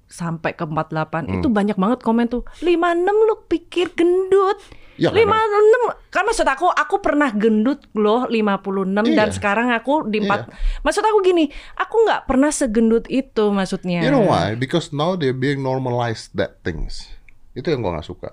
[0.06, 1.24] sampai ke 48.
[1.24, 1.34] Hmm.
[1.34, 2.44] Itu banyak banget komen tuh.
[2.58, 2.74] 56
[3.22, 4.58] lu pikir gendut.
[5.00, 9.32] Ya, 56 kan maksud aku aku pernah gendut loh 56 dan Iya.
[9.32, 10.52] sekarang aku di 4
[10.84, 14.52] maksud aku gini aku nggak pernah segendut itu maksudnya You know why?
[14.52, 17.08] Because now they're being normalized that things.
[17.56, 18.30] Itu yang gua nggak suka.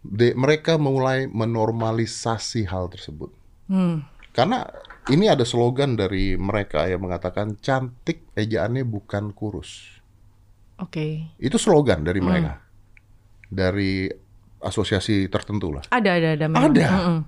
[0.00, 3.28] They- mereka mulai menormalisasi hal tersebut.
[3.68, 4.08] Hmm.
[4.32, 4.64] Karena
[5.10, 10.00] ini ada slogan dari mereka yang mengatakan cantik ejaannya bukan kurus.
[10.80, 11.34] Oke.
[11.36, 12.28] Itu slogan dari Hmm.
[12.28, 12.52] mereka.
[13.48, 14.08] Dari
[14.64, 15.84] asosiasi tertentu lah.
[15.92, 16.46] Ada ada ada.
[16.48, 16.72] memang.
[16.72, 16.86] Ada.
[16.88, 17.18] Mm-mm.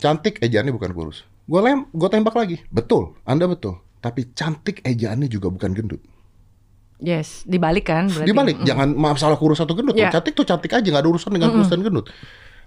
[0.00, 1.28] Cantik ejaannya bukan kurus.
[1.44, 2.64] Gue lem, gue tembak lagi.
[2.72, 3.76] Betul, Anda betul.
[4.00, 6.02] Tapi cantik ejaannya juga bukan gendut.
[7.02, 8.30] Yes, dibalik kan berarti.
[8.30, 9.98] Dibalik, jangan masalah kurus atau gendut.
[9.98, 10.08] Ya.
[10.08, 12.06] Cantik tuh cantik aja, nggak ada urusan dengan kurus dan gendut.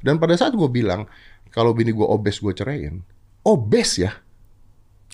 [0.03, 1.07] Dan pada saat gue bilang
[1.49, 2.99] kalau bini gue obes gue ceraiin,
[3.45, 4.11] obes ya.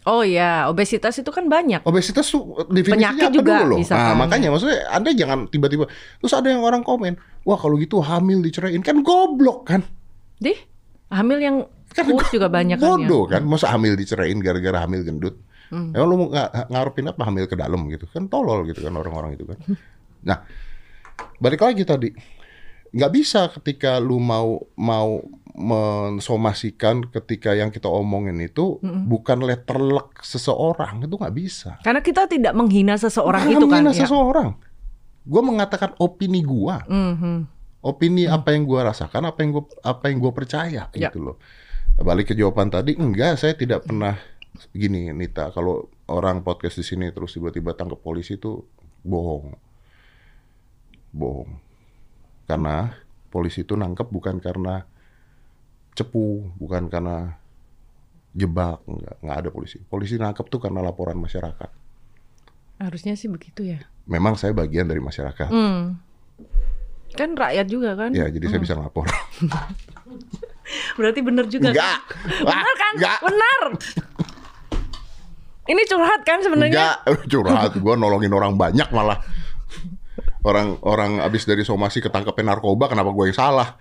[0.02, 1.86] Oh ya, obesitas itu kan banyak.
[1.86, 3.78] Obesitas tuh definisinya Penyakit apa juga dulu loh?
[3.78, 4.16] bisa Nah, kan.
[4.18, 5.86] makanya maksudnya Anda jangan tiba-tiba
[6.18, 7.14] terus ada yang orang komen,
[7.46, 9.86] wah kalau gitu hamil diceraiin kan goblok kan?
[10.42, 10.58] Dih,
[11.08, 11.58] hamil yang
[11.92, 13.04] Kan kurus juga banyak kan ya.
[13.04, 15.36] Bodoh kan, masa hamil diceraiin gara-gara hamil gendut?
[15.70, 15.92] Hmm.
[15.92, 18.26] Emang lu mau nga- ngarepin apa hamil ke dalam gitu kan?
[18.26, 19.60] Tolol gitu kan orang-orang itu kan.
[20.22, 20.38] Nah,
[21.38, 22.10] balik lagi tadi,
[22.90, 25.18] nggak bisa ketika lu mau mau
[25.52, 31.72] mensomasikan ketika yang kita omongin itu bukan letterlek seseorang itu nggak bisa.
[31.84, 33.84] Karena kita tidak menghina seseorang Bukan itu kan.
[33.84, 34.00] menghina ya.
[34.08, 34.50] seseorang.
[35.22, 37.46] Gue mengatakan opini gua, Mhm.
[37.84, 41.10] opini apa yang gua rasakan, apa yang gua apa yang gua percaya Ya.
[41.10, 41.38] gitu loh.
[42.02, 44.18] Balik ke jawaban tadi, enggak, saya tidak pernah
[44.74, 48.66] gini Nita, kalau orang podcast di sini terus tiba-tiba tangkap polisi itu
[49.04, 49.54] bohong.
[51.12, 51.52] Bohong.
[52.48, 52.92] Karena
[53.30, 54.84] polisi itu nangkep bukan karena
[55.96, 57.36] cepu, bukan karena
[58.32, 59.78] jebak, enggak, enggak ada polisi.
[59.84, 61.70] Polisi nangkep tuh karena laporan masyarakat.
[62.82, 63.80] Harusnya sih begitu ya.
[64.10, 65.52] Memang saya bagian dari masyarakat.
[65.52, 66.00] Hmm.
[67.14, 68.16] Kan rakyat juga kan.
[68.16, 69.06] Ya, jadi saya bisa ngelapor.
[70.98, 71.76] Berarti bener juga.
[71.76, 72.00] Enggak.
[72.42, 72.94] Benar kan?
[72.96, 73.20] Enggak.
[73.22, 73.66] Benar.
[75.70, 76.74] Ini curhat kan sebenarnya?
[76.74, 76.98] Enggak,
[77.30, 77.72] curhat.
[77.78, 79.20] Gue nolongin orang banyak malah.
[80.42, 83.78] Orang orang abis dari somasi ketangkepin narkoba, kenapa gue yang salah?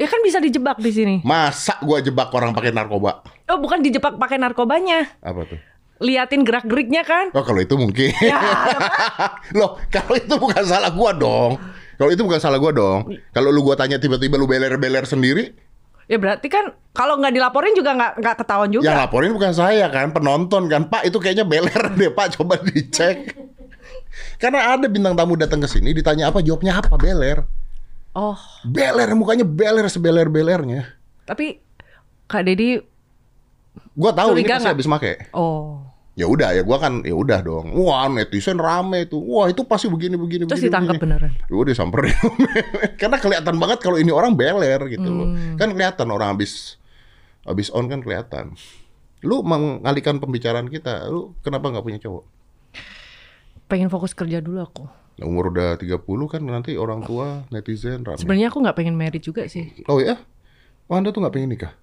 [0.00, 1.14] Ya kan bisa dijebak di sini.
[1.20, 3.20] Masa gue jebak orang pakai narkoba?
[3.52, 5.12] Oh, bukan dijebak pakai narkobanya.
[5.20, 5.60] Apa tuh?
[6.00, 7.28] Liatin gerak-geriknya kan?
[7.36, 8.08] Oh kalau itu mungkin.
[8.24, 8.40] Ya,
[9.60, 11.60] Loh, kalau itu bukan salah gue dong.
[12.00, 13.12] Kalau itu bukan salah gue dong.
[13.36, 15.52] Kalau lu gue tanya tiba-tiba lu beler-beler sendiri,
[16.08, 18.88] ya berarti kan kalau nggak dilaporin juga nggak nggak ketahuan juga.
[18.88, 20.88] yang laporin bukan saya kan, penonton kan.
[20.88, 23.36] Pak itu kayaknya beler deh Pak, coba dicek.
[24.40, 27.44] Karena ada bintang tamu datang ke sini ditanya apa, jawabnya apa beler.
[28.10, 28.34] Oh,
[28.66, 30.82] Beler, mukanya beler sebeler-belernya.
[31.22, 31.62] tapi
[32.26, 32.82] Kak Dedi,
[33.94, 35.30] Gua tahu ini pasti habis make.
[35.30, 35.78] oh,
[36.18, 37.70] Ya udah ya gua kan ya udah dong.
[37.80, 39.22] Wah, netizen rame tuh.
[39.22, 40.68] Wah, itu pasti begini begini terus begini.
[40.68, 41.04] ditangkap begini.
[41.06, 41.32] beneran.
[41.48, 42.18] Ya udah disamperin.
[43.00, 45.30] Karena kelihatan banget kalau ini orang beler gitu loh.
[45.30, 45.54] Hmm.
[45.54, 46.76] Kan kelihatan orang habis
[47.46, 48.58] habis on kan kelihatan.
[49.22, 51.06] Lu mengalihkan pembicaraan kita.
[51.08, 52.24] Lu kenapa nggak punya cowok?
[53.66, 54.84] Pengen fokus kerja dulu aku.
[55.20, 58.16] Nah, umur udah 30 kan nanti orang tua netizen rame.
[58.16, 59.68] Sebenarnya aku nggak pengen married juga sih.
[59.84, 60.16] Oh ya?
[60.88, 61.76] Oh, Anda tuh nggak pengen nikah?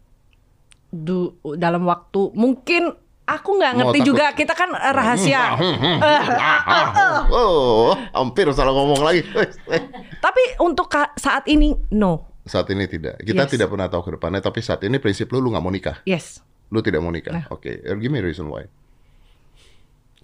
[0.90, 4.10] Du, dalam waktu mungkin aku nggak Mau ngerti takut.
[4.10, 4.26] juga.
[4.34, 5.42] Kita kan eh, rahasia.
[7.30, 9.22] Oh, hampir salah ngomong lagi.
[10.26, 12.26] Tapi untuk saat ini no.
[12.42, 13.20] Saat ini tidak.
[13.20, 13.52] Kita Yes.
[13.52, 16.00] tidak pernah tahu ke depannya, tapi saat ini prinsip lu lu nggak mau nikah.
[16.08, 16.40] Yes.
[16.72, 17.36] Lu tidak mau nikah.
[17.36, 17.46] Nah.
[17.52, 18.64] Oke, Eh, give me reason why.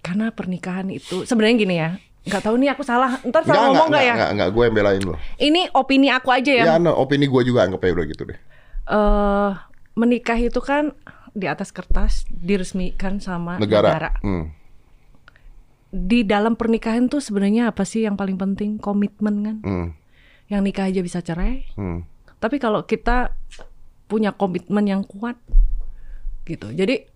[0.00, 1.90] Karena pernikahan itu sebenarnya gini ya.
[2.24, 3.20] Nggak tahu nih aku salah.
[3.20, 4.14] Ntar salah ngomong nggak, nggak ya?
[4.16, 5.14] nggak, nggak, gue yang belain lu.
[5.36, 6.64] Ini opini aku aja ya.
[6.64, 8.38] Ya, no, opini gue juga anggap aja udah gitu deh.
[8.84, 9.50] eh
[9.94, 10.92] menikah itu kan
[11.32, 13.90] di atas kertas diresmikan sama Negara.
[13.92, 14.10] negara.
[14.20, 14.52] Hmm.
[15.94, 18.82] Di dalam pernikahan tuh sebenarnya apa sih yang paling penting?
[18.82, 19.56] Komitmen kan.
[19.62, 19.88] Hmm.
[20.50, 21.64] Yang nikah aja bisa cerai.
[21.78, 22.02] Hmm.
[22.42, 23.32] Tapi kalau kita
[24.04, 25.38] punya komitmen yang kuat
[26.44, 26.68] gitu.
[26.74, 27.08] Jadi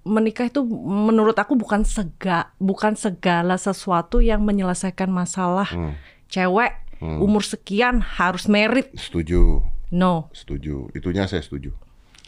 [0.00, 5.92] menikah itu menurut aku bukan sega bukan segala sesuatu yang menyelesaikan masalah Hmm.
[6.26, 8.92] cewek umur sekian harus merit.
[8.92, 9.64] Setuju.
[9.90, 10.28] No.
[10.30, 10.92] Setuju.
[10.92, 11.72] Itunya saya setuju.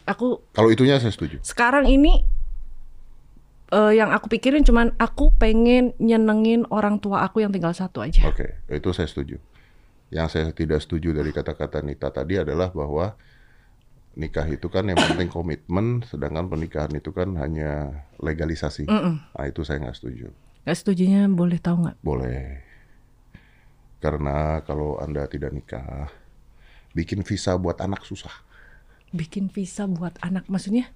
[0.05, 1.39] Aku Kalau itunya saya setuju.
[1.41, 2.25] sekarang ini
[3.71, 8.25] eh, yang aku pikirin cuman aku pengen nyenengin orang tua aku yang tinggal satu aja.
[8.27, 9.37] Oke, itu saya setuju.
[10.09, 13.17] Yang saya tidak setuju dari kata-kata Nita tadi adalah bahwa
[14.13, 18.89] nikah itu kan yang penting komitmen, sedangkan pernikahan itu kan hanya legalisasi.
[18.89, 20.29] Nah itu saya nggak setuju.
[20.63, 21.97] Gak setujunya boleh tahu nggak?
[22.07, 22.63] Boleh.
[23.99, 26.07] Karena kalau anda tidak nikah,
[26.95, 28.31] bikin visa buat anak susah.
[29.11, 30.91] Bikin visa buat anak maksudnya?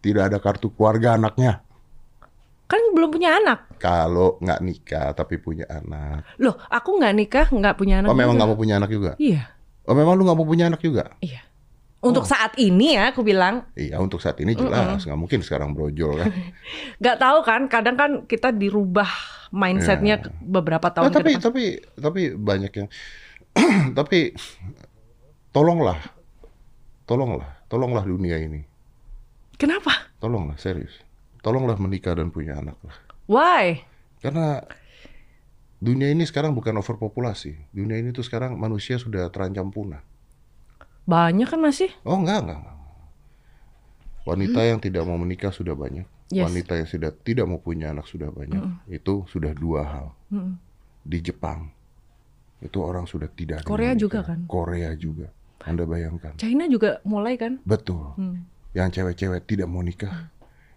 [0.00, 1.60] Tidak ada kartu keluarga anaknya.
[2.64, 3.76] Kan belum punya anak.
[3.82, 6.24] Kalau nggak nikah tapi punya anak.
[6.40, 8.08] Loh, aku nggak nikah, nggak punya anak.
[8.08, 9.12] Oh memang nggak mau punya anak juga?
[9.20, 9.52] Iya,
[9.90, 11.18] Oh memang lu nggak mau punya anak juga?
[11.18, 11.42] iya.
[12.00, 16.16] Untuk saat ini ya, aku bilang Iya untuk saat ini jelas nggak mungkin sekarang brojol
[16.16, 16.32] kan.
[17.02, 17.60] nggak tahu kan.
[17.66, 19.10] Kadang kan kita dirubah
[19.50, 21.44] mindsetnya ke- beberapa tahun Nah, tapi ke depan.
[21.44, 21.64] tapi
[21.98, 22.88] tapi banyak yang
[23.98, 24.32] tapi
[25.50, 25.98] tolonglah
[27.02, 28.62] tolonglah tolonglah dunia ini
[29.56, 30.08] Kenapa?
[30.16, 30.94] tolonglah serius
[31.40, 32.96] tolonglah menikah dan punya anak lah
[33.26, 33.82] Why?
[34.20, 34.62] karena
[35.80, 37.56] dunia ini sekarang bukan overpopulasi.
[37.72, 40.04] Dunia ini tuh sekarang manusia sudah terancam punah.
[41.08, 41.90] Banyak kan masih?
[42.04, 42.76] Oh enggak, enggak, enggak.
[44.28, 46.04] Wanita yang tidak mau menikah sudah banyak.
[46.30, 46.46] Yes.
[46.46, 48.62] Wanita yang sudah tidak mau punya anak sudah banyak.
[48.86, 50.06] Itu sudah dua hal.
[51.02, 51.72] Di Jepang
[52.60, 54.36] itu orang sudah tidak Korea juga menikah.
[54.36, 54.40] kan?
[54.46, 55.32] Korea juga.
[55.64, 56.36] Anda bayangkan.
[56.36, 57.60] China juga mulai kan?
[57.64, 58.16] Betul.
[58.20, 58.44] Hmm.
[58.76, 60.28] Yang cewek-cewek tidak mau nikah,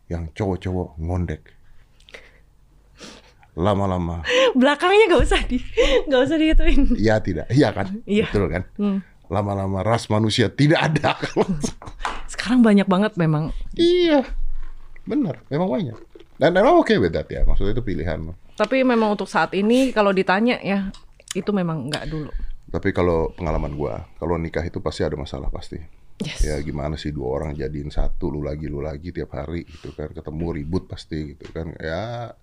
[0.08, 1.44] yang cowok-cowok ngondek.
[3.54, 5.62] Lama-lama, Belakangnya nggak usah di
[6.10, 6.82] nggak usah dihituin.
[6.98, 8.26] ya tidak, iya kan, Iya.
[8.28, 8.64] betul kan.
[8.76, 9.00] Hmm.
[9.30, 11.14] Lama-lama ras manusia tidak ada.
[12.32, 13.54] Sekarang banyak banget memang.
[13.74, 14.26] iya,
[15.04, 15.98] benar, memang banyak.
[16.34, 18.34] Dan memang oke with that ya, maksudnya itu pilihan.
[18.54, 20.90] Tapi memang untuk saat ini kalau ditanya ya
[21.32, 22.34] itu memang nggak dulu.
[22.70, 25.78] Tapi kalau pengalaman gua, kalau nikah itu pasti ada masalah pasti.
[26.22, 26.42] Yes.
[26.42, 30.10] Ya gimana sih dua orang jadiin satu, lu lagi lu lagi tiap hari gitu kan,
[30.10, 31.70] ketemu ribut pasti gitu kan.
[31.78, 32.34] Ya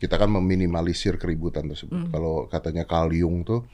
[0.00, 2.08] kita kan meminimalisir keributan tersebut.
[2.08, 3.68] Kalau katanya kaliung tuh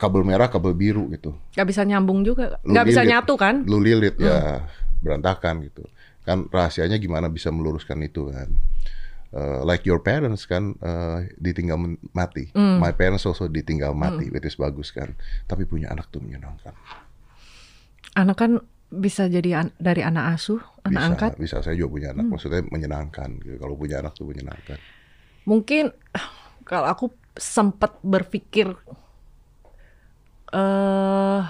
[0.00, 1.36] kabel merah, kabel biru gitu.
[1.52, 2.56] Nggak bisa nyambung juga.
[2.64, 3.68] Lu Nggak bisa nyatu kan?
[3.68, 4.64] Lu lilit ya
[5.04, 5.84] berantakan gitu.
[6.24, 8.48] Kan rahasianya gimana bisa meluruskan itu kan.
[9.30, 11.78] Uh, like your parents kan uh, ditinggal
[12.16, 12.50] mati.
[12.56, 15.12] My parents also ditinggal mati, which is bagus kan.
[15.44, 16.72] Tapi punya anak tuh menyenangkan.
[18.18, 18.58] Anak kan
[18.90, 21.30] bisa jadi an- dari anak asuh, anak bisa, angkat.
[21.38, 22.26] bisa saya juga punya anak.
[22.26, 23.38] Maksudnya menyenangkan.
[23.38, 23.56] Gitu.
[23.60, 24.80] Kalau punya anak tuh menyenangkan.
[25.48, 25.92] Mungkin
[26.68, 28.74] kalau aku sempat berpikir
[30.50, 31.42] eh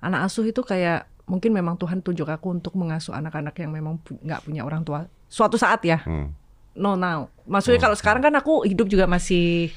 [0.00, 4.16] anak asuh itu kayak mungkin memang Tuhan tunjuk aku untuk mengasuh anak-anak yang memang pu-
[4.24, 5.04] nggak punya orang tua.
[5.28, 6.00] Suatu saat ya.
[6.08, 6.32] Hmm.
[6.78, 7.28] No now.
[7.44, 9.72] Maksudnya kalau sekarang kan aku hidup juga masih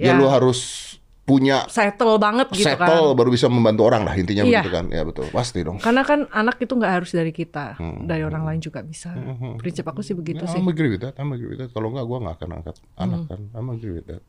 [0.00, 0.91] Ya, ya, lu harus
[1.22, 3.16] punya settle banget gitu settle kan.
[3.16, 4.58] baru bisa membantu orang lah intinya Iya.
[4.58, 4.84] begitu kan.
[4.88, 5.30] Ya betul.
[5.30, 5.78] Pasti dong.
[5.78, 8.04] Karena kan anak itu nggak harus dari kita, Hmm.
[8.04, 9.14] dari orang lain juga bisa.
[9.56, 10.58] Prinsip aku sih begitu Ya, sih.
[10.58, 11.14] I'm agree with that.
[11.16, 11.70] I'm agree with that.
[11.70, 13.28] Kalau nggak, gue nggak akan angkat anak Hmm.
[13.28, 13.40] kan.
[13.52, 14.22] I'm agree with that.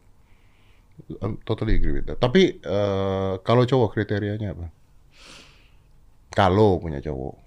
[1.20, 2.22] I'm totally agree with that.
[2.22, 4.70] Tapi eh, kalau cowok kriterianya apa?
[6.30, 7.41] Kalau punya cowok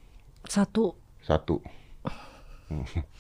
[0.44, 1.59] Satu, satu,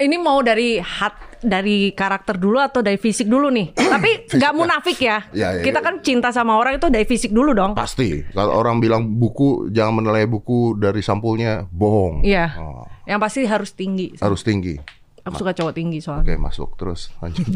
[0.00, 3.76] ini mau dari hat, dari karakter dulu atau dari fisik dulu nih?
[3.92, 5.24] Tapi nggak munafik ya.
[5.30, 5.84] Ya, ya, Kita ya.
[5.84, 7.76] kan cinta sama orang itu dari fisik dulu dong.
[7.76, 8.24] pasti.
[8.32, 12.24] Kalau orang bilang buku jangan menilai buku dari sampulnya, bohong.
[12.24, 12.56] Iya.
[12.56, 14.16] Oh, Yang pasti harus tinggi.
[14.18, 14.80] harus tinggi.
[15.20, 16.40] Aku suka cowok tinggi Oke soalnya.
[16.40, 17.44] masuk terus lanjut.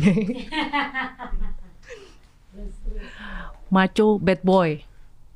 [3.71, 4.85] Macho bad boy.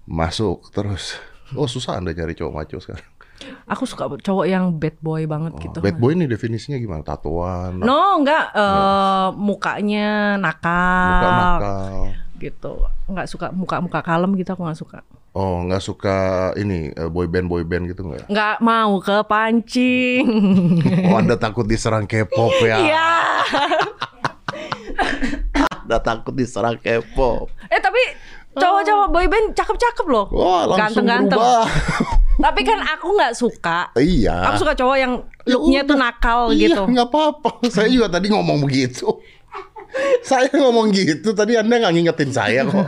[0.04, 1.16] masuk terus.
[1.52, 3.08] Oh susah anda cari cowok maco sekarang.
[3.64, 5.78] Aku suka cowok yang bad boy banget gitu.
[5.78, 7.00] Oh, Bad boy ini definisinya gimana?
[7.00, 11.94] Tatoan, No, enggak eh, mukanya nakal, muka nakal.
[12.36, 12.72] gitu.
[13.06, 14.98] Enggak suka muka-muka kalem gitu aku nggak suka.
[15.32, 16.18] Oh, nggak suka
[16.54, 18.26] ini eh, boy band boy band gitu nggak?
[18.26, 20.26] Nggak mau kepancing.
[21.06, 22.78] Oh, anda takut diserang K-pop ya?
[22.88, 23.08] Iya.
[25.84, 27.48] Anda takut diserang K-pop.
[27.68, 28.00] Eh tapi
[28.58, 30.26] cowok-cowok boyband cakep-cakep loh.
[30.30, 31.40] Wah, langsung Ganteng-ganteng.
[32.44, 33.90] Tapi kan aku nggak suka.
[33.98, 34.46] iya.
[34.52, 35.12] Aku suka cowok yang
[35.48, 36.82] Ya looknya tuh nakal iya, gitu.
[36.86, 37.50] nggak apa-apa.
[37.72, 39.08] Saya juga tadi ngomong begitu.
[40.20, 42.84] saya ngomong gitu tadi Anda nggak ngingetin saya kok.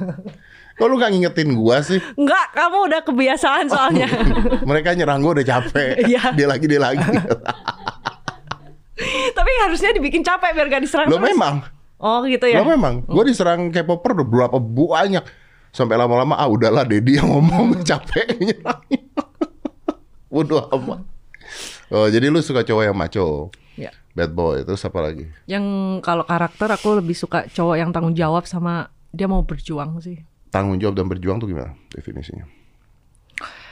[0.76, 2.00] Kok lu nggak ngingetin gua sih?
[2.16, 4.08] Enggak, kamu udah kebiasaan soalnya.
[4.68, 6.08] Mereka nyerang gua udah capek.
[6.08, 6.32] Iya.
[6.32, 7.00] Dia lagi, dia lagi.
[9.36, 11.32] Tapi harusnya dibikin capek biar gak diserang Lo terus.
[11.32, 11.64] memang.
[12.00, 12.60] Oh gitu ya.
[12.60, 13.04] Lo memang.
[13.08, 15.24] Gua diserang K-popper udah berapa banyak.
[15.70, 19.02] Sampai lama-lama ah udahlah Dedi yang ngomong capek nyerangnya.
[20.32, 21.02] Bodoh amat.
[21.90, 23.50] Oh, jadi lu suka cowok yang maco.
[23.74, 23.90] Ya.
[24.14, 24.62] Bad boy.
[24.62, 25.26] Terus apa lagi?
[25.50, 25.64] Yang
[26.06, 30.22] kalau karakter aku lebih suka cowok yang tanggung jawab sama dia mau berjuang sih.
[30.54, 32.46] Tanggung jawab dan berjuang tuh gimana definisinya?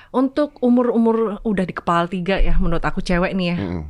[0.09, 3.57] Untuk umur-umur udah di kepala tiga ya menurut aku cewek nih ya.
[3.59, 3.85] Mm-mm.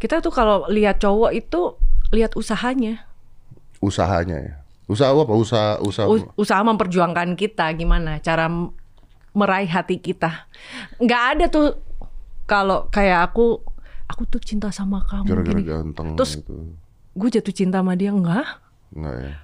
[0.00, 1.80] Kita tuh kalau lihat cowok itu
[2.12, 3.08] lihat usahanya.
[3.80, 4.54] Usahanya ya.
[4.84, 5.32] Usaha apa?
[5.32, 8.48] Usaha usaha U- usaha memperjuangkan kita gimana cara
[9.32, 10.46] meraih hati kita.
[10.98, 11.66] Nggak ada tuh
[12.44, 13.64] kalau kayak aku
[14.04, 15.64] aku tuh cinta sama kamu gara-gara gini.
[15.64, 16.76] ganteng Terus- gitu.
[17.14, 18.44] Gue jatuh cinta sama dia enggak?
[18.90, 19.34] Enggak ya.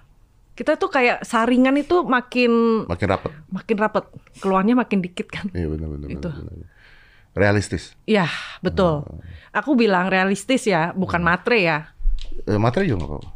[0.53, 3.33] Kita tuh kayak saringan itu makin Makin rapet.
[3.49, 4.05] makin rapet,
[4.39, 5.49] keluarnya makin dikit kan.
[5.57, 6.09] Iya benar benar.
[6.11, 6.29] Itu.
[7.33, 7.95] Realistis.
[8.05, 8.27] Iya,
[8.61, 9.07] betul.
[9.07, 9.23] Oh.
[9.55, 11.95] Aku bilang realistis ya, bukan matre ya.
[12.45, 13.31] Eh, materi juga nggak apa-apa.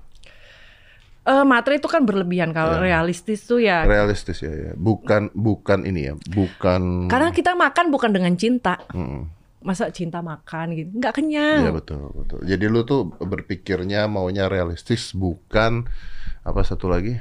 [1.25, 3.89] Eh matre itu kan berlebihan kalau realistis tuh ya.
[3.89, 4.73] Realistis ya, ya.
[4.77, 7.09] Bukan bukan ini ya, bukan.
[7.09, 8.77] Karena kita makan bukan dengan cinta.
[8.93, 9.33] Mm-mm.
[9.65, 11.73] Masa cinta makan gitu, nggak Iya kenyang.
[11.73, 12.45] betul betul.
[12.45, 15.89] Jadi lu tuh berpikirnya maunya realistis, bukan
[16.45, 17.17] apa satu lagi?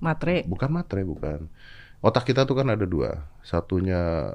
[0.00, 0.48] Matre.
[0.48, 1.52] Bukan matre, bukan.
[2.00, 3.28] Otak kita tuh kan ada dua.
[3.44, 4.32] Satunya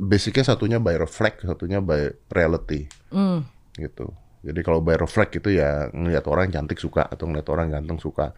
[0.00, 3.44] basicnya satunya by reflex, satunya by reality Hmm.
[3.76, 4.08] gitu.
[4.42, 8.32] Jadi kalau by reflect itu ya ngelihat orang cantik suka atau ngelihat orang ganteng suka.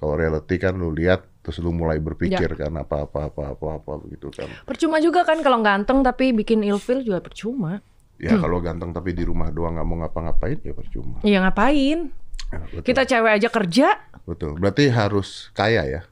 [0.00, 3.92] Kalau reality kan lu lihat terus lu mulai berpikir kan apa apa apa apa apa
[4.00, 4.48] begitu kan.
[4.64, 7.80] Percuma juga kan kalau ganteng tapi bikin ilfil juga percuma.
[8.20, 11.24] Ya kalau ganteng tapi di rumah doang nggak mau ngapa-ngapain ya percuma.
[11.24, 12.12] Ya ngapain?
[12.52, 12.84] Ya, betul.
[12.84, 13.88] Kita cewek aja kerja,
[14.28, 14.58] betul.
[14.60, 16.02] Berarti harus kaya ya.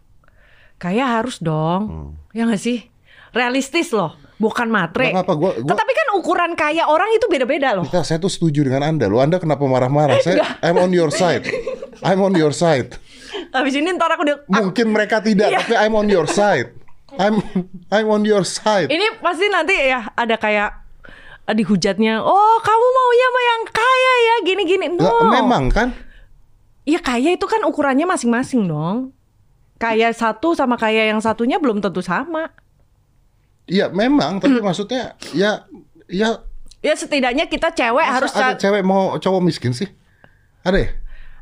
[0.78, 1.82] kayak harus dong.
[1.90, 2.12] Hmm.
[2.30, 2.86] Ya nggak sih?
[3.34, 5.10] Realistis loh, bukan matre.
[5.12, 7.84] Apa-apa, gua, gua Tapi kan ukuran kaya orang itu beda-beda loh.
[7.84, 9.10] Kita, saya tuh setuju dengan Anda.
[9.10, 10.22] Lu Anda kenapa marah-marah?
[10.22, 11.44] Saya I'm on your side.
[12.00, 12.94] I'm on your side.
[13.50, 15.58] Habis ini ntar aku dia, Mungkin mereka tidak, Iya.
[15.60, 16.72] tapi I'm on your side.
[17.18, 17.40] I'm
[17.88, 18.88] I'm on your side.
[18.88, 20.70] ini pasti nanti ya ada kayak
[21.48, 22.20] eh, dihujatnya.
[22.22, 24.86] Oh kamu maunya sama yang kaya ya gini-gini.
[24.94, 25.28] No.
[25.28, 25.88] memang kan?
[26.84, 29.12] Iya kaya itu kan ukurannya masing-masing dong.
[29.78, 32.52] Kaya satu sama kaya yang satunya belum tentu sama.
[33.68, 35.68] Iya memang, tapi maksudnya ya
[36.08, 36.40] ya
[36.78, 39.90] Ya setidaknya kita cewek masa harus ada cewek mau cowok miskin sih?
[40.62, 40.88] Ada ya?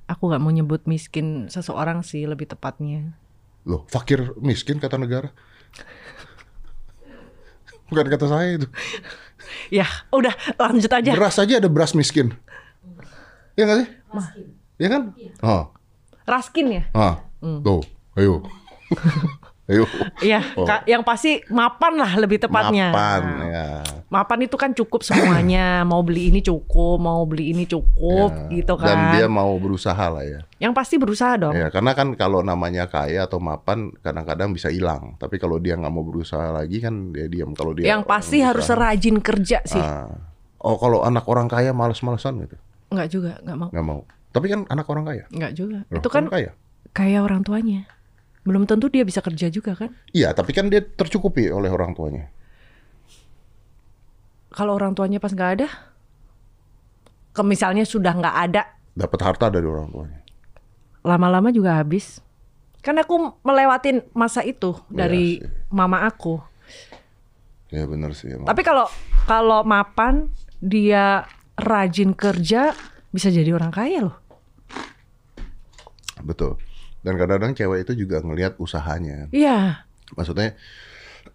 [0.08, 3.14] Aku nggak mau nyebut miskin seseorang sih lebih tepatnya.
[3.68, 5.30] Loh, fakir miskin kata negara.
[7.86, 8.66] Bukan kata saya itu.
[9.70, 11.10] Ya udah lanjut aja.
[11.14, 12.34] Beras aja ada beras miskin.
[13.54, 13.88] Iya nggak sih?
[14.82, 15.02] Iya kan?
[15.44, 15.64] Oh,
[16.26, 16.82] Raskin ya.
[16.92, 17.60] ah, Hmm.
[17.62, 17.84] tuh,
[18.16, 18.42] ayo.
[20.22, 20.62] Iya, Oh.
[20.86, 22.94] Yang pasti mapan lah lebih tepatnya.
[22.94, 23.66] Mapan, ya.
[24.06, 25.82] Mapan itu kan cukup semuanya.
[25.90, 28.62] mau beli ini cukup, mau beli ini cukup Ya.
[28.62, 28.86] gitu kan.
[28.86, 30.40] Dan dia mau berusaha lah ya.
[30.62, 31.50] Yang pasti berusaha dong.
[31.58, 35.18] Ya, karena kan kalau namanya kaya atau mapan kadang-kadang bisa hilang.
[35.18, 37.50] Tapi kalau dia nggak mau berusaha lagi kan dia diam.
[37.50, 39.82] Kalau dia yang pasti harus berusaha, rajin kerja sih.
[39.82, 40.06] ah.
[40.62, 42.56] Oh, kalau anak orang kaya males-malesan gitu.
[42.94, 43.68] Enggak juga, enggak mau.
[43.74, 44.00] Nggak mau.
[44.30, 45.24] Tapi kan anak orang kaya.
[45.34, 45.78] Enggak juga.
[45.90, 46.50] Loh, itu kan kaya.
[46.94, 47.90] kayak orang tuanya.
[48.46, 49.90] Belum tentu dia bisa kerja juga kan.
[50.14, 52.30] Iya, tapi kan dia tercukupi oleh orang tuanya.
[54.54, 55.68] Kalau orang tuanya pas nggak ada,
[57.34, 58.62] ke misalnya sudah nggak ada,
[58.96, 60.20] Dapat harta dari orang tuanya.
[61.04, 62.24] lama-lama juga habis.
[62.80, 65.50] Kan aku melewatin masa itu dari sih.
[65.68, 66.40] mama aku.
[67.68, 68.30] Ya benar sih.
[68.32, 68.46] emang.
[68.46, 68.86] Tapi kalau
[69.26, 70.30] kalau mapan
[70.62, 71.26] dia
[71.58, 72.72] rajin kerja
[73.10, 74.16] bisa jadi orang kaya loh.
[76.22, 76.56] Betul.
[77.06, 79.30] Dan kadang-kadang cewek itu juga ngelihat usahanya.
[79.30, 79.86] Iya.
[80.18, 80.58] Maksudnya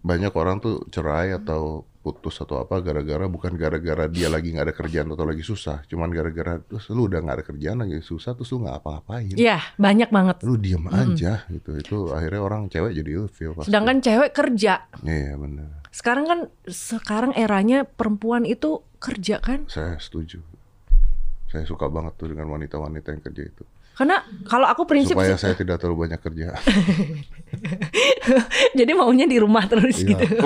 [0.00, 4.74] banyak orang tuh cerai atau putus atau apa gara-gara bukan gara-gara dia lagi nggak ada
[4.74, 8.48] kerjaan atau lagi susah, cuman gara-gara terus lu udah nggak ada kerjaan lagi susah terus
[8.50, 10.40] lu nggak apa-ngapain, Iya, banyak banget.
[10.40, 13.68] lu diam aja gitu itu akhirnya orang cewek jadi ilfil pasti.
[13.68, 14.88] Sedangkan cewek kerja.
[15.04, 19.68] Iya benar, Sekarang kan sekarang eranya perempuan itu kerja kan?
[19.68, 20.40] saya setuju.
[21.52, 23.64] Saya suka banget tuh dengan wanita-wanita yang kerja itu.
[24.00, 24.16] Karena
[24.48, 26.56] kalau aku prinsip Supaya saya tidak terlalu banyak kerja.
[28.80, 30.16] jadi maunya di rumah terus Iya.
[30.16, 30.40] gitu.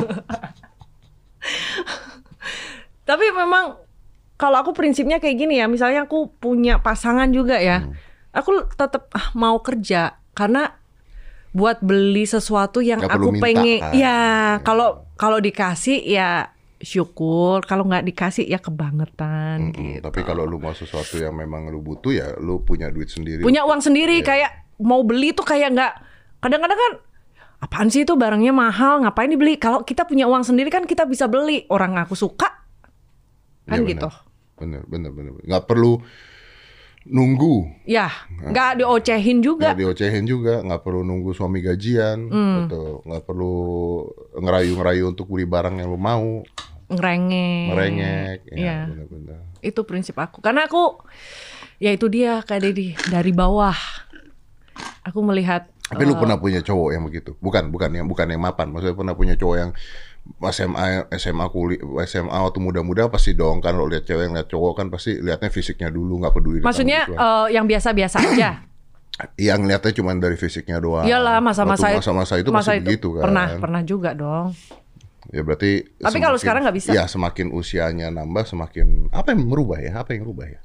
[3.05, 3.78] Tapi memang
[4.35, 7.94] kalau aku prinsipnya kayak gini ya, misalnya aku punya pasangan juga ya, Hmm.
[8.35, 10.74] aku tetap ah, mau kerja karena
[11.55, 13.93] buat beli sesuatu yang Nggak aku perlu minta, pengen, kan?
[13.94, 14.18] ya
[14.66, 19.75] kalau kalau dikasih ya syukur, kalau nggak dikasih ya kebangetan Mm-mm.
[19.75, 20.03] gitu.
[20.03, 23.41] Tapi kalau lu mau sesuatu yang memang lu butuh ya lu punya duit sendiri.
[23.41, 24.27] punya uang sendiri Iya.
[24.27, 25.93] kayak mau beli tuh kayak nggak
[26.39, 26.93] kadang-kadang kan
[27.61, 31.25] apaan sih itu barangnya mahal ngapain dibeli kalau kita punya uang sendiri kan kita bisa
[31.25, 32.67] beli orang aku suka
[33.65, 34.11] kan Iya, gitu
[34.55, 35.35] Bener, bener, bener.
[35.43, 35.99] Nggak perlu
[37.05, 37.68] nunggu.
[37.85, 38.09] ya
[38.40, 42.64] nggak diocehin juga Nggak diocehin juga, nggak perlu nunggu suami gajian, Hmm.
[42.64, 43.05] gitu.
[43.05, 43.55] nggak perlu
[44.35, 46.40] ngerayu-ngerayu untuk beli barang yang lu mau,
[46.89, 48.78] ngerengek merengek, ya, Iya.
[48.89, 49.39] bener-bener.
[49.60, 51.01] itu prinsip aku karena aku
[51.76, 53.76] ya itu dia kayak Dedi dari bawah
[55.02, 57.36] aku melihat Tapi lu pernah punya cowok yang begitu?
[57.44, 58.72] Bukan, bukan yang bukan yang mapan.
[58.72, 59.70] Maksudnya pernah punya cowok yang
[60.25, 64.87] SMA, SMA kuli, SMA waktu muda-muda pasti dong kan lo lihat cewek lihat cowok kan
[64.89, 66.61] pasti lihatnya fisiknya dulu nggak peduli.
[66.65, 68.65] maksudnya eh, yang biasa-biasa aja
[69.39, 71.05] yang lihatnya cuma dari fisiknya doang.
[71.05, 73.23] iyalah masa-masa Waktu masa-masa itu masa pasti begitu kan.
[73.29, 74.57] pernah pernah juga dong
[75.33, 75.81] Ya berarti.
[76.05, 76.93] Tapi kalau sekarang nggak bisa.
[76.93, 79.97] Ya semakin usianya nambah, semakin apa yang merubah ya?
[79.97, 80.61] Apa yang merubah ya?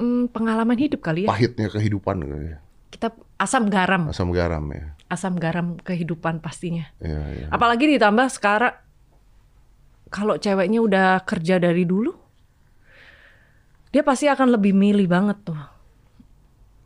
[0.00, 2.58] Hmm, pengalaman hidup kali ya Pahitnya kehidupan gitu ya.
[2.88, 4.93] kita asam garam Asam garam ya.
[5.06, 6.88] Asam garam kehidupan pastinya.
[6.98, 7.46] Iya, iya.
[7.52, 8.74] Apalagi ditambah sekarang
[10.08, 12.14] kalau ceweknya udah kerja dari dulu,
[13.90, 15.58] dia pasti akan lebih milih banget tuh.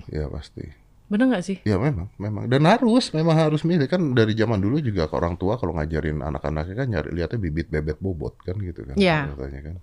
[0.08, 0.64] Ya pasti.
[1.08, 1.56] Bener nggak sih?
[1.64, 2.44] Ya memang, memang.
[2.52, 6.20] Dan harus, memang harus milih kan dari zaman dulu juga ke orang tua kalau ngajarin
[6.20, 8.96] anak-anaknya kan nyari lihatnya bibit bebet bobot kan gitu kan.
[8.96, 9.32] Iya.
[9.32, 9.76] Katanya kan.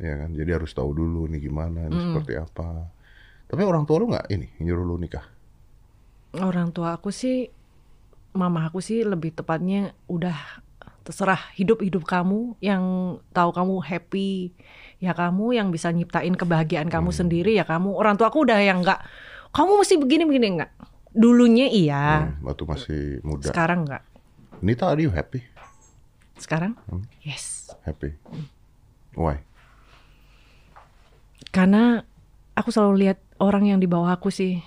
[0.00, 0.28] Ya kan.
[0.32, 2.04] Jadi harus tahu dulu nih gimana, ini Hmm.
[2.12, 2.88] seperti apa.
[3.46, 5.24] Tapi orang tua lu nggak ini nyuruh lu nikah.
[6.32, 7.48] Orang tua aku sih,
[8.32, 10.34] mama aku sih lebih tepatnya udah
[11.00, 12.82] terserah hidup hidup kamu yang
[13.30, 14.50] tahu kamu happy
[14.98, 17.18] ya kamu yang bisa nyiptain kebahagiaan kamu Hmm.
[17.22, 18.98] sendiri ya kamu orang tua aku udah yang nggak
[19.54, 20.72] kamu mesti begini begini nggak
[21.14, 23.46] dulunya iya Hmm, waktu masih muda.
[23.46, 24.02] sekarang nggak
[24.58, 25.46] Nita, are you happy?
[26.36, 27.06] sekarang Hmm.
[27.22, 28.10] yes Happy.
[29.14, 29.38] Why?
[31.48, 32.02] karena
[32.52, 34.58] aku selalu lihat orang yang di bawah aku sih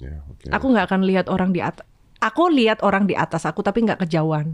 [0.00, 0.48] Ya, oke.
[0.48, 1.84] aku nggak akan lihat orang di atas
[2.16, 4.48] aku lihat orang di atas aku tapi nggak kejauhan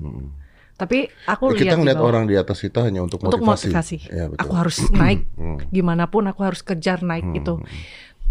[0.74, 1.54] tapi aku Hmm.
[1.54, 2.10] kita lihat di ngeliat bawah.
[2.10, 3.72] orang di atas kita hanya untuk, untuk motivasi.
[3.72, 3.96] motivasi.
[4.12, 4.40] Ya, betul.
[4.42, 5.56] Aku harus naik, Hmm.
[5.72, 7.56] gimana pun aku harus kejar naik itu.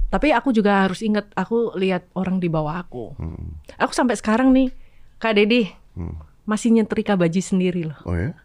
[0.05, 3.17] Tapi aku juga harus ingat, aku lihat orang di bawah aku.
[3.17, 3.57] Hmm.
[3.75, 4.69] Aku sampai sekarang nih,
[5.17, 5.65] Kak Dedi
[5.97, 6.21] Hmm.
[6.45, 7.97] masih nyetrika baju sendiri loh.
[8.05, 8.37] Oh ya?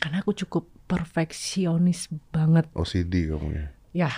[0.00, 2.72] Karena aku cukup perfeksionis banget.
[2.72, 3.66] OCD kamu ya?
[3.92, 4.10] Ya.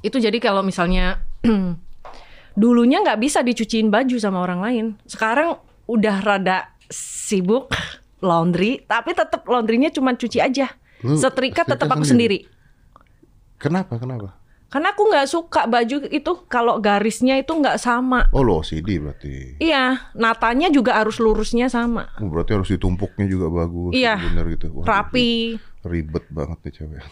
[0.00, 1.24] Itu jadi kalau misalnya
[2.60, 4.86] dulunya nggak bisa dicuciin baju sama orang lain.
[5.04, 7.68] Sekarang udah rada sibuk
[8.28, 10.72] laundry, tapi tetap laundrynya cuma cuci aja.
[11.04, 12.48] Lu Setrika tetap aku sendiri?
[12.48, 12.52] sendiri.
[13.60, 14.00] Kenapa?
[14.00, 14.40] Kenapa?
[14.72, 18.26] Karena aku nggak suka baju itu kalau garisnya itu nggak sama.
[18.34, 19.62] Oh lo OCD berarti.
[19.62, 22.10] Iya, natanya juga harus lurusnya sama.
[22.18, 23.94] Oh, berarti harus ditumpuknya juga bagus.
[23.94, 24.18] Iya.
[24.18, 24.74] Bener gitu.
[24.74, 25.54] Wah, Rapi.
[25.86, 27.06] Ribet banget nih cewek.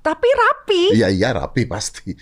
[0.00, 0.82] Tapi rapi.
[0.96, 2.16] Iya iya rapi pasti.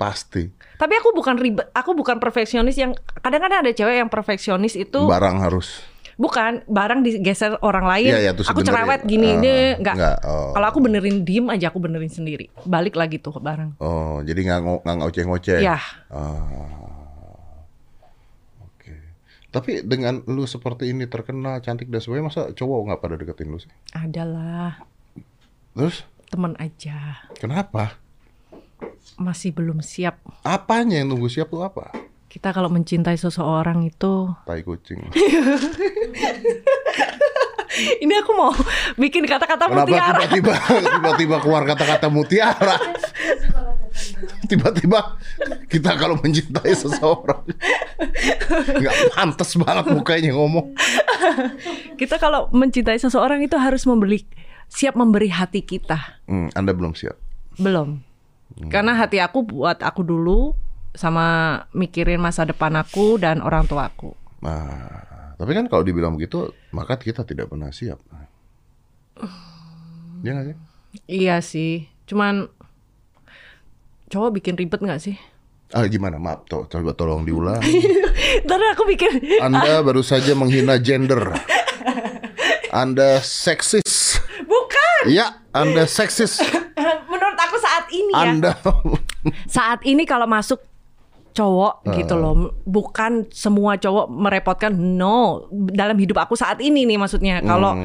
[0.00, 0.48] Pasti.
[0.80, 5.36] Tapi aku bukan ribet, aku bukan perfeksionis yang kadang-kadang ada cewek yang perfeksionis itu Barang
[5.38, 5.84] harus.
[6.16, 8.08] bukan barang digeser orang lain.
[8.08, 9.96] Iya, iya, terus aku cerewet gini Ah, deh, enggak.
[9.96, 10.52] enggak, oh.
[10.52, 12.48] Kalau aku benerin diem aja aku benerin sendiri.
[12.62, 13.76] Balik lagi tuh barang.
[13.76, 15.60] Oh jadi nggak nggak ngoceh-ngoceh.
[15.60, 15.76] Iya.
[16.08, 16.48] Ah.
[18.64, 18.92] Oke.
[19.48, 23.60] Tapi dengan lu seperti ini terkenal cantik dan sebagainya masa cowok nggak pada deketin lu
[23.60, 23.68] sih?
[23.92, 24.80] Adalah
[25.72, 27.24] Terus temen aja.
[27.36, 27.99] kenapa?
[29.20, 30.16] Masih belum siap.
[30.48, 31.92] Apanya yang nunggu siap tuh apa?
[32.30, 34.96] Kita kalau mencintai seseorang itu Tai kucing.
[38.00, 38.50] Ini aku mau
[38.96, 40.24] bikin kata-kata mutiara.
[40.26, 40.54] tiba-tiba
[40.88, 42.76] tiba-tiba keluar kata-kata mutiara?
[44.48, 45.20] Tiba-tiba
[45.68, 47.44] kita kalau mencintai seseorang
[48.80, 50.74] nggak pantas banget mukanya ngomong.
[51.94, 54.24] Kita kalau mencintai seseorang itu harus membeli
[54.66, 56.24] siap memberi hati kita.
[56.26, 57.14] Hmm, anda belum siap.
[57.60, 58.09] Belum.
[58.68, 60.52] Karena hati aku buat aku dulu
[60.92, 64.12] sama mikirin masa depan aku dan orang tua aku.
[64.42, 68.00] Nah, tapi kan kalau dibilang begitu, maka kita tidak pernah siap.
[70.20, 70.56] Iya sih?
[71.08, 71.88] Iya sih.
[72.04, 72.52] Cuman
[74.12, 75.16] cowok bikin ribet nggak sih?
[75.72, 76.20] Ah, gimana?
[76.20, 77.62] Maaf, to, coba tolong diulang.
[78.44, 81.32] Ntar aku bikin Anda baru saja menghina gender.
[82.68, 84.20] Anda seksis.
[84.44, 85.08] bukan.
[85.08, 86.36] Ya, Anda seksis.
[88.10, 88.30] Ini ya.
[88.34, 88.52] Anda
[89.46, 90.60] Saat ini kalau masuk
[91.30, 94.74] cowok gitu loh, bukan semua cowok merepotkan.
[94.74, 97.38] No, dalam hidup aku saat ini nih maksudnya.
[97.40, 97.78] Kalau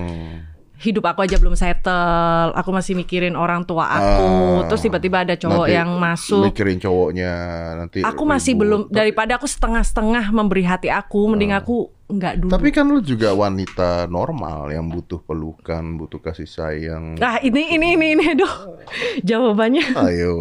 [0.76, 4.68] hidup aku aja belum settle, aku masih mikirin orang tua aku, Ah.
[4.68, 6.44] terus tiba-tiba ada cowok Nanti yang masuk.
[6.52, 7.32] mikirin cowoknya
[7.80, 8.00] nanti.
[8.04, 8.60] Aku masih ribut.
[8.62, 12.52] belum daripada aku setengah-setengah memberi hati aku, mending aku nggak dulu.
[12.54, 17.18] Tapi kan lu juga wanita normal yang butuh pelukan, butuh kasih sayang.
[17.18, 18.78] Nah ini ini ini ini aduh
[19.22, 19.98] jawabannya.
[19.98, 20.36] Ayo,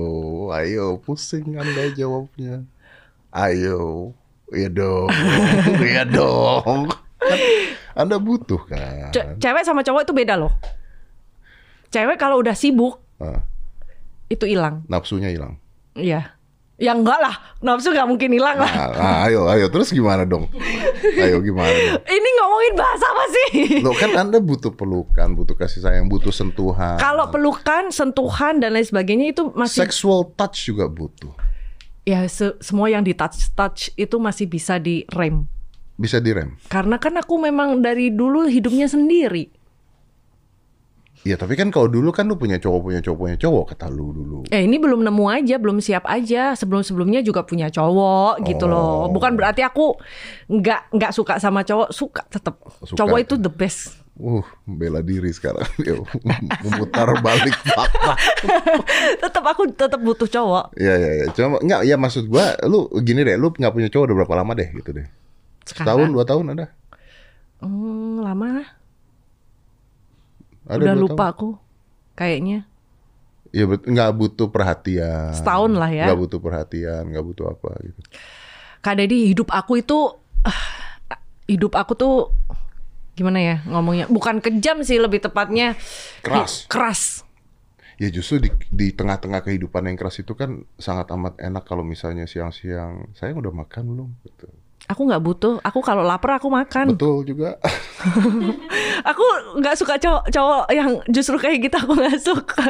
[0.53, 2.69] ayo, pusing Anda jawabnya.
[3.31, 4.13] Ayo,
[4.51, 5.09] iya dong,
[5.83, 6.93] iya dong.
[7.19, 7.39] Kan
[7.95, 9.09] anda butuh kan.
[9.11, 10.53] Ce- cewek sama cowok itu beda loh.
[11.89, 13.41] Cewek kalau udah sibuk Ah,
[14.27, 14.83] itu hilang.
[14.85, 15.57] nafsunya hilang.
[15.95, 16.34] Iya.
[16.75, 17.31] Ya enggak lah,
[17.61, 18.67] nafsu nggak mungkin hilang lah.
[18.67, 20.51] Nah, nah, ayo, ayo, terus gimana dong?
[21.15, 22.03] Ayo gimana dong?
[22.19, 23.51] Ini ngomongin bahasa apa sih?
[23.79, 26.99] Lo kan Anda butuh pelukan, butuh kasih sayang, butuh sentuhan.
[26.99, 31.31] Kalau pelukan, sentuhan dan lain sebagainya itu masih Sexual touch juga butuh.
[32.03, 35.47] ya se- semua yang di touch touch itu masih bisa direm.
[35.95, 36.59] Bisa direm.
[36.67, 39.47] Karena kan aku memang dari dulu hidupnya sendiri.
[41.25, 44.13] Iya, tapi kan kalau dulu kan lu punya cowok, punya cowok, punya cowok kata lu
[44.13, 44.39] dulu.
[44.53, 46.53] Eh ini belum nemu aja, belum siap aja.
[46.53, 49.09] Sebelum-sebelumnya juga punya cowok gitu loh.
[49.09, 49.97] Bukan berarti aku
[50.53, 52.61] nggak nggak suka sama cowok, suka tetap.
[52.93, 54.05] Cowok itu the best.
[54.21, 55.65] Uh, bela diri sekarang.
[55.89, 56.05] Yo,
[56.61, 58.15] memutar balik fakta.
[59.25, 60.77] tetap aku tetap butuh cowok.
[60.77, 61.27] Iya, iya, iya.
[61.33, 64.53] Cuma nggak, ya maksud gua, lu gini deh, lu nggak punya cowok udah berapa lama
[64.53, 65.09] deh gitu deh.
[65.65, 66.13] Setahun, Sekarang.
[66.13, 66.67] dua tahun ada?
[67.65, 68.69] Hmm, lama lah.
[70.65, 71.35] Ada Udah lupa tahun?
[71.37, 71.49] aku.
[72.15, 72.59] Kayaknya.
[73.55, 75.31] Iya, nggak butuh perhatian.
[75.31, 76.11] Setahun lah ya.
[76.11, 78.01] Nggak butuh perhatian, nggak butuh apa gitu.
[78.83, 79.99] Kak Dedi hidup aku itu
[80.45, 80.61] ah,
[81.47, 82.15] hidup aku tuh
[83.15, 84.11] gimana ya ngomongnya?
[84.11, 85.79] Bukan kejam sih lebih tepatnya
[86.21, 86.67] Keras.
[86.67, 87.03] Keras.
[87.95, 92.27] Ya justru di, di tengah-tengah kehidupan yang keras itu kan sangat amat enak kalau misalnya
[92.27, 94.51] siang-siang saya udah makan belum gitu.
[94.85, 95.57] Aku nggak butuh.
[95.65, 96.93] Aku kalau lapar aku makan.
[96.93, 97.57] Betul juga.
[99.11, 99.25] Aku
[99.57, 102.65] nggak suka cowok cowok yang justru kayak gitu aku nggak suka.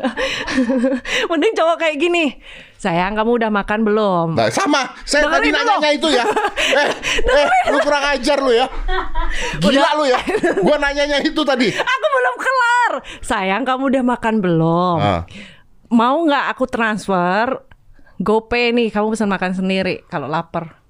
[1.31, 2.39] Mending cowok kayak gini.
[2.79, 4.29] Sayang kamu udah makan belum?
[4.39, 4.95] Nah, sama.
[5.03, 5.95] Saya tadi Dengerin dulu.
[5.95, 6.25] itu ya.
[6.75, 8.67] Eh, eh, lu kurang ajar lu ya.
[9.59, 10.19] Gila lu ya.
[10.63, 11.71] Gua nanyanya itu tadi.
[11.71, 12.93] Aku belum kelar.
[13.23, 14.99] Sayang kamu udah makan belum?
[15.03, 15.23] Ah.
[15.91, 17.63] Mau nggak aku transfer?
[18.23, 20.84] GoPay nih, kamu pesan makan sendiri kalau lapar.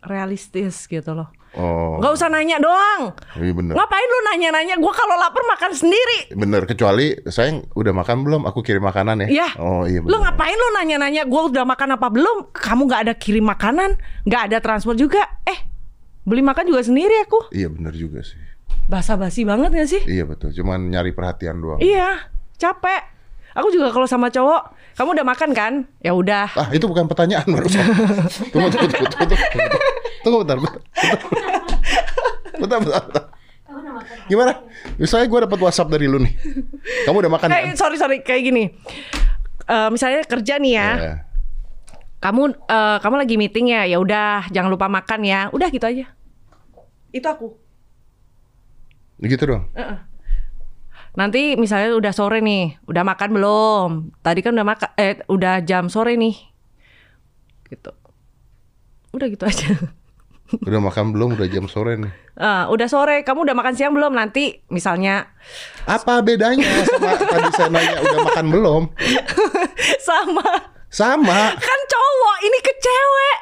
[0.00, 1.28] Realistis gitu loh.
[1.50, 3.10] Oh, Nggak usah nanya doang.
[3.34, 3.74] iya bener.
[3.74, 4.78] Ngapain lu nanya-nanya?
[4.78, 6.30] Gua kalau lapar makan sendiri.
[6.30, 8.42] Bener, kecuali sayang udah makan belum?
[8.46, 9.28] Aku kirim makanan ya.
[9.28, 9.48] Iya.
[9.58, 10.30] Oh iya Lu bener.
[10.30, 11.26] ngapain lu nanya-nanya?
[11.26, 12.54] Gua udah makan apa belum?
[12.54, 15.26] Kamu nggak ada kirim makanan, nggak ada transfer juga.
[15.42, 15.58] Eh,
[16.22, 17.50] beli makan juga sendiri aku.
[17.50, 18.38] Iya bener juga sih.
[18.86, 20.02] Basa-basi banget gak sih?
[20.06, 20.54] Iya betul.
[20.54, 21.78] Cuman nyari perhatian doang.
[21.82, 23.02] Iya, capek.
[23.60, 25.72] Aku juga kalau sama cowok, kamu udah makan kan?
[26.00, 26.48] Ya udah.
[26.56, 27.84] Ah itu bukan pertanyaan barusan.
[28.52, 29.78] tunggu, tunggu, tunggu, tunggu, tunggu.
[30.24, 30.80] Tunggu bentar, bentar.
[32.56, 33.24] Bentar, bentar, bentar.
[34.26, 34.52] Gimana?
[34.96, 36.32] Misalnya gue dapat WhatsApp dari lu nih.
[37.04, 37.60] Kamu udah makan kan?
[37.68, 38.64] Eh, sorry sorry kayak gini.
[39.68, 41.14] Eh, misalnya kerja nih ya, Iya.
[42.18, 46.06] kamu eh, kamu lagi meeting ya, ya udah jangan lupa makan ya, udah gitu aja.
[47.12, 47.48] Itu aku.
[49.20, 49.68] Gitu dong.
[51.10, 53.88] Nanti misalnya udah sore nih, udah makan belum?
[54.22, 56.38] Tadi kan udah makan, eh udah jam sore nih,
[57.66, 57.90] gitu.
[59.10, 59.66] Udah gitu aja.
[60.50, 61.38] Udah makan belum?
[61.38, 62.10] Udah jam sore nih.
[62.34, 64.10] Eh, udah sore, kamu udah makan siang belum?
[64.10, 65.30] Nanti misalnya
[65.86, 68.82] Apa bedanya sama tadi saya nanya udah makan belum?
[70.10, 70.42] sama
[70.90, 71.54] Sama.
[71.54, 73.38] kan cowok ini ke cewek,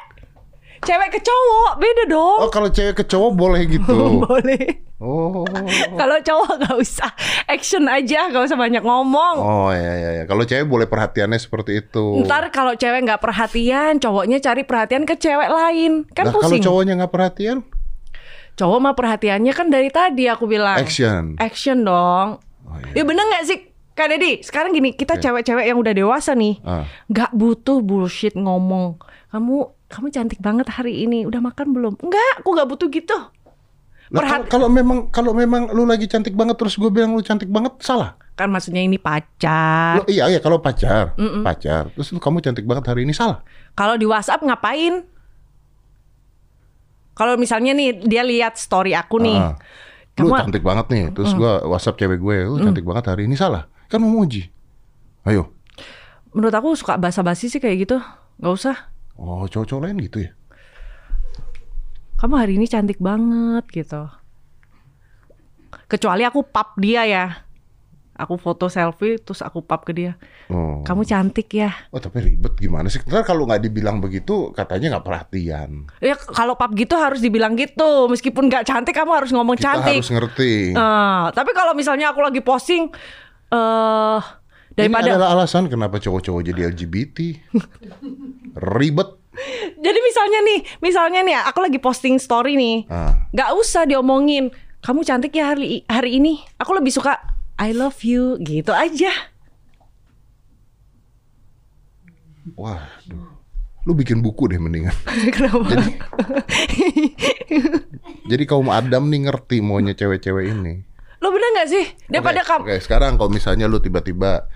[0.85, 2.39] cewek ke cowok beda dong.
[2.45, 3.97] Oh kalau cewek ke cowok boleh gitu.
[4.29, 4.85] Boleh.
[4.99, 5.47] Oh.
[5.95, 7.07] Kalau cowok nggak usah
[7.45, 9.35] action aja, nggak usah banyak ngomong.
[9.37, 10.23] Oh ya ya ya.
[10.25, 12.19] Kalau cewek boleh perhatiannya seperti itu.
[12.21, 16.59] Ntar kalau cewek nggak perhatian, cowoknya cari perhatian ke cewek lain, kan Nah, kalau pusing.
[16.61, 17.57] cowoknya nggak perhatian,
[18.53, 20.75] Cowok mah perhatiannya kan dari tadi aku bilang.
[20.75, 21.39] action.
[21.39, 22.43] Action dong.
[22.61, 22.91] Oh, iya.
[22.91, 23.57] Ya bener nggak sih,
[23.89, 24.43] Kak Deddy?
[24.43, 26.83] Sekarang gini, kita cewek-cewek yang udah dewasa nih, Ah.
[27.07, 28.99] nggak butuh bullshit ngomong.
[29.31, 29.55] Kamu
[29.87, 31.23] kamu cantik banget hari ini.
[31.23, 31.93] Udah makan belum?
[31.97, 33.15] Enggak, aku nggak butuh gitu.
[34.09, 37.21] Nah, kalau, Perhat- kalau memang kalau memang lu lagi cantik banget terus gue bilang lu
[37.21, 38.17] cantik banget salah.
[38.33, 40.01] Kan maksudnya ini pacar.
[40.01, 41.13] Lo, iya iya kalau pacar,
[41.45, 41.93] pacar.
[41.93, 43.45] Terus lu kamu cantik banget hari ini salah.
[43.73, 45.05] Kalau di WhatsApp ngapain?
[47.13, 49.37] Kalau misalnya nih dia lihat story aku nih.
[49.37, 49.53] Ah.
[50.17, 50.41] Lu Kamu Mm.
[50.47, 51.03] cantik banget nih.
[51.11, 53.67] Terus gua WhatsApp cewek gue, lu cantik banget hari ini salah.
[53.87, 54.49] Kan memuji.
[55.23, 55.53] Ayo.
[56.29, 57.97] menurut aku suka basa-basi sih kayak gitu.
[58.37, 58.77] Gak usah.
[59.17, 60.31] Oh, cowok-cowok lain gitu ya.
[62.19, 64.11] Kamu hari ini cantik banget gitu.
[65.87, 67.47] Kecuali aku pap dia ya.
[68.19, 70.19] Aku foto selfie terus aku pap ke dia.
[70.51, 70.83] Oh.
[70.83, 71.71] Kamu cantik ya.
[71.95, 72.99] Oh, tapi ribet gimana sih?
[73.07, 75.87] Ntar kalau nggak dibilang begitu, katanya nggak perhatian.
[76.03, 78.11] Ya kalau pap gitu harus dibilang gitu.
[78.11, 80.03] Meskipun gak cantik kamu harus ngomong Kita cantik.
[80.03, 80.75] harus ngerti.
[80.75, 82.91] Eh, tapi kalau misalnya aku lagi posting
[83.49, 84.19] eh
[84.75, 87.17] daripada Ini adalah alasan kenapa cowok-cowok jadi LGBT.
[88.75, 89.18] Ribet.
[89.79, 92.77] Jadi misalnya nih, misalnya nih aku lagi posting story nih.
[92.91, 93.27] Ah.
[93.31, 94.51] Gak usah diomongin.
[94.79, 96.39] Kamu cantik ya hari hari ini.
[96.59, 97.19] Aku lebih suka
[97.59, 99.11] I love you gitu aja.
[102.55, 103.39] Waduh.
[103.87, 104.95] Lu bikin buku deh mendingan.
[105.35, 105.71] Kenapa?
[108.29, 110.83] Jadi kaum Adam nih ngerti maunya cewek-cewek ini.
[111.19, 111.85] Lo bener gak sih?
[112.07, 114.47] Daripada Oke, kamu Oke, sekarang kalau misalnya lu tiba-tiba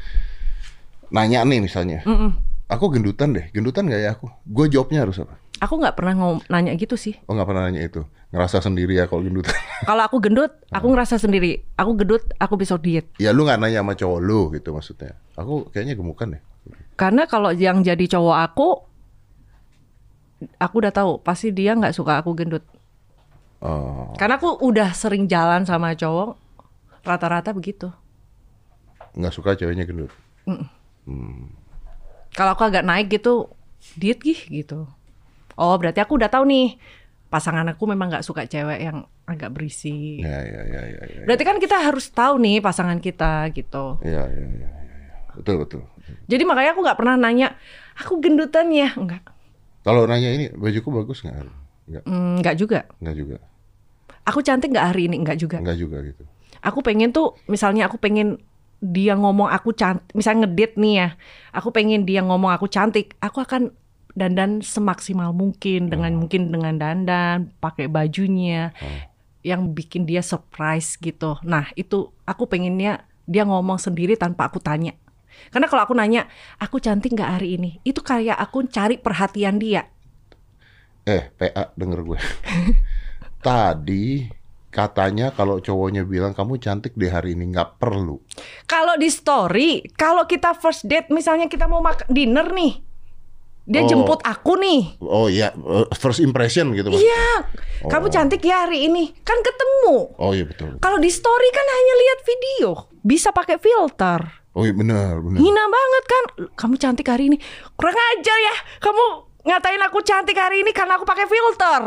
[1.11, 2.03] nanya nih misalnya.
[2.73, 3.45] Aku gendutan deh.
[3.53, 4.27] Gendutan gak ya aku?
[4.43, 5.37] Gue jawabnya harus apa?
[5.61, 7.15] Aku nggak pernah ngom- nanya gitu sih.
[7.23, 8.01] Oh nggak pernah nanya itu.
[8.33, 9.53] Ngerasa sendiri ya kalau gendutan.
[9.87, 11.63] Kalau aku gendut, aku ngerasa sendiri.
[11.75, 13.05] Aku gendut, aku besok diet.
[13.15, 15.13] ya lu nggak nanya sama cowok lu gitu maksudnya.
[15.35, 16.41] Aku kayaknya gemukan deh.
[16.95, 18.67] Karena kalau yang jadi cowok aku,
[20.57, 22.63] aku udah tahu pasti dia nggak suka aku gendut.
[23.59, 26.35] Oh, Karena aku udah sering jalan sama cowok,
[27.01, 27.87] rata-rata begitu.
[29.13, 30.09] nggak suka ceweknya gendut.
[32.33, 33.49] Kalau aku agak naik gitu,
[33.95, 34.89] diet gih gitu.
[35.53, 36.77] Oh berarti aku udah tahu nih,
[37.29, 40.19] pasangan aku memang nggak suka cewek yang agak berisi.
[40.19, 41.23] Ya ya ya ya ya.
[41.29, 44.01] Berarti kan kita harus tahu nih pasangan kita gitu.
[44.01, 44.45] Ya ya ya.
[44.49, 45.15] ya, ya.
[45.37, 45.81] Betul betul.
[46.25, 47.55] Jadi makanya aku nggak pernah nanya,
[47.97, 49.23] aku gendutan ya, enggak.
[49.83, 51.35] Kalau nanya ini bajuku bagus nggak?
[51.83, 52.79] Nggak, Hmm, enggak juga.
[53.03, 53.37] nggak juga.
[54.23, 55.19] Aku cantik nggak hari ini?
[55.19, 55.59] Enggak juga.
[55.59, 56.23] Nggak juga gitu.
[56.63, 58.39] Aku pengen tuh, misalnya aku pengen
[58.83, 61.07] dia ngomong aku cantik, misalnya ngedit nih ya,
[61.55, 63.71] aku pengen dia ngomong aku cantik, aku akan
[64.11, 68.75] dandan semaksimal mungkin dengan mungkin dengan dandan, pakai bajunya,
[69.39, 71.39] yang bikin dia surprise gitu.
[71.47, 74.99] Nah itu aku pengennya dia ngomong sendiri tanpa aku tanya.
[75.49, 76.27] Karena kalau aku nanya,
[76.59, 77.79] aku cantik nggak hari ini?
[77.87, 79.87] Itu kayak aku cari perhatian dia.
[81.07, 82.19] Eh, PA denger gue.
[83.47, 84.23] Tadi
[84.73, 88.17] katanya kalau cowoknya bilang kamu cantik di hari ini nggak perlu.
[88.65, 92.81] Kalau di story, kalau kita first date misalnya kita mau makan dinner nih.
[93.63, 93.87] Dia Oh.
[93.87, 94.99] jemput aku nih.
[94.99, 96.91] Oh iya, eh, first impression gitu.
[96.91, 97.47] Iya.
[97.87, 98.11] Kamu Oh.
[98.11, 99.15] cantik ya hari ini.
[99.23, 100.11] Kan ketemu.
[100.19, 100.75] Oh iya betul.
[100.83, 102.69] Kalau di story kan hanya lihat video.
[102.99, 104.19] Bisa pakai filter.
[104.51, 105.39] Oh iya benar, benar.
[105.39, 106.23] Hina banget kan.
[106.59, 107.39] Kamu cantik hari ini.
[107.79, 108.55] Kurang ajar ya.
[108.83, 109.03] Kamu
[109.47, 111.81] ngatain aku cantik hari ini karena aku pakai filter.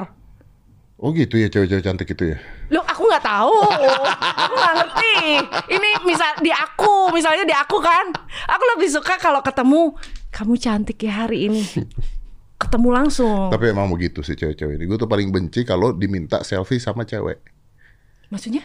[0.96, 2.38] Oh gitu ya cewek-cewek cantik itu ya.
[2.66, 3.56] Loh, aku nggak tahu.
[4.18, 5.16] aku nggak ngerti.
[5.70, 8.10] Ini misal di aku, misalnya di aku kan.
[8.50, 9.94] Aku lebih suka kalau ketemu
[10.34, 11.62] kamu cantik ya hari ini.
[12.56, 13.52] Ketemu langsung.
[13.52, 14.88] Tapi emang begitu sih cewek-cewek ini.
[14.88, 17.36] Gue tuh paling benci kalau diminta selfie sama cewek.
[18.32, 18.64] Maksudnya?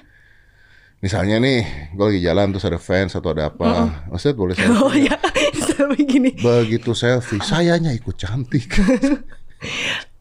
[1.03, 4.07] Misalnya nih, gue lagi jalan terus ada fans atau ada apa.
[4.07, 4.80] Maksudnya boleh selfie.
[4.80, 5.19] Oh ya,
[5.68, 6.32] selfie gini.
[6.40, 8.72] Begitu selfie, sayanya ikut cantik.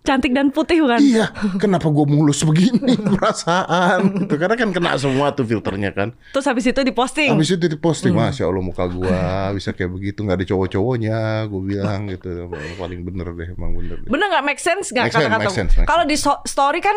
[0.00, 0.96] Cantik dan putih bukan?
[0.96, 1.28] iya,
[1.60, 4.24] kenapa gue mulus begini perasaan?
[4.24, 4.32] Gitu.
[4.40, 6.16] Karena kan kena semua tuh filternya kan.
[6.32, 7.28] Terus habis itu diposting.
[7.36, 10.24] Habis itu diposting, Masya Allah muka gua bisa kayak begitu.
[10.24, 11.18] nggak ada cowok-cowoknya,
[11.52, 12.48] gue bilang gitu.
[12.80, 14.08] Paling bener deh, emang bener deh.
[14.08, 15.84] Bener nggak make sense nggak kata-kata?
[15.84, 16.96] Kalau di so- story kan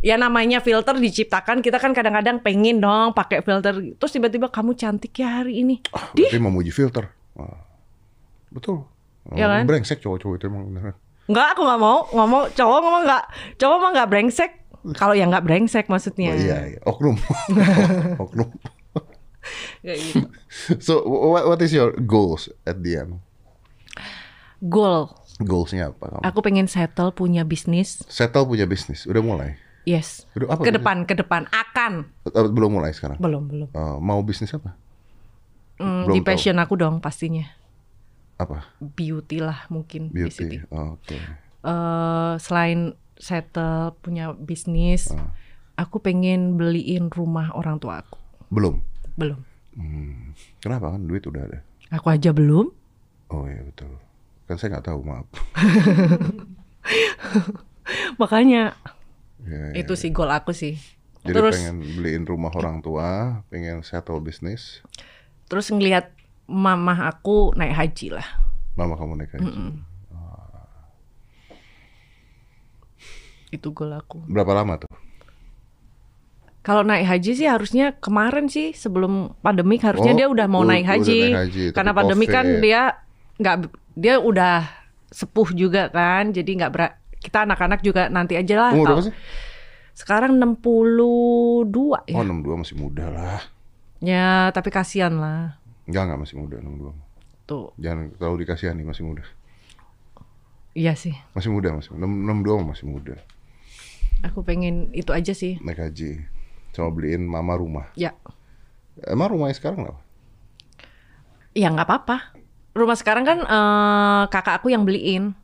[0.00, 5.12] ya namanya filter diciptakan kita kan kadang-kadang pengen dong pakai filter terus tiba-tiba kamu cantik
[5.12, 5.76] ya hari ini
[6.16, 7.04] di Berarti memuji filter.
[7.36, 7.68] Wah,
[8.48, 8.88] betul.
[9.36, 9.68] Ya kan?
[9.68, 10.96] Brengsek cowok-cowok itu emang beneran.
[11.30, 13.24] Nggak aku nggak mau ngomong cowok ngomong nggak
[13.56, 14.50] cowok mah nggak brengsek
[14.92, 16.80] kalau yang nggak brengsek maksudnya Oh, iya, iya.
[16.82, 17.14] Oknum.
[18.22, 18.48] Oknum.
[19.80, 20.26] Gitu.
[20.78, 23.12] So, what, what is your goals at the end?
[24.60, 26.04] goal Goalsnya apa?
[26.10, 26.22] Kamu?
[26.22, 29.04] aku pengen settle punya bisnis Settle punya bisnis.
[29.04, 29.56] Udah mulai?
[29.82, 30.60] yes Udah apa?
[30.60, 33.16] ke depan ke depan akan Eh, Belum mulai sekarang?
[33.16, 34.76] belum belum Eh, mau bisnis apa?
[35.78, 37.48] Belum di passion aku dong pastinya
[38.40, 38.64] Apa?
[38.80, 40.08] beauty lah mungkin.
[40.08, 40.64] Beauty.
[40.68, 41.20] Oh, Oke.
[41.60, 45.28] eh selain settle punya bisnis, Ah.
[45.76, 48.16] aku pengen beliin rumah orang tua aku.
[48.48, 48.80] Belum.
[49.14, 49.44] Belum.
[49.72, 50.32] Hmm.
[50.58, 51.60] Kenapa kan duit udah ada?
[51.90, 52.72] Aku aja belum.
[53.28, 53.92] Oh iya betul.
[54.44, 55.28] Kan saya nggak tahu maaf.
[58.16, 58.74] Makanya
[59.40, 59.80] Ya, ya.
[59.80, 60.76] itu sih goal aku sih.
[61.22, 64.84] Jadi terus pengen beliin rumah orang tua, pengen settle bisnis.
[65.46, 66.14] terus ngelihat
[66.50, 68.26] mamah aku naik haji lah.
[68.74, 69.50] Mama kamu naik haji.
[73.50, 74.22] Itu goal aku.
[74.26, 74.90] Berapa lama tuh?
[76.60, 80.84] Kalau naik haji sih harusnya kemarin sih sebelum pandemik harusnya Oh, dia udah mau naik
[80.84, 81.20] udah haji.
[81.24, 82.60] naik haji, Karena pandemi kan COVID.
[82.60, 82.82] dia
[83.40, 83.56] nggak
[83.96, 84.56] dia udah
[85.08, 86.30] sepuh juga kan.
[86.30, 88.70] Jadi nggak berat kita anak-anak juga nanti aja lah.
[88.76, 89.14] Umur berapa sih?
[89.96, 92.16] Sekarang 62 ya.
[92.16, 93.40] Oh 62 masih muda lah.
[94.00, 95.59] Ya, tapi kasihan lah.
[95.90, 96.94] Enggak, enggak masih muda 62.
[97.50, 99.26] Tuh, Jangan terlalu dikasihani masih muda.
[100.70, 101.18] iya sih.
[101.34, 103.18] Masih muda, masih 62 masih muda.
[104.22, 105.58] Aku pengen itu aja sih.
[105.58, 106.22] Naik haji.
[106.70, 107.90] Sama beliin mama rumah.
[107.98, 108.14] Ya,
[109.02, 110.00] Emang rumahnya sekarang apa?
[111.50, 112.16] ya nggak apa-apa.
[112.70, 115.34] Rumah sekarang kan eh, kakak aku yang beliin.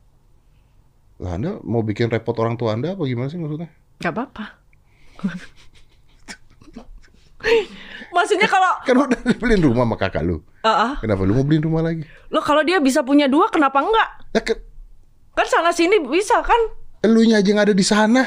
[1.19, 3.67] Lah Anda mau bikin repot orang tua Anda apa gimana sih maksudnya?
[3.99, 4.45] Nggak apa-apa.
[8.07, 10.39] Maksudnya kalau Kan udah beliin rumah sama kakak lu.
[10.63, 10.93] Ah, ah.
[10.97, 12.07] Kenapa lu mau beliin rumah lagi?
[12.27, 14.09] lo kalau dia bisa punya dua, kenapa enggak?
[14.33, 14.57] Ya kan
[15.35, 16.57] Kan sana sini bisa kan?
[17.05, 18.23] elunya aja nggak ada di sana.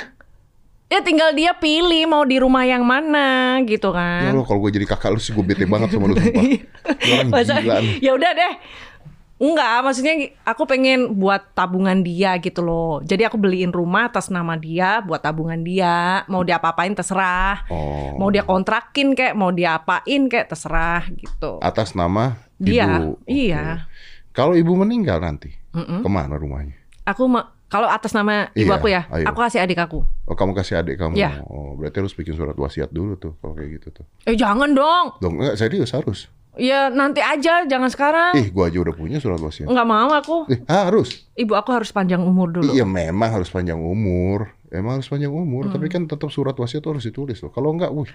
[0.91, 4.31] Ya tinggal dia pilih mau di rumah yang mana gitu Ya kan.
[4.35, 6.43] Allah, kalau gue jadi kakak lu sih gue bete banget sama lu sumpah.
[7.11, 8.53] Orang gila ya udah deh.
[9.41, 10.15] Enggak, maksudnya
[10.45, 13.01] aku pengen buat tabungan dia gitu loh.
[13.01, 16.29] Jadi aku beliin rumah atas nama dia buat tabungan dia.
[16.29, 17.65] Mau diapa-apain terserah.
[17.73, 18.21] Oh.
[18.21, 21.57] Mau dia kontrakin kayak, mau dia apain kayak terserah gitu.
[21.65, 23.17] Atas nama Dia, ibu.
[23.25, 23.89] iya.
[24.37, 26.77] Kalau ibu meninggal nanti, ke mana rumahnya?
[27.09, 27.25] Aku
[27.71, 29.25] kalau atas nama ibu Iya, aku ya, ayo.
[29.31, 30.03] aku kasih adik aku.
[30.27, 31.15] Oh kamu kasih adik kamu.
[31.15, 31.41] Iya.
[31.47, 34.05] Oh berarti harus bikin surat wasiat dulu tuh kalau kayak gitu tuh.
[34.27, 35.17] Eh jangan dong.
[35.23, 36.27] Dong enggak serius harus.
[36.59, 38.35] Ya nanti aja, jangan sekarang.
[38.35, 39.71] Ih gua aja udah punya surat wasiat.
[39.71, 40.51] Nggak mau aku.
[40.51, 41.31] Eh harus.
[41.35, 42.75] Ibu aku harus panjang umur dulu.
[42.75, 44.51] Iya memang harus panjang umur.
[44.71, 45.75] Emang harus panjang umur, Hmm.
[45.75, 47.51] tapi kan tetap surat wasiat tuh harus ditulis loh.
[47.51, 48.07] Kalau enggak, wih.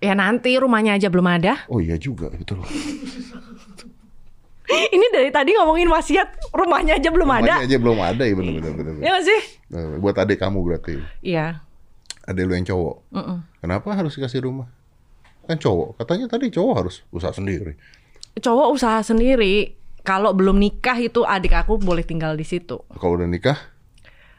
[0.00, 1.68] Ya nanti rumahnya aja belum ada.
[1.68, 2.64] Oh iya juga, betul.
[4.72, 7.44] Ini dari tadi ngomongin wasiat, rumahnya aja belum ada.
[7.60, 8.92] Rumahnya aja belum ada ya bener bener bener.
[9.04, 9.40] Ya nggak sih?
[9.68, 10.96] Eh, Buat adik kamu berarti.
[11.20, 11.60] Iya.
[12.24, 12.96] Adik lu yang cowok.
[13.12, 13.38] Mm-mm.
[13.60, 14.72] Kenapa harus dikasih rumah?
[15.42, 15.98] Kan cowok.
[15.98, 17.74] Katanya tadi cowok harus usaha sendiri.
[18.34, 19.74] Cowok usaha sendiri.
[20.02, 22.82] Kalau belum nikah itu adik aku boleh tinggal di situ.
[22.92, 23.58] Kalau udah nikah,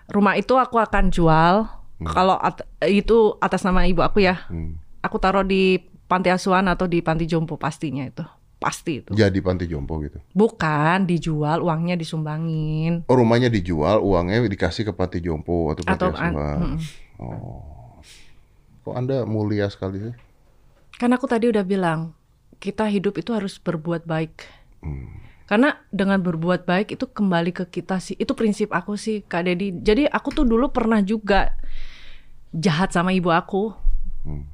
[0.03, 1.63] Rumah itu aku akan jual.
[2.03, 4.43] Kalau at- itu atas nama ibu aku ya.
[4.47, 4.75] hmm.
[4.99, 8.23] Aku taruh di panti asuhan atau di panti jompo pastinya itu.
[8.59, 9.11] pasti itu.
[9.11, 10.23] Jadi panti jompo gitu.
[10.31, 13.03] Bukan dijual, uangnya disumbangin.
[13.07, 16.57] Oh rumahnya dijual, uangnya dikasih ke panti jompo atau panti Atau an- asuhan.
[16.59, 16.77] mm-mm.
[17.19, 17.99] Oh.
[18.83, 20.13] Kok Anda mulia sekali sih?
[20.97, 22.13] Kan aku tadi udah bilang,
[22.61, 24.45] kita hidup itu harus berbuat baik.
[24.79, 25.19] Hmm.
[25.43, 28.15] Karena dengan berbuat baik itu kembali ke kita sih.
[28.15, 29.75] Itu prinsip aku sih, Kak Dedi.
[29.75, 31.51] Jadi aku tuh dulu pernah juga
[32.55, 33.75] jahat sama ibu aku.
[34.23, 34.47] Hmm.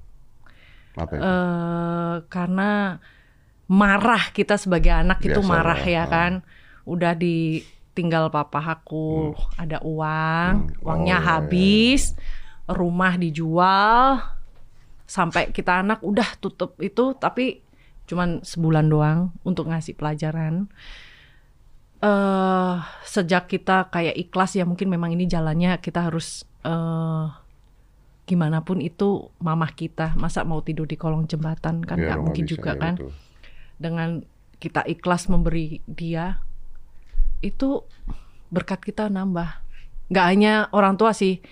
[0.98, 1.22] Apa itu?
[1.22, 2.98] eh karena
[3.70, 6.06] marah kita sebagai anak itu Biasa marah lah, ya ah.
[6.10, 6.32] kan.
[6.90, 10.84] Udah ditinggal papa aku, ada uang, Hmm.
[10.84, 12.18] uangnya Oh, iya, habis,
[12.66, 14.26] rumah dijual,
[15.10, 17.66] sampai kita anak udah tutup itu, tapi
[18.06, 20.70] cuman sebulan doang untuk ngasih pelajaran.
[22.00, 27.28] eh sejak kita kayak ikhlas ya mungkin memang ini jalannya kita harus eh
[28.24, 32.24] gimana pun itu mamah kita masa mau tidur di kolong jembatan kan Ya, nggak nggak
[32.24, 33.12] mungkin bisa, juga ya, kan betul.
[33.76, 34.10] dengan
[34.62, 36.40] kita ikhlas memberi dia
[37.42, 37.84] itu
[38.48, 39.60] berkat kita nambah
[40.08, 41.44] nggak hanya orang tua sih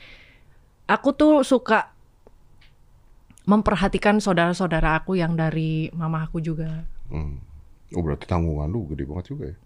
[0.88, 1.92] aku tuh suka
[3.48, 7.40] memperhatikan saudara-saudara aku yang dari mama aku juga Hmm.
[7.90, 9.58] Oh berarti tanggungan lu gede banget juga ya?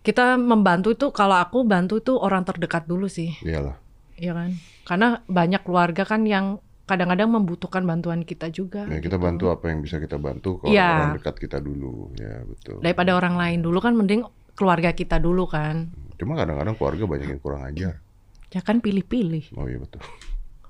[0.00, 3.76] kita membantu itu kalau aku bantu itu orang terdekat dulu sih Iyalah.
[4.14, 9.20] ya kan karena banyak keluarga kan yang kadang-kadang membutuhkan bantuan kita juga Ya, kita gitu.
[9.22, 10.88] bantu apa yang bisa kita bantu kalau Iya.
[11.02, 12.12] orang dekat kita dulu.
[12.14, 12.80] Ya betul.
[12.80, 17.40] daripada orang lain dulu kan mending keluarga kita dulu kan Cuma kadang-kadang keluarga banyak yang
[17.42, 18.00] kurang ajar.
[18.48, 20.00] ya kan pilih-pilih Oh iya betul.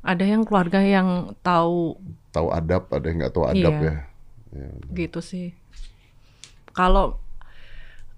[0.04, 1.96] Ada yang keluarga yang tahu
[2.30, 3.88] Tahu adab, ada yang nggak tahu adab Iya.
[3.88, 3.96] ya.
[4.54, 5.56] Ya, gitu sih.
[6.70, 7.18] Kalau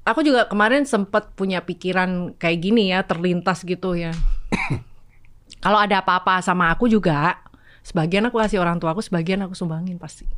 [0.04, 4.12] aku juga kemarin sempat punya pikiran kayak gini ya, terlintas gitu ya.
[5.64, 7.40] Kalau ada apa-apa sama aku juga,
[7.80, 10.28] sebagian aku kasih orang tua aku, sebagian aku sumbangin pasti.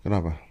[0.00, 0.47] Kenapa?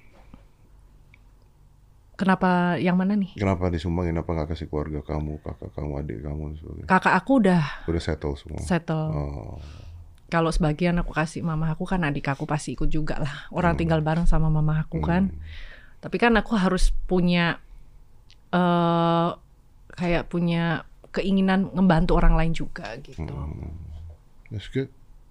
[2.18, 3.38] Kenapa yang mana nih?
[3.38, 4.18] Kenapa disumbangin?
[4.18, 6.90] Apa nggak kasih keluarga kamu, kakak kamu, adik kamu, sebagainya?
[6.90, 8.58] Kakak aku udah Udah settle semua.
[8.66, 9.06] settle.
[9.14, 9.56] Oh,
[10.28, 13.48] Kalau sebagian aku kasih mama aku kan adik aku pasti ikut juga lah.
[13.54, 15.30] Orang tinggal bareng sama mama aku kan.
[16.02, 17.62] Tapi kan aku harus punya
[18.52, 19.30] eh
[19.94, 20.84] kayak punya
[21.14, 23.30] keinginan ngebantu orang lain juga gitu.
[24.50, 24.90] that's good.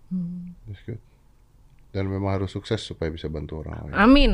[0.08, 0.54] Hmm.
[0.70, 1.02] That's good.
[1.90, 3.94] Dan memang harus sukses supaya bisa bantu orang lain.
[3.94, 4.32] Amin.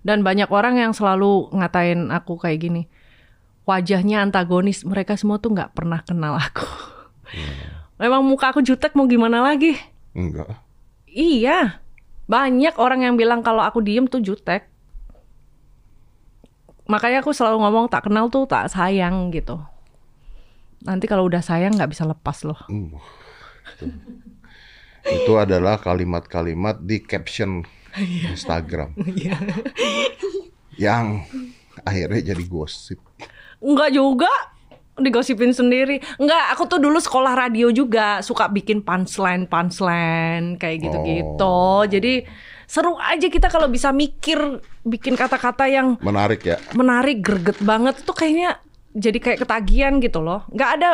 [0.00, 2.82] Dan banyak orang yang selalu ngatain aku kayak gini.
[3.68, 4.82] Wajahnya antagonis.
[4.88, 6.64] Mereka semua tuh nggak pernah kenal aku.
[8.00, 9.76] Memang muka aku jutek mau gimana lagi?
[10.16, 10.56] Enggak.
[11.04, 11.84] Iya.
[12.30, 14.70] Banyak orang yang bilang kalau aku diem tuh jutek.
[16.90, 19.60] Makanya aku selalu ngomong tak kenal tuh tak sayang gitu.
[20.82, 22.58] Nanti kalau udah sayang nggak bisa lepas loh.
[22.66, 22.96] Hmm.
[25.04, 27.62] Itu adalah kalimat-kalimat di caption
[27.98, 28.94] Instagram.
[30.80, 31.26] yang
[31.84, 33.00] akhirnya jadi gosip.
[33.60, 34.30] Enggak juga
[35.00, 35.98] digosipin sendiri.
[36.20, 41.60] Enggak, aku tuh dulu sekolah radio juga suka bikin punchline punchline kayak gitu-gitu.
[41.88, 42.14] Jadi
[42.68, 44.38] seru aja kita kalau bisa mikir
[44.86, 46.56] bikin kata-kata yang Menarik ya.
[46.76, 48.60] menarik, greget banget itu kayaknya
[48.94, 50.46] jadi kayak ketagihan gitu loh.
[50.52, 50.88] Nggak ada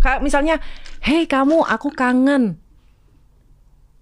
[0.00, 0.56] kayak misalnya,
[1.04, 2.56] "Hei kamu, aku kangen."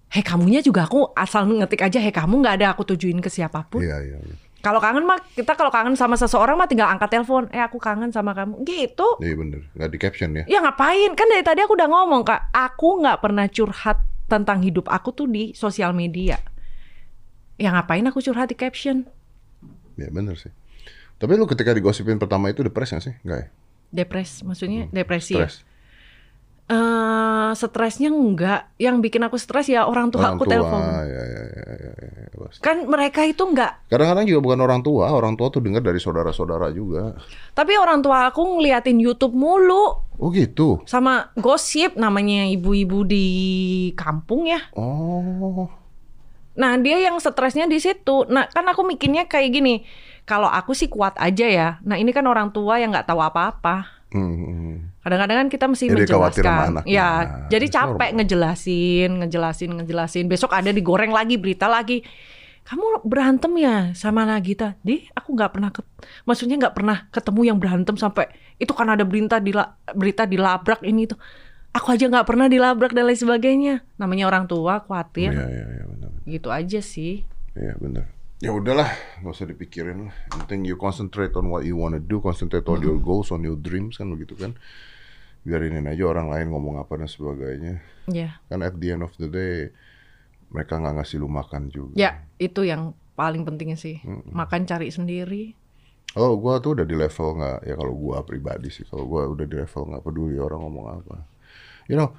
[0.09, 3.61] Hei kamunya juga aku asal ngetik aja hei kamu nggak ada aku tujuin ke siapa
[3.69, 3.85] pun.
[3.85, 4.17] Iya, iya.
[4.17, 4.35] iya.
[4.59, 8.11] Kalau kangen mah kita kalau kangen sama seseorang mah tinggal angkat telepon, "Eh aku kangen
[8.11, 9.07] sama kamu." Gitu.
[9.23, 9.61] Iya bener.
[9.77, 10.43] Nggak di caption ya.
[10.49, 11.15] Ya ngapain?
[11.15, 12.51] Kan dari tadi aku udah ngomong, Kak.
[12.51, 16.41] Aku nggak pernah curhat tentang hidup aku tuh di sosial media.
[17.55, 19.07] Ya ngapain aku curhat di caption?
[19.95, 20.51] Ya bener sih.
[21.19, 23.15] Tapi lu ketika digosipin pertama itu depres nggak sih?
[23.23, 23.47] Enggak ya?
[23.89, 25.49] Depres, maksudnya depresi ya?
[26.69, 28.69] Eh, stresnya enggak.
[28.77, 30.81] Yang bikin aku stres ya orang tua Orang aku tua, telepon.
[30.85, 32.61] ya, ya, ya, ya, ya, pasti.
[32.61, 33.89] Kan mereka itu enggak.
[33.89, 37.17] Kadang-kadang juga bukan orang tua, orang tua tuh dengar dari saudara-saudara juga.
[37.57, 40.83] Tapi orang tua aku ngeliatin YouTube mulu Oh gitu.
[40.85, 43.25] sama gosip namanya ibu-ibu di
[43.97, 44.61] kampung ya.
[44.77, 45.73] Oh,
[46.53, 48.27] Nah, dia yang stresnya di situ.
[48.27, 49.87] Nah, kan aku mikirnya kayak gini.
[50.27, 51.69] Kalau aku sih kuat aja ya.
[51.81, 53.89] Nah, ini kan orang tua yang nggak tahu apa-apa.
[54.11, 54.75] hmm, hmm.
[54.99, 56.83] Kadang-kadang kan kita mesti Jadi menjelaskan.
[56.83, 58.17] Ya, Nah, jadi capek normal.
[58.19, 60.25] ngejelasin, ngejelasin, ngejelasin.
[60.27, 62.03] Besok ada digoreng lagi berita lagi.
[62.61, 64.77] Kamu berantem ya sama Nagita?
[64.83, 65.89] Di, aku nggak pernah, ket-
[66.23, 69.55] maksudnya nggak pernah ketemu yang berantem sampai itu kan ada berita di
[69.95, 71.15] berita dilabrak ini itu.
[71.69, 73.81] Aku aja nggak pernah dilabrak dan lain sebagainya.
[73.97, 76.09] Namanya orang tua khawatir, Iya, iya, iya, benar.
[76.27, 77.25] gitu aja sih.
[77.55, 78.05] Iya, benar.
[78.39, 78.89] Ya udahlah,
[79.19, 80.15] nggak usah dipikirin lah.
[80.29, 83.57] Yang penting you concentrate on what you wanna do, concentrate on your goals, on your
[83.57, 84.53] dreams kan begitu kan.
[85.47, 87.79] Biarinin aja orang lain ngomong apa dan sebagainya.
[88.11, 88.43] Ya.
[88.51, 89.71] Kan at the end of the day
[90.49, 91.95] mereka nggak ngasih lu makan juga.
[91.95, 94.01] Ya, itu yang paling pentingnya sih.
[94.33, 95.53] Makan cari sendiri.
[96.17, 98.81] Oh, gua tuh udah di level nggak ya kalau gua pribadi sih.
[98.87, 101.15] Kalau gua udah di level nggak peduli orang ngomong apa.
[101.85, 102.09] You know,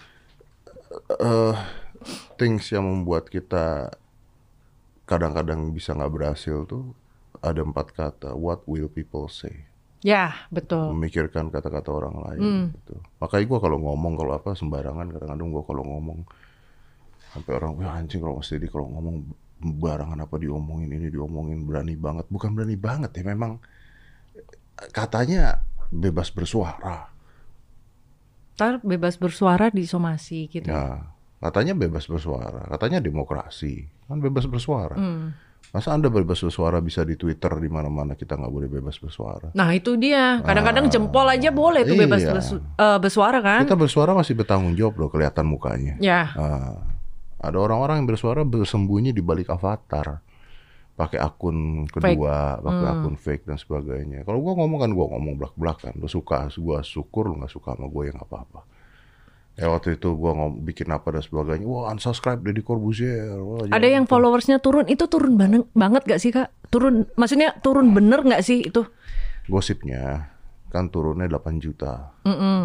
[1.19, 1.55] eh
[2.39, 3.91] things yang membuat kita
[5.11, 6.95] kadang-kadang bisa nggak berhasil tuh
[7.43, 8.31] ada empat kata.
[8.39, 9.70] What will people say?
[10.01, 10.97] Ya, betul.
[10.97, 12.41] Memikirkan kata-kata orang lain.
[12.73, 12.97] Gitu.
[13.21, 16.25] Makanya gua kalau ngomong kalau apa sembarangan kadang-kadang gua kalau ngomong
[17.31, 19.17] sampai orang wah anjing kalau Mas Deddy kalau ngomong
[19.61, 23.61] barangan apa diomongin ini diomongin berani banget bukan berani banget ya memang
[24.91, 25.61] katanya
[25.93, 27.13] bebas bersuara
[28.57, 30.69] Ntar bebas bersuara di somasi gitu.
[30.69, 31.05] ya
[31.41, 34.97] katanya bebas bersuara katanya demokrasi kan bebas bersuara
[35.71, 39.71] masa anda bebas bersuara bisa di Twitter di mana-mana kita nggak boleh bebas bersuara Nah
[39.71, 40.39] itu dia.
[40.41, 42.33] Kadang-kadang jempol aja boleh tuh bebas Iya.
[42.33, 43.63] bersu- eh, bersuara kan?
[43.63, 46.31] kita bersuara masih bertanggung jawab loh kelihatan mukanya Ya.
[46.33, 46.75] Ah,
[47.39, 50.21] ada orang-orang yang bersuara bersembunyi di balik avatar
[50.93, 54.21] pakai akun kedua, pakai akun fake dan sebagainya.
[54.21, 55.97] Kalau gua ngomong kan gua ngomong belak-belakan.
[55.97, 58.61] Lu suka, gua syukur lu nggak suka sama gue yang apa-apa.
[59.61, 61.63] Ya waktu itu gua ngom bikin apa dan sebagainya.
[61.63, 63.37] Wah unsubscribe Deddy Corbuzier.
[63.37, 66.49] Wah, Ada yang followersnya turun, itu turun banget, banget gak sih kak?
[66.67, 68.89] Turun, maksudnya turun bener gak sih itu?
[69.45, 70.31] gosipnya
[70.71, 72.15] kan turunnya 8 juta.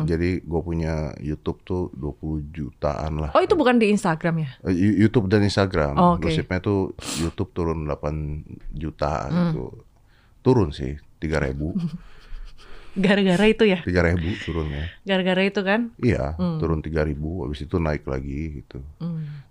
[0.05, 3.33] Jadi gue punya YouTube tuh 20 jutaan lah.
[3.33, 4.49] Oh itu bukan di Instagram ya?
[4.63, 5.97] Eh, YouTube dan Instagram.
[5.97, 6.29] Oh, oke.
[6.29, 9.33] Gosipnya tuh YouTube turun 8 juta Hmm.
[9.49, 9.65] gitu.
[10.39, 11.73] Turun sih 3000.
[12.95, 13.79] Gara-gara itu ya?
[13.81, 14.87] 3000 turunnya.
[15.03, 15.91] Gara-gara itu kan?
[15.97, 16.57] Iya, Hmm.
[16.57, 17.11] turun 3000
[17.43, 18.79] habis itu naik lagi gitu.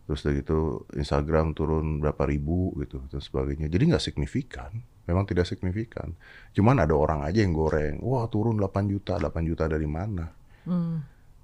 [0.04, 0.58] Terus dari itu
[0.92, 3.68] Instagram turun berapa ribu gitu dan sebagainya.
[3.68, 4.72] Jadi nggak signifikan.
[5.04, 6.16] Memang tidak signifikan.
[6.50, 8.00] Cuman ada orang aja yang goreng.
[8.00, 9.16] Wah, turun 8 juta.
[9.16, 10.32] 8 juta dari mana?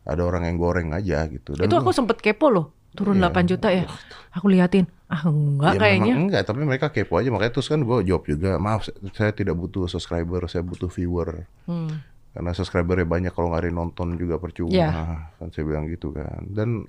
[0.01, 1.53] Ada orang yang goreng aja gitu.
[1.53, 1.69] Dan Hmm.
[1.69, 2.73] itu aku sempet kepo loh.
[2.91, 3.87] Turun 8 juta ya?
[4.31, 4.87] Aku liatin.
[5.07, 6.15] Ah enggak Ya kayaknya.
[6.17, 7.29] enggak, tapi mereka kepo aja.
[7.29, 11.47] Makanya terus kan gue jawab juga, maaf saya tidak butuh subscriber, saya butuh viewer.
[11.65, 12.03] Hmm.
[12.31, 14.71] Karena subscribernya banyak, kalau nggak ada yang nonton juga percuma.
[14.71, 14.91] Ya.
[15.35, 16.47] Kan saya bilang gitu kan.
[16.47, 16.87] Dan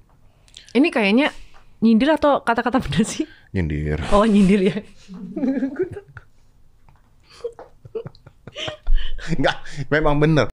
[0.71, 1.33] Ini kayaknya
[1.79, 3.25] nyindir atau kata-kata bener sih?
[3.51, 3.99] nyindir.
[4.11, 4.77] Oh nyindir ya?
[9.31, 9.57] Enggak,
[9.87, 10.47] memang bener.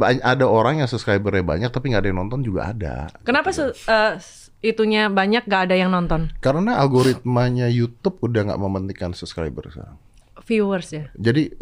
[0.00, 3.10] Ada orang yang subscribernya banyak, tapi nggak ada yang nonton juga ada.
[3.20, 6.32] Kenapa se- eh, s- itunya banyak gak ada yang nonton?
[6.40, 9.96] Karena algoritmanya YouTube udah nggak mementingkan subscriber sekarang.
[10.44, 11.04] Viewers ya?
[11.16, 11.52] Jadi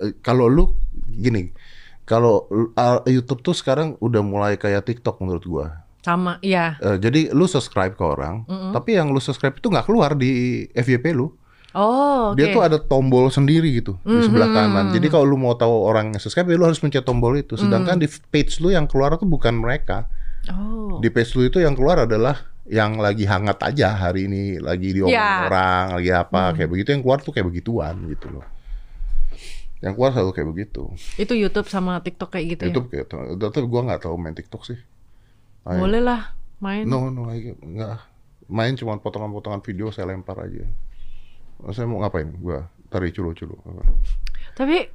[0.00, 0.76] eh, kalau lu
[1.08, 1.52] gini,
[2.04, 2.48] kalau
[3.08, 5.66] YouTube tuh sekarang udah mulai kayak TikTok menurut gua.
[6.04, 6.76] Sama, iya.
[6.84, 8.44] Eh, jadi lu subscribe ke orang,
[8.76, 11.32] tapi yang lu subscribe itu nggak keluar di FYP lu.
[11.74, 12.38] Oh oke.
[12.38, 14.94] Dia tuh ada tombol sendiri gitu di sebelah kanan.
[14.94, 17.58] Jadi kalau lu mau tahu orang yang subscribe, ya lu harus pencet tombol itu.
[17.58, 20.06] Sedangkan di page lu yang keluar tuh bukan mereka.
[20.50, 20.98] Oh.
[20.98, 25.16] Di page lu itu yang keluar adalah yang lagi hangat aja hari ini, lagi diomongin
[25.16, 25.44] Ya.
[25.44, 26.88] orang, lagi apa kayak begitu.
[26.92, 28.46] Yang keluar tuh kayak begituan gitu loh.
[29.80, 30.82] Yang keluar selalu kayak begitu.
[31.14, 33.04] Itu YouTube sama TikTok kayak gitu Itu ya?
[33.04, 33.06] kayak,
[33.36, 34.78] tapi gua nggak tahu main TikTok sih.
[35.62, 36.84] Main- Boleh lah main.
[36.84, 37.96] No, no, nggak.
[38.48, 40.64] Main cuma potongan-potongan video saya lempar aja.
[41.70, 42.28] Saya mau ngapain?
[42.34, 43.56] Gua tarik culu-culu.
[44.52, 44.88] Tapi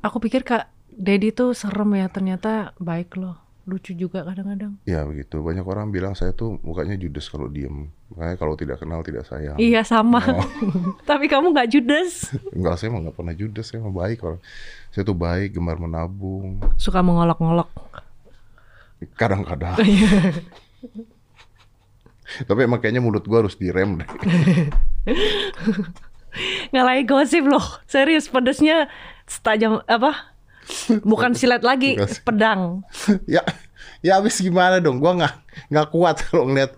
[0.00, 3.40] aku pikir Kak Dedi tuh serem ya ternyata baik loh.
[3.62, 4.74] Lucu juga kadang-kadang.
[4.82, 5.38] Ya begitu.
[5.38, 7.94] Banyak orang bilang saya tuh mukanya judes kalau diem.
[8.10, 9.54] Makanya kalau tidak kenal tidak sayang.
[9.54, 10.18] Iya sama.
[10.18, 10.42] Oh.
[11.08, 12.34] Tapi kamu nggak judes.
[12.50, 13.70] Enggak, saya mah nggak pernah judes.
[13.70, 14.42] Saya mah baik orang.
[14.90, 16.58] Saya tuh baik, gemar menabung.
[16.74, 17.70] Suka mengolok-ngolok.
[19.14, 19.78] Kadang-kadang.
[22.48, 24.08] Tapi emang kayaknya mulut gua harus direm deh.
[26.72, 27.62] Ngalahin gosip loh.
[27.86, 28.88] Serius pedesnya
[29.28, 30.31] setajam apa?
[31.02, 32.60] Bukan silat lagi, Bukan pedang.
[33.26, 33.42] ya,
[34.00, 34.98] ya habis gimana dong?
[34.98, 35.34] Gua nggak
[35.68, 36.72] nggak kuat kalau ngeliat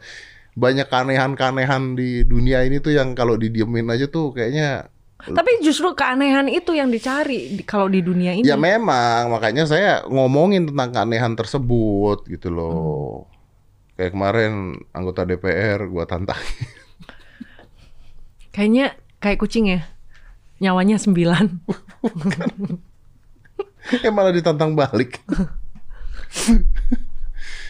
[0.54, 4.86] banyak kanehan-kanehan di dunia ini tuh yang kalau didiemin aja tuh kayaknya
[5.24, 8.44] Tapi justru keanehan itu yang dicari di- kalau di dunia ini.
[8.44, 12.56] Ya memang, makanya saya ngomongin tentang keanehan tersebut gitu Hmm.
[12.56, 13.24] loh.
[13.94, 14.52] Kayak kemarin
[14.90, 16.36] anggota DPR gua tantang.
[18.52, 19.80] Kayaknya kayak kucing ya.
[20.60, 21.46] Nyawanya sembilan.
[23.90, 25.20] eh malah ditantang balik.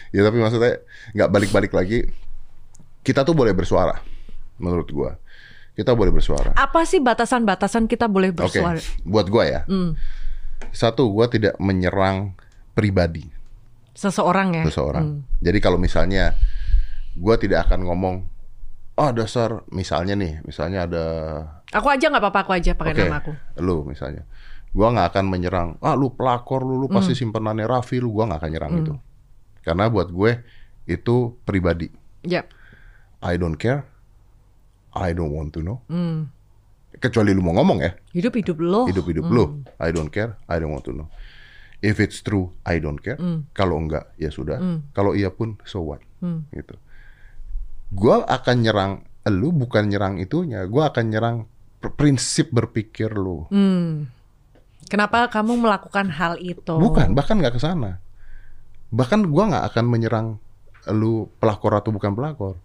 [0.09, 0.79] ya tapi maksudnya
[1.13, 2.05] nggak balik-balik lagi.
[3.05, 3.93] Kita tuh boleh bersuara,
[4.57, 5.11] menurut gua.
[5.75, 6.55] Kita boleh bersuara.
[6.55, 8.79] Apa sih batasan-batasan kita boleh Oke, bersuara?
[9.03, 9.61] buat gua ya.
[9.67, 9.93] Hmm.
[10.71, 12.33] Satu, gua tidak menyerang
[12.71, 13.27] pribadi
[13.91, 14.63] Seseorang ya.
[14.67, 15.23] seseorang.
[15.39, 16.33] Jadi kalau misalnya
[17.15, 18.15] gua tidak akan ngomong,
[18.95, 21.05] ah dasar misalnya nih, misalnya ada
[21.75, 23.31] Aku aja nggak apa-apa, aku aja pakai Oke, nama aku.
[23.59, 24.23] lu misalnya.
[24.75, 27.31] Gua nggak akan menyerang, ah lu pelakor lu, lu pasti Hmm.
[27.31, 28.93] simpenannya Raffi lu, gua nggak akan nyerang itu.
[29.63, 30.43] Karena buat gue
[30.85, 31.87] itu pribadi.
[32.21, 32.51] Yap.
[33.23, 33.87] I don't care.
[34.91, 35.79] I don't want to know.
[35.87, 36.27] Hmm.
[36.95, 38.85] Kecuali lu mau ngomong ya, Hidup hidup lo.
[38.85, 39.63] hidup-hidup lu.
[39.77, 41.07] I don't care, I don't want to know.
[41.79, 43.19] If it's true, I don't care.
[43.51, 44.59] Kalau enggak, ya sudah.
[44.91, 45.99] Kalau iya pun, so what?
[46.51, 46.75] Gitu.
[47.89, 48.93] Gua akan nyerang
[49.25, 50.63] lu bukan nyerang itunya.
[50.65, 51.37] Gua akan nyerang
[51.79, 53.45] pr- prinsip berpikir lu.
[53.49, 54.07] Hmm.
[54.85, 56.77] Kenapa kamu melakukan hal itu?
[56.77, 57.97] Bukan, bahkan nggak ke sana.
[58.93, 60.27] Bahkan gua nggak akan menyerang
[60.93, 62.55] lu pelakor atau bukan pelakor.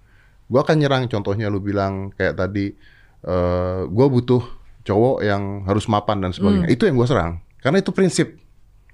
[0.50, 2.76] Gua akan nyerang contohnya lu bilang kayak tadi
[3.20, 4.44] eh gua butuh
[4.84, 6.68] cowok yang harus mapan dan sebagainya.
[6.68, 7.40] Itu yang gua serang.
[7.60, 8.36] Karena itu prinsip.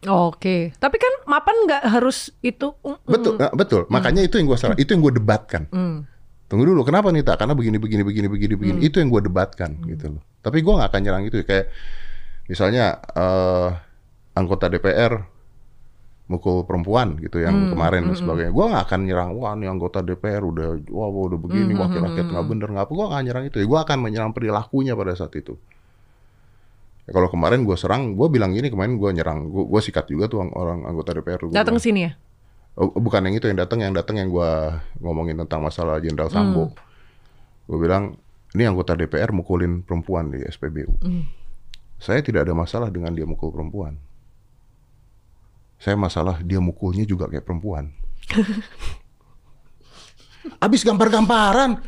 [0.07, 2.71] Oke, tapi kan mapan nggak harus itu.
[2.85, 3.83] Mm, Betul, nah, betul.
[3.91, 4.79] Makanya itu yang gua serang.
[4.79, 5.67] Itu yang gua debatkan.
[5.73, 5.99] mm.
[6.47, 7.43] Tunggu dulu, kenapa nih tak?
[7.43, 8.79] Karena begini, begini, begini, begini, begini.
[8.87, 10.23] Itu yang gua debatkan gitu loh.
[10.47, 11.43] Tapi gua nggak akan nyerang itu.
[11.43, 11.75] Kayak
[12.47, 13.71] misalnya eh
[14.37, 15.23] anggota DPR
[16.27, 18.51] mukul perempuan gitu yang kemarin dan sebagainya.
[18.51, 22.27] Gua nggak akan nyerang, wah nih anggota DPR udah, wah wah, udah begini, wakil rakyat
[22.35, 22.93] nggak bener nggak apa.
[22.93, 23.57] Gua nggak nyerang itu.
[23.63, 25.55] Gua akan menyerang perilakunya pada saat itu.
[27.07, 30.43] Ya, kalau kemarin gua serang, gua bilang gini kemarin gua nyerang, gua sikat juga tuh
[30.43, 31.47] orang anggota DPR.
[31.55, 32.19] Datang sini ya.
[32.75, 36.75] Oh, bukan yang itu yang datang, yang datang yang gua ngomongin tentang masalah Jenderal Sambo.
[37.67, 38.15] Gue bilang
[38.55, 41.03] ini anggota DPR mukulin perempuan di SPBU.
[41.97, 43.97] Saya tidak ada masalah dengan dia mukul perempuan.
[45.77, 47.93] Saya masalah dia mukulnya juga kayak perempuan.
[50.65, 51.81] Abis gampar-gamparan.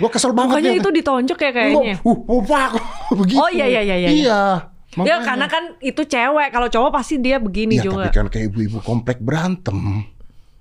[0.00, 0.58] Gue kesel banget.
[0.58, 0.80] Bukannya ya.
[0.80, 1.96] itu ditonjok ya kayaknya.
[2.04, 2.70] Uh, uh, Pak,
[3.20, 3.40] begitu.
[3.40, 4.10] Oh, iya, iya, iya, iya.
[4.10, 4.42] Iya.
[4.92, 5.24] Ya makanya.
[5.24, 6.48] karena kan itu cewek.
[6.52, 8.04] Kalau cowok pasti dia begini Iya, juga.
[8.08, 10.04] tapi kan kayak ibu-ibu komplek berantem.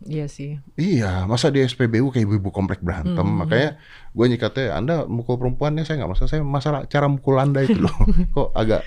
[0.02, 0.58] Iya sih.
[0.74, 3.22] Iya, masa di SPBU kayak ibu-ibu komplek berantem.
[3.22, 3.38] Hmm.
[3.40, 3.78] Makanya
[4.10, 6.30] gue nyikatnya, Anda mukul perempuannya saya nggak masalah.
[6.30, 7.94] Saya masalah cara mukul Anda itu loh.
[8.36, 8.82] Kok agak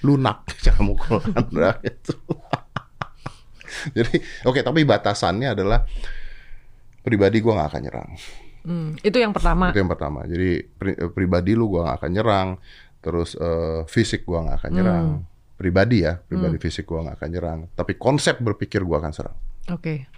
[0.00, 2.16] lunak cara mukul Anda itu.
[3.96, 5.84] Jadi, oke, tapi batasannya adalah
[7.02, 8.10] pribadi gue nggak akan nyerang.
[8.66, 9.70] Hmm, Itu yang pertama.
[9.70, 10.26] Itu yang pertama.
[10.26, 12.48] Jadi pri- eh, pribadi lu gue nggak akan nyerang.
[12.98, 15.06] Terus eh, fisik gue nggak akan nyerang.
[15.20, 15.24] Hmm.
[15.56, 17.58] Pribadi ya, pribadi fisik gue nggak akan nyerang.
[17.72, 19.36] Tapi konsep berpikir gue akan serang.
[19.70, 20.08] Oke.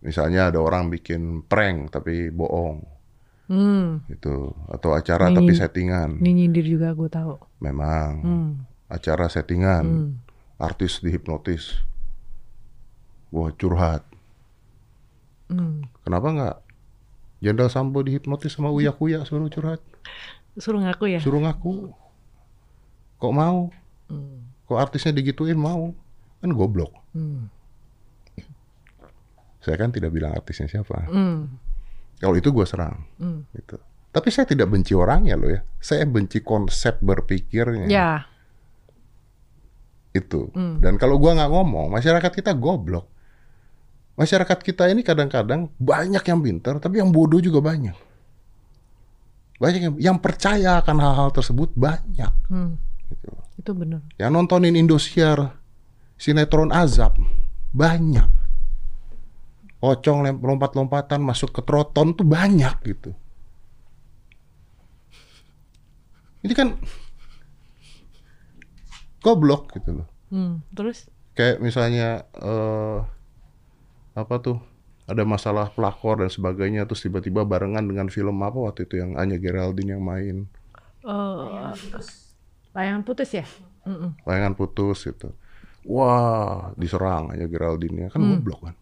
[0.00, 2.84] Misalnya ada orang bikin prank tapi bohong.
[3.46, 3.98] Hmm.
[4.06, 7.34] gitu atau acara Ini- tapi settingan Ini nyindir juga gue tahu.
[7.58, 8.50] memang Hmm.
[8.86, 10.10] acara settingan Hmm.
[10.56, 11.82] artis dihipnotis
[13.28, 14.06] wah curhat
[15.46, 15.82] Hmm.
[16.00, 16.56] kenapa nggak
[17.40, 19.82] Jenderal Sambo dihipnotis sama Uya Kuya suruh curhat
[20.54, 21.18] Suruh ngaku ya.
[21.18, 21.90] suruh ngaku
[23.18, 23.74] kok mau
[24.06, 24.46] Hmm.
[24.62, 25.90] kok artisnya digituin mau
[26.38, 27.50] kan goblok Hmm.
[29.60, 31.48] Saya kan tidak bilang artisnya siapa Hmm.
[32.16, 33.44] kalau itu gue serang Hmm.
[33.52, 33.76] gitu
[34.10, 38.10] tapi saya tidak benci orangnya loh ya saya benci konsep berpikirnya Ya.
[40.10, 40.50] itu.
[40.50, 40.82] Hmm.
[40.82, 43.06] Dan kalau gua nggak ngomong, masyarakat kita goblok.
[44.18, 47.94] Masyarakat kita ini kadang-kadang banyak yang pintar, tapi yang bodoh juga banyak.
[49.56, 52.32] Banyak yang, yang percaya akan hal-hal tersebut banyak.
[52.50, 52.74] Hmm.
[53.06, 53.30] Gitu.
[53.54, 54.02] Itu benar.
[54.18, 55.54] Yang nontonin Indosiar,
[56.18, 57.14] sinetron azab
[57.70, 58.26] banyak.
[59.80, 63.16] Pocong lompat-lompatan masuk ke troton tuh banyak gitu.
[66.44, 66.76] Ini kan
[69.24, 70.08] goblok gitu loh.
[70.28, 70.60] Hmm.
[70.76, 71.08] Terus?
[71.40, 72.98] kayak misalnya eh
[74.12, 74.58] apa tuh
[75.08, 79.40] ada masalah pelakor dan sebagainya terus tiba-tiba barengan dengan film apa waktu itu yang Anya
[79.40, 80.46] Geraldine yang main
[81.00, 81.72] eh
[82.76, 83.46] layangan putus ya?
[83.88, 84.20] Mm-mm.
[84.28, 85.32] layangan putus gitu
[85.88, 88.76] wah diserang Anya Geraldine kan goblok kan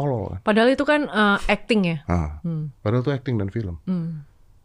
[0.00, 1.96] tolol kan Padahal itu kan eh, acting ya.
[2.04, 2.72] nah, Hmm.
[2.80, 4.24] padahal itu acting dan film Hmm.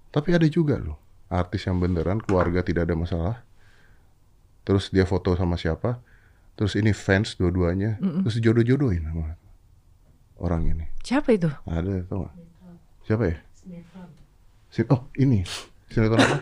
[0.10, 0.95] tapi ada juga loh
[1.28, 3.36] artis yang beneran keluarga tidak ada masalah
[4.64, 5.99] terus dia foto sama siapa
[6.53, 9.36] terus ini fans dua-duanya terus jodoh-jodohin sama
[10.38, 11.52] orang ini Siapa itu?
[11.64, 12.34] Ada tau gak?
[13.03, 13.38] Siapa ya?
[14.68, 15.45] Si- oh ini
[15.88, 16.38] sinetron apa?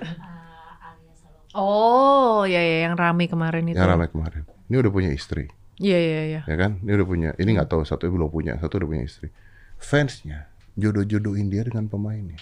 [1.52, 3.76] Oh, ya ya yang rame kemarin itu.
[3.76, 4.41] yang ramai kemarin.
[4.65, 5.45] Ini udah punya istri,
[5.81, 6.41] Iya iya iya.
[6.45, 6.77] ya kan?
[6.85, 7.29] Ini udah punya.
[7.37, 9.33] Ini nggak tahu satu belum punya, satu udah punya istri.
[9.81, 12.37] Fansnya jodoh-jodohin dia dengan pemainnya.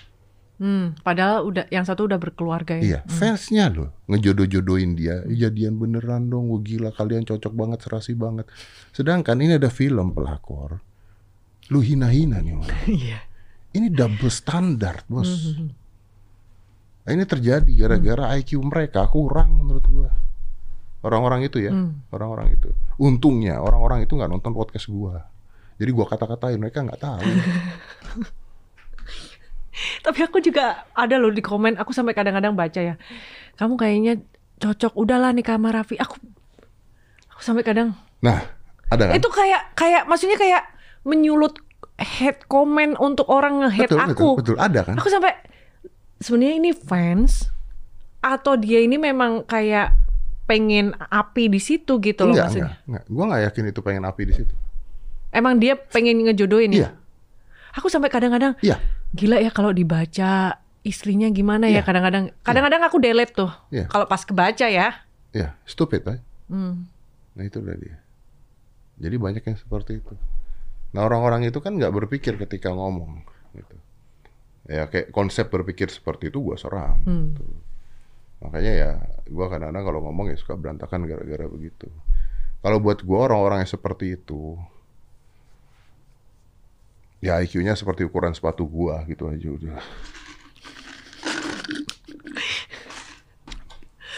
[0.62, 2.84] Hmm, padahal udah yang satu udah berkeluarga ya.
[2.86, 5.26] Iya, fansnya loh ngejodoh-jodohin dia.
[5.26, 8.46] "Ih, Jadian beneran dong, wah gila kalian cocok banget, serasi banget.
[8.94, 10.78] Sedangkan ini ada film pelakor.
[11.74, 12.82] Lu hina-hina nih orang.
[13.02, 13.20] Iya.
[13.72, 15.32] Ini double standar, bos.
[17.02, 20.12] Nah, ini terjadi gara-gara IQ mereka kurang menurut gua.
[21.02, 21.74] Orang-orang itu ya,
[22.14, 22.70] orang-orang itu.
[23.02, 25.26] Untungnya orang-orang itu nggak nonton podcast gua.
[25.82, 27.26] Jadi gua kata-katain mereka nggak tahu.
[30.06, 32.96] Tapi aku juga ada loh di komen, aku sampai kadang-kadang baca ya.
[33.58, 34.22] Kamu kayaknya
[34.62, 35.98] cocok udahlah nih sama Raffi.
[35.98, 36.22] Aku
[37.34, 38.38] aku sampai kadang Nah,
[38.94, 39.14] ada kan?
[39.18, 40.62] itu kayak kayak maksudnya kayak
[41.02, 41.58] menyulut
[41.98, 44.12] head comment untuk orang nge-head betul, aku.
[44.14, 44.96] betul, betul, ada kan?
[45.02, 45.34] Aku sampai
[46.22, 47.50] sebenarnya ini fans
[48.22, 49.98] atau dia ini memang kayak
[50.52, 52.68] pengen api di situ gitu loh enggak, maksudnya.
[52.68, 53.04] enggak, enggak.
[53.08, 54.54] Gue nggak yakin itu pengen api di situ.
[55.32, 57.80] Emang dia pengen ngejodohin Iya, ya?
[57.80, 58.84] Aku sampai kadang-kadang iya,
[59.16, 61.82] gila ya kalau dibaca istrinya gimana ya Iya.
[61.88, 62.36] kadang-kadang.
[62.44, 63.48] Kadang-kadang aku delete tuh.
[63.72, 63.88] Iya.
[63.88, 65.08] Kalau pas kebaca ya.
[65.32, 65.56] iya.
[65.64, 66.20] Stupid, kan?
[66.52, 66.84] Hmm.
[67.32, 67.96] Nah itu udah dia.
[69.00, 70.20] Jadi banyak yang seperti itu.
[70.92, 73.24] Nah orang-orang itu kan nggak berpikir ketika ngomong.
[73.56, 73.76] Gitu.
[74.68, 77.00] Ya kayak konsep berpikir seperti itu gue serang.
[77.08, 77.32] Hmm.
[77.32, 77.44] gitu.
[78.42, 78.92] Makanya ya
[79.26, 81.88] gue kadang-kadang kalau ngomong ya suka berantakan gara-gara begitu.
[82.62, 84.58] Kalau buat gue orang-orang yang seperti itu,
[87.22, 89.82] ya IQ-nya seperti ukuran sepatu gua gitu aja udah.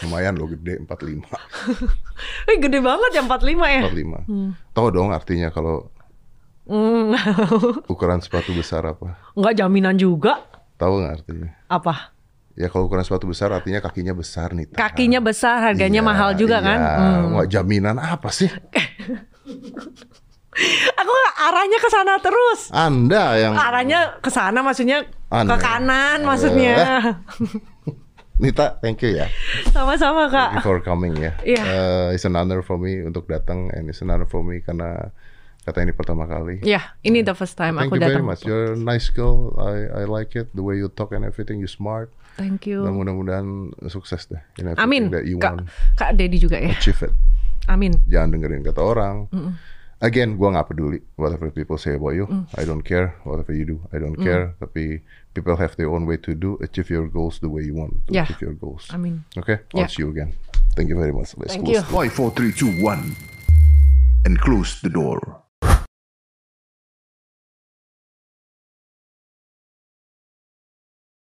[0.02, 1.24] Lumayan loh gede 45.
[2.50, 3.80] Eh gede banget ya 45 ya.
[3.88, 4.76] 45.
[4.76, 5.88] Tahu dong artinya kalau
[6.64, 7.12] Hmm.
[7.92, 9.20] ukuran sepatu besar apa?
[9.36, 10.40] Enggak jaminan juga.
[10.80, 11.48] Tahu nggak artinya?
[11.68, 12.13] Apa?
[12.54, 14.70] Ya kalau ukuran sepatu besar artinya kakinya besar nih.
[14.70, 16.66] Kakinya besar, harganya Iya, mahal juga iya.
[16.66, 16.78] kan?
[16.78, 17.22] Hmm.
[17.34, 18.46] Nggak jaminan apa sih?
[20.94, 21.12] Aku
[21.42, 22.70] arahnya ke sana terus.
[22.70, 25.58] Anda yang Arahnya ke sana maksudnya ke Anda.
[25.58, 26.26] kanan Eh.
[26.26, 26.74] maksudnya.
[28.42, 29.26] Nita, thank you ya.
[29.70, 30.66] Sama-sama Thank you Kak.
[30.66, 31.34] for coming ya.
[31.42, 31.62] Iya.
[31.62, 35.10] Eh, it's an honor for me untuk datang and it's an honor for me karena
[35.62, 36.58] kata ini pertama kali.
[36.62, 38.26] Ya, ini the first time Thank aku you very datang.
[38.26, 38.42] much.
[38.42, 39.54] You're a nice girl.
[39.58, 40.50] I I like it.
[40.50, 41.58] The way you talk and everything.
[41.58, 42.10] You smart.
[42.34, 42.78] Thank Dan you.
[42.90, 43.46] mudah-mudahan
[43.86, 44.42] sukses deh.
[44.76, 45.10] Amin.
[45.14, 45.70] that you Kak, want.
[45.94, 46.74] Kak Dedi juga ya.
[46.74, 47.12] Achieve it.
[47.70, 47.96] Amin.
[48.10, 49.30] Jangan dengerin kata orang.
[50.04, 52.26] Again, gua nggak peduli whatever people say about you.
[52.28, 52.44] Mm.
[52.60, 53.78] I don't care whatever you do.
[53.88, 54.52] I don't care.
[54.60, 55.00] Tapi
[55.32, 58.12] people have their own way to do achieve your goals the way you want to
[58.12, 58.28] Yeah.
[58.28, 58.84] achieve your goals.
[58.92, 59.24] Amin.
[59.38, 59.88] Okay, I'll Yeah.
[59.88, 60.36] see you again.
[60.76, 61.32] Thank you very much.
[61.38, 61.88] Let's Thank close you.
[61.88, 63.14] Five, four, three, two, one,
[64.26, 65.43] and close the door.